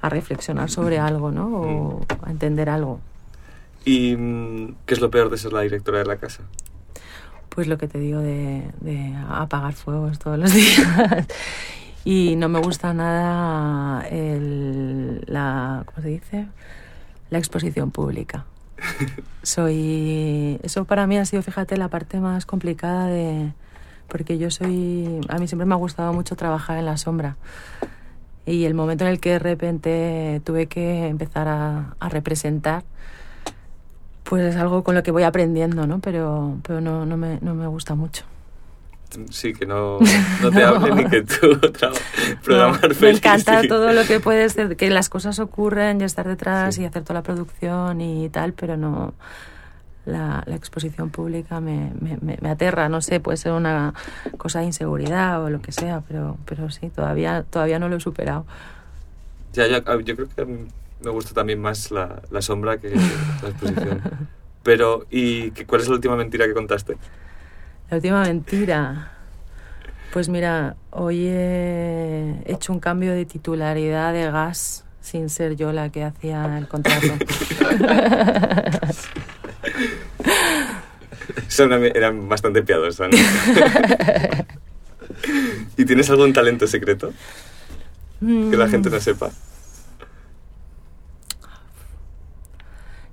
a 0.00 0.08
reflexionar 0.08 0.70
sobre 0.70 0.98
algo, 0.98 1.30
¿no? 1.30 1.46
O 1.48 2.06
a 2.22 2.30
entender 2.30 2.70
algo. 2.70 3.00
¿Y 3.84 4.16
mm, 4.16 4.74
qué 4.86 4.94
es 4.94 5.00
lo 5.00 5.10
peor 5.10 5.30
de 5.30 5.38
ser 5.38 5.52
la 5.52 5.62
directora 5.62 5.98
de 5.98 6.04
la 6.04 6.16
casa? 6.16 6.42
Pues 7.48 7.66
lo 7.66 7.78
que 7.78 7.88
te 7.88 7.98
digo 7.98 8.20
de, 8.20 8.70
de 8.80 9.14
apagar 9.28 9.74
fuegos 9.74 10.18
todos 10.18 10.38
los 10.38 10.52
días. 10.54 11.26
y 12.04 12.36
no 12.36 12.48
me 12.48 12.60
gusta 12.60 12.94
nada 12.94 14.06
el, 14.08 15.22
la, 15.26 15.82
¿cómo 15.86 16.02
se 16.02 16.08
dice? 16.08 16.46
La 17.30 17.38
exposición 17.38 17.90
pública. 17.90 18.44
soy, 19.42 20.60
eso 20.62 20.84
para 20.84 21.06
mí 21.06 21.18
ha 21.18 21.24
sido, 21.24 21.42
fíjate, 21.42 21.76
la 21.76 21.88
parte 21.88 22.20
más 22.20 22.46
complicada 22.46 23.06
de, 23.06 23.52
porque 24.08 24.38
yo 24.38 24.50
soy, 24.50 25.20
a 25.28 25.38
mí 25.38 25.48
siempre 25.48 25.66
me 25.66 25.74
ha 25.74 25.78
gustado 25.78 26.12
mucho 26.12 26.36
trabajar 26.36 26.78
en 26.78 26.86
la 26.86 26.96
sombra. 26.96 27.36
Y 28.48 28.64
el 28.64 28.74
momento 28.74 29.04
en 29.04 29.10
el 29.10 29.20
que 29.20 29.30
de 29.30 29.38
repente 29.38 30.40
tuve 30.44 30.66
que 30.66 31.06
empezar 31.06 31.48
a, 31.48 31.94
a 32.00 32.08
representar, 32.08 32.82
pues 34.24 34.42
es 34.42 34.56
algo 34.56 34.82
con 34.82 34.94
lo 34.94 35.02
que 35.02 35.10
voy 35.10 35.22
aprendiendo, 35.22 35.86
¿no? 35.86 36.00
Pero, 36.00 36.56
pero 36.66 36.80
no, 36.80 37.04
no, 37.06 37.16
me, 37.16 37.38
no 37.40 37.54
me 37.54 37.66
gusta 37.66 37.94
mucho. 37.94 38.24
Sí, 39.30 39.54
que 39.54 39.64
no, 39.64 39.98
no 40.42 40.50
te 40.50 40.62
hable 40.62 40.94
ni 40.94 41.04
que 41.06 41.22
tú 41.22 41.58
programar 42.44 42.90
no, 42.90 43.00
Me 43.00 43.10
encanta 43.10 43.62
todo 43.66 43.92
lo 43.92 44.04
que 44.04 44.20
puede 44.20 44.48
ser, 44.50 44.76
que 44.76 44.90
las 44.90 45.08
cosas 45.08 45.38
ocurren 45.38 46.00
y 46.00 46.04
estar 46.04 46.28
detrás 46.28 46.74
sí. 46.74 46.82
y 46.82 46.84
hacer 46.84 47.04
toda 47.04 47.20
la 47.20 47.22
producción 47.22 48.00
y 48.00 48.28
tal, 48.28 48.52
pero 48.52 48.76
no... 48.76 49.14
La, 50.08 50.42
la 50.46 50.56
exposición 50.56 51.10
pública 51.10 51.60
me, 51.60 51.92
me, 52.00 52.18
me, 52.40 52.48
aterra, 52.50 52.88
no 52.88 53.02
sé, 53.02 53.20
puede 53.20 53.36
ser 53.36 53.52
una 53.52 53.92
cosa 54.38 54.60
de 54.60 54.66
inseguridad 54.66 55.44
o 55.44 55.50
lo 55.50 55.60
que 55.60 55.70
sea, 55.70 56.02
pero, 56.08 56.38
pero 56.46 56.70
sí, 56.70 56.88
todavía, 56.88 57.44
todavía 57.48 57.78
no 57.78 57.88
lo 57.88 57.96
he 57.96 58.00
superado. 58.00 58.46
Ya, 59.52 59.66
ya, 59.66 59.82
yo 60.00 60.16
creo 60.16 60.28
que 60.28 60.46
me 61.04 61.10
gusta 61.10 61.34
también 61.34 61.60
más 61.60 61.90
la, 61.90 62.22
la 62.30 62.40
sombra 62.42 62.78
que 62.78 62.90
la 62.90 63.48
exposición. 63.48 64.00
Pero, 64.62 65.06
¿y 65.10 65.50
cuál 65.64 65.80
es 65.80 65.88
la 65.88 65.94
última 65.94 66.16
mentira 66.16 66.46
que 66.46 66.52
contaste? 66.52 66.96
La 67.90 67.96
última 67.96 68.22
mentira. 68.22 69.12
Pues 70.12 70.28
mira, 70.28 70.76
hoy 70.90 71.26
he 71.26 72.42
hecho 72.44 72.72
un 72.72 72.80
cambio 72.80 73.12
de 73.12 73.24
titularidad 73.24 74.12
de 74.12 74.30
gas 74.30 74.84
sin 75.00 75.30
ser 75.30 75.56
yo 75.56 75.72
la 75.72 75.90
que 75.90 76.04
hacía 76.04 76.58
el 76.58 76.68
contrato. 76.68 77.06
Son, 81.48 81.72
eran 81.72 82.28
bastante 82.28 82.62
piadosas, 82.62 83.08
¿no? 83.10 83.18
¿Y 85.76 85.84
tienes 85.84 86.08
algún 86.10 86.32
talento 86.32 86.66
secreto? 86.66 87.12
Que 88.20 88.56
la 88.56 88.68
gente 88.68 88.90
no 88.90 89.00
sepa. 89.00 89.30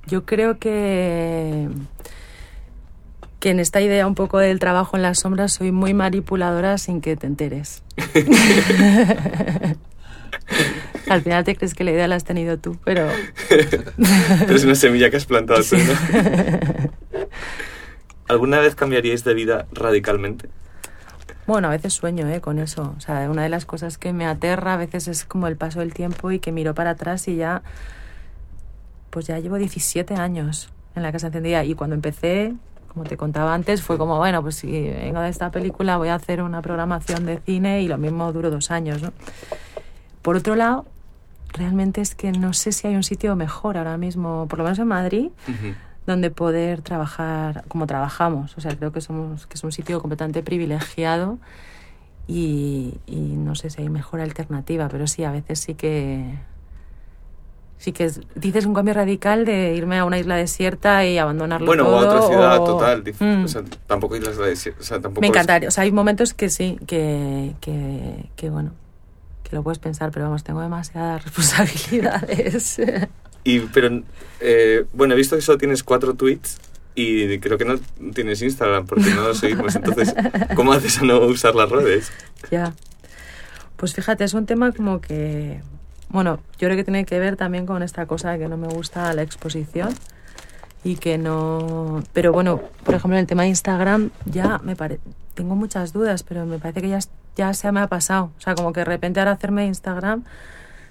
Yo 0.08 0.26
creo 0.26 0.60
que 0.60 1.68
que 3.46 3.52
en 3.52 3.60
esta 3.60 3.80
idea 3.80 4.08
un 4.08 4.16
poco 4.16 4.40
del 4.40 4.58
trabajo 4.58 4.98
en 4.98 5.04
las 5.04 5.20
sombras 5.20 5.54
soy 5.54 5.72
muy 5.72 5.94
manipuladora 5.94 6.80
sin 6.80 7.00
que 7.00 7.16
te 7.16 7.28
enteres. 7.28 7.84
Al 11.10 11.22
final 11.22 11.44
te 11.44 11.56
crees 11.56 11.74
que 11.74 11.84
la 11.84 11.92
idea 11.92 12.08
la 12.08 12.16
has 12.16 12.24
tenido 12.24 12.58
tú, 12.58 12.78
pero... 12.84 13.08
pero 13.50 14.56
es 14.56 14.64
una 14.64 14.76
semilla 14.76 15.10
que 15.10 15.18
has 15.18 15.26
plantado 15.26 15.62
sí. 15.62 15.76
tú, 15.78 15.84
¿no? 15.84 17.20
¿Alguna 18.28 18.60
vez 18.60 18.76
cambiaríais 18.76 19.24
de 19.24 19.34
vida 19.34 19.68
radicalmente? 19.72 20.50
Bueno, 21.46 21.68
a 21.68 21.72
veces 21.72 21.94
sueño 21.94 22.28
¿eh? 22.28 22.42
con 22.42 22.58
eso. 22.58 22.96
O 22.98 23.00
sea, 23.00 23.30
una 23.30 23.44
de 23.44 23.50
las 23.50 23.66
cosas 23.66 24.00
que 24.00 24.14
me 24.14 24.26
aterra 24.26 24.74
a 24.74 24.78
veces 24.78 25.08
es 25.08 25.26
como 25.26 25.48
el 25.48 25.58
paso 25.58 25.80
del 25.80 25.94
tiempo 25.94 26.32
y 26.32 26.40
que 26.40 26.52
miro 26.52 26.74
para 26.74 26.92
atrás 26.92 27.28
y 27.28 27.36
ya... 27.36 27.62
Pues 29.12 29.28
ya 29.28 29.40
llevo 29.40 29.58
17 29.58 30.16
años 30.16 30.70
en 30.96 31.04
la 31.04 31.12
casa 31.12 31.28
encendida 31.28 31.64
y 31.64 31.74
cuando 31.76 31.96
empecé 31.96 32.54
como 32.96 33.04
te 33.04 33.18
contaba 33.18 33.54
antes, 33.54 33.82
fue 33.82 33.98
como, 33.98 34.18
bueno, 34.18 34.42
pues 34.42 34.56
si 34.56 34.72
vengo 34.72 35.20
de 35.20 35.28
esta 35.28 35.52
película 35.52 35.98
voy 35.98 36.08
a 36.08 36.16
hacer 36.16 36.42
una 36.42 36.62
programación 36.62 37.26
de 37.26 37.40
cine 37.40 37.82
y 37.82 37.90
lo 37.90 37.98
mismo 37.98 38.32
duro 38.32 38.50
dos 38.50 38.72
años, 38.72 39.02
¿no? 39.02 39.12
Por 40.22 40.38
otro 40.38 40.56
lado, 40.56 40.86
realmente 41.54 42.02
es 42.02 42.16
que 42.16 42.32
no 42.32 42.54
sé 42.54 42.72
si 42.72 42.88
hay 42.88 42.96
un 42.96 43.04
sitio 43.04 43.36
mejor 43.36 43.78
ahora 43.78 43.98
mismo, 43.98 44.48
por 44.48 44.60
lo 44.60 44.64
menos 44.66 44.80
en 44.80 44.88
Madrid, 44.88 45.30
uh 45.48 45.52
-huh. 45.52 45.76
donde 46.06 46.32
poder 46.32 46.82
trabajar 46.82 47.64
como 47.68 47.88
trabajamos. 47.88 48.58
O 48.58 48.62
sea, 48.62 48.76
creo 48.76 48.92
que, 48.92 49.02
somos, 49.02 49.48
que 49.48 49.56
es 49.56 49.64
un 49.64 49.72
sitio 49.72 50.02
completamente 50.02 50.44
privilegiado 50.44 51.38
y, 52.28 52.96
y 53.06 53.16
no 53.16 53.56
sé 53.56 53.70
si 53.70 53.82
hay 53.82 53.90
mejor 53.90 54.20
alternativa, 54.22 54.88
pero 54.90 55.08
sí, 55.08 55.24
a 55.24 55.32
veces 55.32 55.60
sí 55.60 55.76
que 55.76 56.36
sí 57.78 57.92
que 57.92 58.06
es, 58.06 58.22
dices 58.36 58.66
un 58.66 58.74
cambio 58.74 58.94
radical 58.94 59.46
de 59.46 59.76
irme 59.76 60.00
a 60.00 60.06
una 60.06 60.18
isla 60.18 60.36
desierta 60.36 61.06
y 61.06 61.18
abandonarlo 61.18 61.68
bueno, 61.68 61.84
todo. 61.84 61.96
Bueno, 61.96 62.10
o 62.10 62.12
a 62.12 62.16
otra 62.16 62.28
ciudad 62.28 62.60
o... 62.60 62.66
total. 62.66 63.04
Mm. 63.20 63.44
O 63.44 63.48
sea, 63.48 63.64
tampoco 63.88 64.16
islas 64.16 64.38
desiertas. 64.38 64.84
O 64.84 64.88
sea, 64.88 65.02
tampoco 65.02 65.22
Me 65.22 65.28
encantaría. 65.28 65.68
Es... 65.68 65.74
O 65.74 65.76
sea, 65.76 65.84
hay 65.84 65.92
momentos 65.92 66.34
que 66.34 66.50
sí, 66.50 66.80
que, 66.88 67.56
que, 67.62 68.30
que, 68.36 68.50
bueno, 68.50 68.72
que 69.48 69.56
lo 69.56 69.64
puedes 69.64 69.80
pensar, 69.80 70.12
pero 70.12 70.26
vamos, 70.26 70.44
tengo 70.44 70.62
demasiadas 70.62 71.24
responsabilidades. 71.26 72.82
y, 73.44 73.60
pero, 73.60 74.02
eh, 74.40 74.86
bueno, 74.94 75.14
he 75.14 75.18
visto 75.18 75.36
que 75.36 75.42
solo 75.42 75.58
tienes 75.58 75.84
cuatro 75.84 76.14
tweets 76.14 76.60
y 76.96 77.40
creo 77.40 77.58
que 77.58 77.66
no 77.66 77.78
tienes 78.14 78.42
Instagram 78.42 78.86
porque 78.86 79.10
no 79.12 79.28
lo 79.28 79.34
seguimos. 79.34 79.76
Entonces, 79.76 80.16
¿cómo 80.56 80.74
haces 80.74 81.00
a 81.00 81.04
no 81.04 81.20
usar 81.22 81.56
las 81.56 81.70
redes? 81.70 82.12
Ya. 82.52 82.74
Pues 83.76 83.94
fíjate, 83.94 84.24
es 84.24 84.34
un 84.34 84.46
tema 84.46 84.72
como 84.72 85.02
que 85.02 85.62
bueno, 86.10 86.40
yo 86.60 86.68
creo 86.68 86.78
que 86.78 86.84
tiene 86.84 87.06
que 87.06 87.20
ver 87.20 87.36
también 87.36 87.66
con 87.66 87.84
esta 87.84 88.06
cosa 88.06 88.32
de 88.32 88.40
que 88.40 88.48
no 88.48 88.58
me 88.58 88.68
gusta 88.68 89.14
la 89.14 89.22
exposición 89.22 89.90
y 90.84 90.96
que 90.96 91.18
no... 91.18 92.04
Pero 92.14 92.32
bueno, 92.32 92.62
por 92.84 92.96
ejemplo, 92.96 93.18
en 93.18 93.22
el 93.22 93.28
tema 93.28 93.44
de 93.44 93.50
Instagram 93.50 94.12
ya 94.26 94.60
me 94.60 94.76
parece... 94.76 95.02
Tengo 95.34 95.56
muchas 95.56 95.92
dudas, 95.92 96.24
pero 96.24 96.46
me 96.46 96.60
parece 96.60 96.82
que 96.82 96.90
ya, 96.90 97.00
ya 97.36 97.54
se 97.54 97.72
me 97.72 97.80
ha 97.80 97.88
pasado. 97.88 98.32
O 98.38 98.42
sea, 98.42 98.56
como 98.56 98.74
que 98.74 98.82
de 98.82 98.86
repente 98.86 99.20
ahora 99.20 99.32
hacerme 99.32 99.66
Instagram 99.66 100.24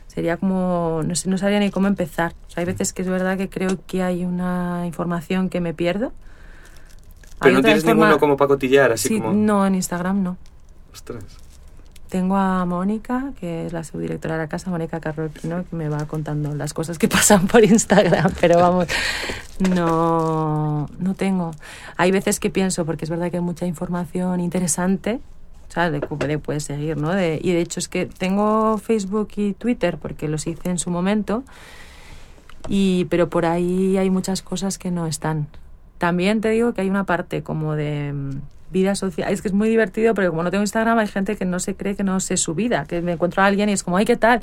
sería 0.06 0.36
como... 0.36 1.02
No, 1.04 1.14
sé, 1.14 1.28
no 1.28 1.38
sabría 1.38 1.58
ni 1.58 1.70
cómo 1.70 1.88
empezar. 1.88 2.34
O 2.46 2.50
sea, 2.50 2.60
hay 2.60 2.66
veces 2.66 2.92
que 2.92 3.02
es 3.02 3.08
verdad 3.08 3.36
que 3.36 3.48
creo 3.48 3.78
que 3.86 4.02
hay 4.02 4.24
una 4.24 4.84
información 4.86 5.48
que 5.48 5.60
me 5.60 5.74
pierdo. 5.74 6.12
Pero 7.40 7.50
hay 7.50 7.54
no 7.54 7.62
tienes 7.62 7.84
forma... 7.84 8.06
ninguno 8.06 8.20
como 8.20 8.36
para 8.36 8.48
cotillar, 8.48 8.92
así 8.92 9.08
sí, 9.08 9.20
como... 9.20 9.32
No, 9.32 9.66
en 9.66 9.74
Instagram 9.74 10.22
no. 10.22 10.36
Ostras. 10.92 11.24
Tengo 12.08 12.36
a 12.36 12.64
Mónica, 12.64 13.32
que 13.40 13.66
es 13.66 13.72
la 13.72 13.82
subdirectora 13.82 14.36
de 14.36 14.42
la 14.42 14.48
casa, 14.48 14.70
Mónica 14.70 15.00
Carrolpino, 15.00 15.64
que 15.68 15.74
me 15.74 15.88
va 15.88 16.06
contando 16.06 16.54
las 16.54 16.72
cosas 16.72 16.96
que 16.96 17.08
pasan 17.08 17.48
por 17.48 17.64
Instagram, 17.64 18.32
pero 18.40 18.60
vamos, 18.60 18.86
no, 19.58 20.88
no 20.96 21.14
tengo. 21.14 21.50
Hay 21.96 22.12
veces 22.12 22.38
que 22.38 22.50
pienso, 22.50 22.86
porque 22.86 23.04
es 23.04 23.10
verdad 23.10 23.32
que 23.32 23.38
hay 23.38 23.42
mucha 23.42 23.66
información 23.66 24.38
interesante, 24.38 25.20
sea, 25.74 25.90
le, 25.90 26.00
le 26.00 26.38
puedes 26.38 26.64
seguir, 26.64 26.96
¿no? 26.96 27.12
Y 27.12 27.52
de 27.52 27.60
hecho 27.60 27.80
es 27.80 27.88
que 27.88 28.06
tengo 28.06 28.78
Facebook 28.78 29.28
y 29.36 29.52
Twitter, 29.52 29.98
porque 29.98 30.28
los 30.28 30.46
hice 30.46 30.70
en 30.70 30.78
su 30.78 30.90
momento, 30.90 31.44
y, 32.68 33.06
pero 33.06 33.28
por 33.28 33.44
ahí 33.46 33.96
hay 33.96 34.10
muchas 34.10 34.42
cosas 34.42 34.78
que 34.78 34.90
no 34.90 35.06
están. 35.06 35.48
También 35.98 36.40
te 36.40 36.50
digo 36.50 36.74
que 36.74 36.82
hay 36.82 36.90
una 36.90 37.04
parte 37.04 37.42
como 37.42 37.74
de 37.74 38.14
vida 38.74 38.94
social. 38.94 39.32
Es 39.32 39.40
que 39.40 39.48
es 39.48 39.54
muy 39.54 39.70
divertido, 39.70 40.12
pero 40.12 40.28
como 40.28 40.42
no 40.42 40.50
tengo 40.50 40.62
Instagram, 40.62 40.98
hay 40.98 41.06
gente 41.06 41.36
que 41.36 41.46
no 41.46 41.60
se 41.60 41.74
cree 41.76 41.94
que 41.96 42.04
no 42.04 42.20
sé 42.20 42.36
su 42.36 42.54
vida, 42.54 42.84
que 42.86 43.00
me 43.00 43.12
encuentro 43.12 43.42
a 43.42 43.46
alguien 43.46 43.70
y 43.70 43.72
es 43.72 43.82
como, 43.82 43.96
ay, 43.96 44.04
¿qué 44.04 44.16
tal? 44.16 44.42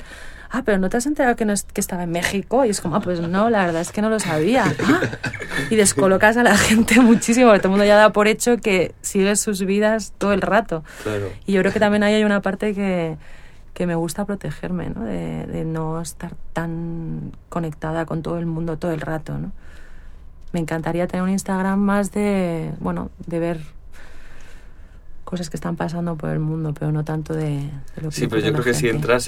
Ah, 0.50 0.62
pero 0.64 0.78
¿no 0.78 0.90
te 0.90 0.96
has 0.96 1.06
enterado 1.06 1.36
que, 1.36 1.44
no 1.44 1.52
es, 1.52 1.62
que 1.62 1.80
estaba 1.80 2.02
en 2.02 2.10
México? 2.10 2.64
Y 2.64 2.70
es 2.70 2.80
como, 2.80 2.96
ah, 2.96 3.00
pues 3.00 3.20
no, 3.20 3.50
la 3.50 3.66
verdad 3.66 3.82
es 3.82 3.92
que 3.92 4.02
no 4.02 4.10
lo 4.10 4.18
sabía. 4.18 4.64
Ah, 4.84 5.00
y 5.70 5.76
descolocas 5.76 6.36
a 6.36 6.42
la 6.42 6.56
gente 6.56 7.00
muchísimo, 7.00 7.46
porque 7.46 7.60
todo 7.60 7.68
el 7.68 7.72
mundo 7.72 7.84
ya 7.84 7.96
da 7.96 8.10
por 8.10 8.26
hecho 8.26 8.56
que 8.56 8.94
sigue 9.02 9.36
sus 9.36 9.64
vidas 9.64 10.12
todo 10.18 10.32
el 10.32 10.40
rato. 10.40 10.82
Claro. 11.04 11.28
Y 11.46 11.52
yo 11.52 11.60
creo 11.60 11.72
que 11.72 11.80
también 11.80 12.02
ahí 12.02 12.14
hay 12.14 12.24
una 12.24 12.40
parte 12.40 12.74
que, 12.74 13.16
que 13.74 13.86
me 13.86 13.94
gusta 13.94 14.24
protegerme, 14.24 14.90
¿no? 14.90 15.04
De, 15.04 15.46
de 15.46 15.64
no 15.64 16.00
estar 16.00 16.34
tan 16.54 17.32
conectada 17.50 18.06
con 18.06 18.22
todo 18.22 18.38
el 18.38 18.46
mundo 18.46 18.78
todo 18.78 18.92
el 18.92 19.00
rato, 19.02 19.38
¿no? 19.38 19.52
Me 20.52 20.60
encantaría 20.60 21.06
tener 21.06 21.22
un 21.22 21.30
Instagram 21.30 21.78
más 21.78 22.12
de, 22.12 22.72
bueno, 22.80 23.10
de 23.26 23.38
ver 23.38 23.60
cosas 25.32 25.48
que 25.48 25.56
están 25.56 25.76
pasando 25.76 26.14
por 26.16 26.28
el 26.28 26.40
mundo, 26.40 26.74
pero 26.78 26.92
no 26.92 27.06
tanto 27.06 27.32
de, 27.32 27.70
de 27.94 28.02
lo 28.02 28.10
que 28.10 28.16
Sí, 28.16 28.26
pero 28.26 28.42
yo 28.42 28.52
creo 28.52 28.64
que 28.64 28.74
si 28.74 28.90
entras 28.90 29.24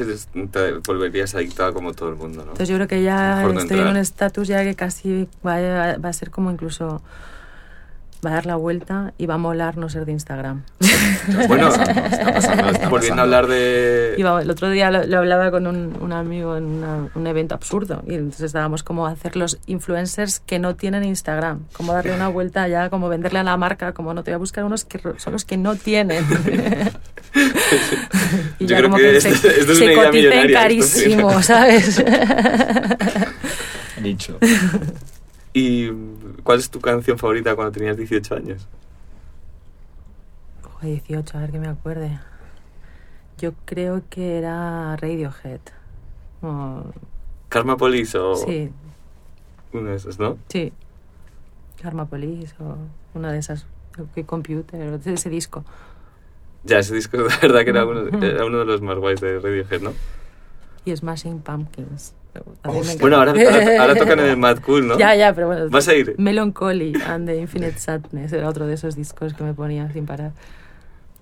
te 0.51 0.73
volverías 0.87 1.35
adictada 1.35 1.73
como 1.73 1.95
todo 1.95 2.11
el 2.11 2.17
mundo, 2.17 2.45
¿no? 2.45 2.51
Entonces 2.51 2.69
yo 2.69 2.75
creo 2.75 2.87
que 2.87 3.03
ya 3.03 3.43
estoy 3.49 3.79
en 3.79 3.87
un 3.87 3.97
estatus 3.97 4.47
ya 4.47 4.63
que 4.65 4.75
casi 4.75 5.27
va 5.45 5.97
va 5.97 6.09
a 6.11 6.13
ser 6.13 6.29
como 6.29 6.51
incluso 6.51 7.01
va 8.25 8.31
a 8.31 8.35
dar 8.35 8.47
la 8.47 8.57
vuelta 8.57 9.13
y 9.19 9.27
va 9.27 9.35
a 9.35 9.39
molar 9.39 9.77
no 9.77 9.89
ser 9.89 10.07
de 10.07 10.13
Instagram. 10.13 10.65
Bueno, 11.49 11.69
está 11.69 12.33
pasando, 12.33 12.69
está 12.71 12.89
volviendo 12.89 13.21
a 13.21 13.25
hablar 13.25 13.47
de... 13.47 14.15
Iba, 14.19 14.43
el 14.43 14.51
otro 14.51 14.69
día 14.71 14.91
lo, 14.91 15.05
lo 15.05 15.19
hablaba 15.19 15.51
con 15.51 15.67
un, 15.67 15.97
un 16.01 16.13
amigo 16.13 16.57
en 16.57 16.65
una, 16.65 17.09
un 17.15 17.27
evento 17.27 17.55
absurdo 17.55 18.03
y 18.07 18.15
entonces 18.15 18.43
estábamos 18.43 18.83
como 18.83 19.07
a 19.07 19.11
hacer 19.13 19.37
los 19.37 19.59
influencers 19.67 20.41
que 20.41 20.59
no 20.59 20.75
tienen 20.77 21.05
Instagram, 21.05 21.61
como 21.73 21.93
darle 21.93 22.15
una 22.15 22.29
vuelta 22.29 22.69
ya, 22.69 22.91
como 22.91 23.09
venderle 23.09 23.39
a 23.39 23.43
la 23.43 23.57
marca, 23.57 23.93
como 23.93 24.13
no 24.13 24.23
te 24.23 24.31
voy 24.33 24.37
a 24.37 24.39
buscar 24.39 24.65
unos 24.65 24.85
que 24.85 25.01
son 25.19 25.33
los 25.33 25.45
que 25.45 25.57
no 25.57 25.77
tienen. 25.77 26.25
y 28.59 28.67
Yo 28.67 28.69
ya 28.69 28.77
creo 28.79 28.91
como 28.91 28.97
que, 28.97 29.03
que, 29.03 29.17
esto, 29.17 29.35
se, 29.35 29.61
esto 29.61 29.73
es 29.73 29.79
se 29.79 29.85
una 29.85 29.93
idea 29.93 30.05
coticen 30.05 30.31
millonaria, 30.31 30.61
carísimo, 30.61 31.43
¿sabes? 31.43 32.05
Nicho. 34.01 34.39
¿Y 35.55 35.89
cuál 36.43 36.59
es 36.59 36.69
tu 36.69 36.81
canción 36.81 37.17
favorita 37.19 37.55
cuando 37.55 37.73
tenías 37.73 37.97
18 37.97 38.35
años? 38.35 38.67
Ojo, 40.67 40.87
18, 40.87 41.39
a 41.39 41.41
ver 41.43 41.53
que 41.53 41.59
me 41.61 41.69
acuerde. 41.69 42.19
Yo 43.39 43.53
creo 43.65 44.03
que 44.11 44.39
era 44.39 44.97
Radiohead. 44.97 45.61
O- 46.43 46.85
¿Karma 47.49 47.77
Police 47.77 48.19
o 48.19 48.35
Sí, 48.35 48.71
uno 49.73 49.91
de 49.91 49.97
esos, 49.97 50.19
no? 50.19 50.39
sí. 50.49 50.73
Karma 51.81 52.07
Police 52.07 52.55
o 52.61 52.77
una 53.17 53.31
de 53.33 53.39
esas. 53.39 53.67
Que 54.15 54.25
Computer, 54.25 54.93
o 54.93 54.97
ese 54.97 55.31
disco. 55.31 55.65
Ya, 56.65 56.81
ese 56.81 56.95
disco 56.97 57.17
de 57.23 57.25
verdad 57.43 57.63
que 57.63 57.71
era 57.71 57.87
uno, 57.87 58.09
era 58.27 58.45
uno 58.45 58.59
de 58.59 58.65
los 58.65 58.83
más 58.83 58.99
guays 58.99 59.21
de 59.21 59.39
Radiohead, 59.39 59.83
¿no? 59.83 59.93
Y 60.85 60.97
Smashing 60.97 61.41
Pumpkins. 61.43 62.13
Bueno, 63.01 63.17
ahora, 63.17 63.33
ahora, 63.33 63.81
ahora 63.83 63.95
tocan 63.95 64.19
en 64.21 64.27
el 64.27 64.37
Mad 64.39 64.59
Cool, 64.61 64.87
¿no? 64.89 64.99
Ya, 64.99 65.15
ya, 65.15 65.33
pero 65.35 65.47
bueno. 65.49 65.69
¿Vas 65.71 65.87
a 65.89 65.95
ir? 65.95 66.15
Melancholy 66.19 66.93
and 67.07 67.27
the 67.29 67.37
Infinite 67.37 67.79
Sadness 67.79 68.33
era 68.33 68.49
otro 68.49 68.67
de 68.67 68.75
esos 68.75 68.97
discos 68.97 69.35
que 69.35 69.45
me 69.45 69.55
ponía 69.55 69.91
sin 69.93 70.07
parar. 70.07 70.33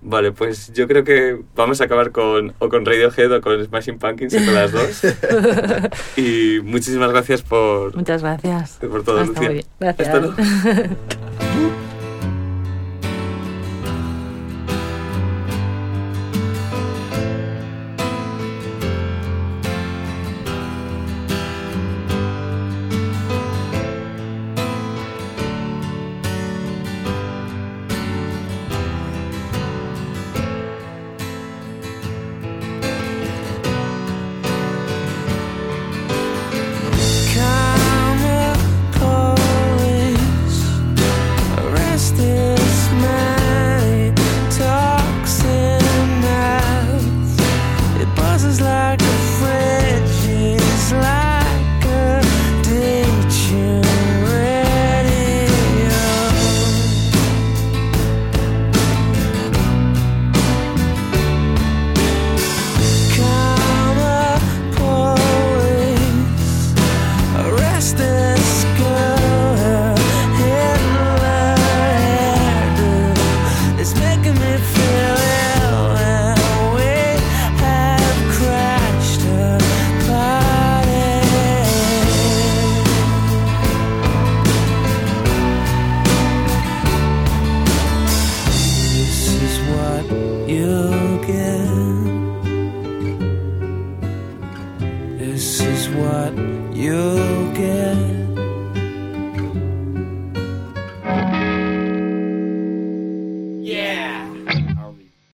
Vale, 0.05 0.33
pues 0.33 0.73
yo 0.73 0.85
creo 0.87 1.05
que 1.05 1.39
vamos 1.55 1.79
a 1.79 1.85
acabar 1.85 2.11
con 2.11 2.53
o 2.59 2.67
con 2.67 2.85
Radiohead 2.85 3.31
o 3.31 3.41
con 3.41 3.63
Smashing 3.63 3.99
Pumpkins, 3.99 4.35
con 4.35 4.53
las 4.53 4.71
dos. 4.73 5.01
y 6.17 6.59
muchísimas 6.61 7.09
gracias 7.11 7.41
por, 7.41 7.95
Muchas 7.95 8.21
gracias. 8.21 8.79
por 8.81 9.03
todo, 9.03 9.21
Está 9.21 9.27
Lucía. 9.31 9.47
muy 9.47 9.53
bien. 9.53 9.65
Gracias. 9.79 10.07
Hasta 10.09 10.19
luego. 10.19 10.35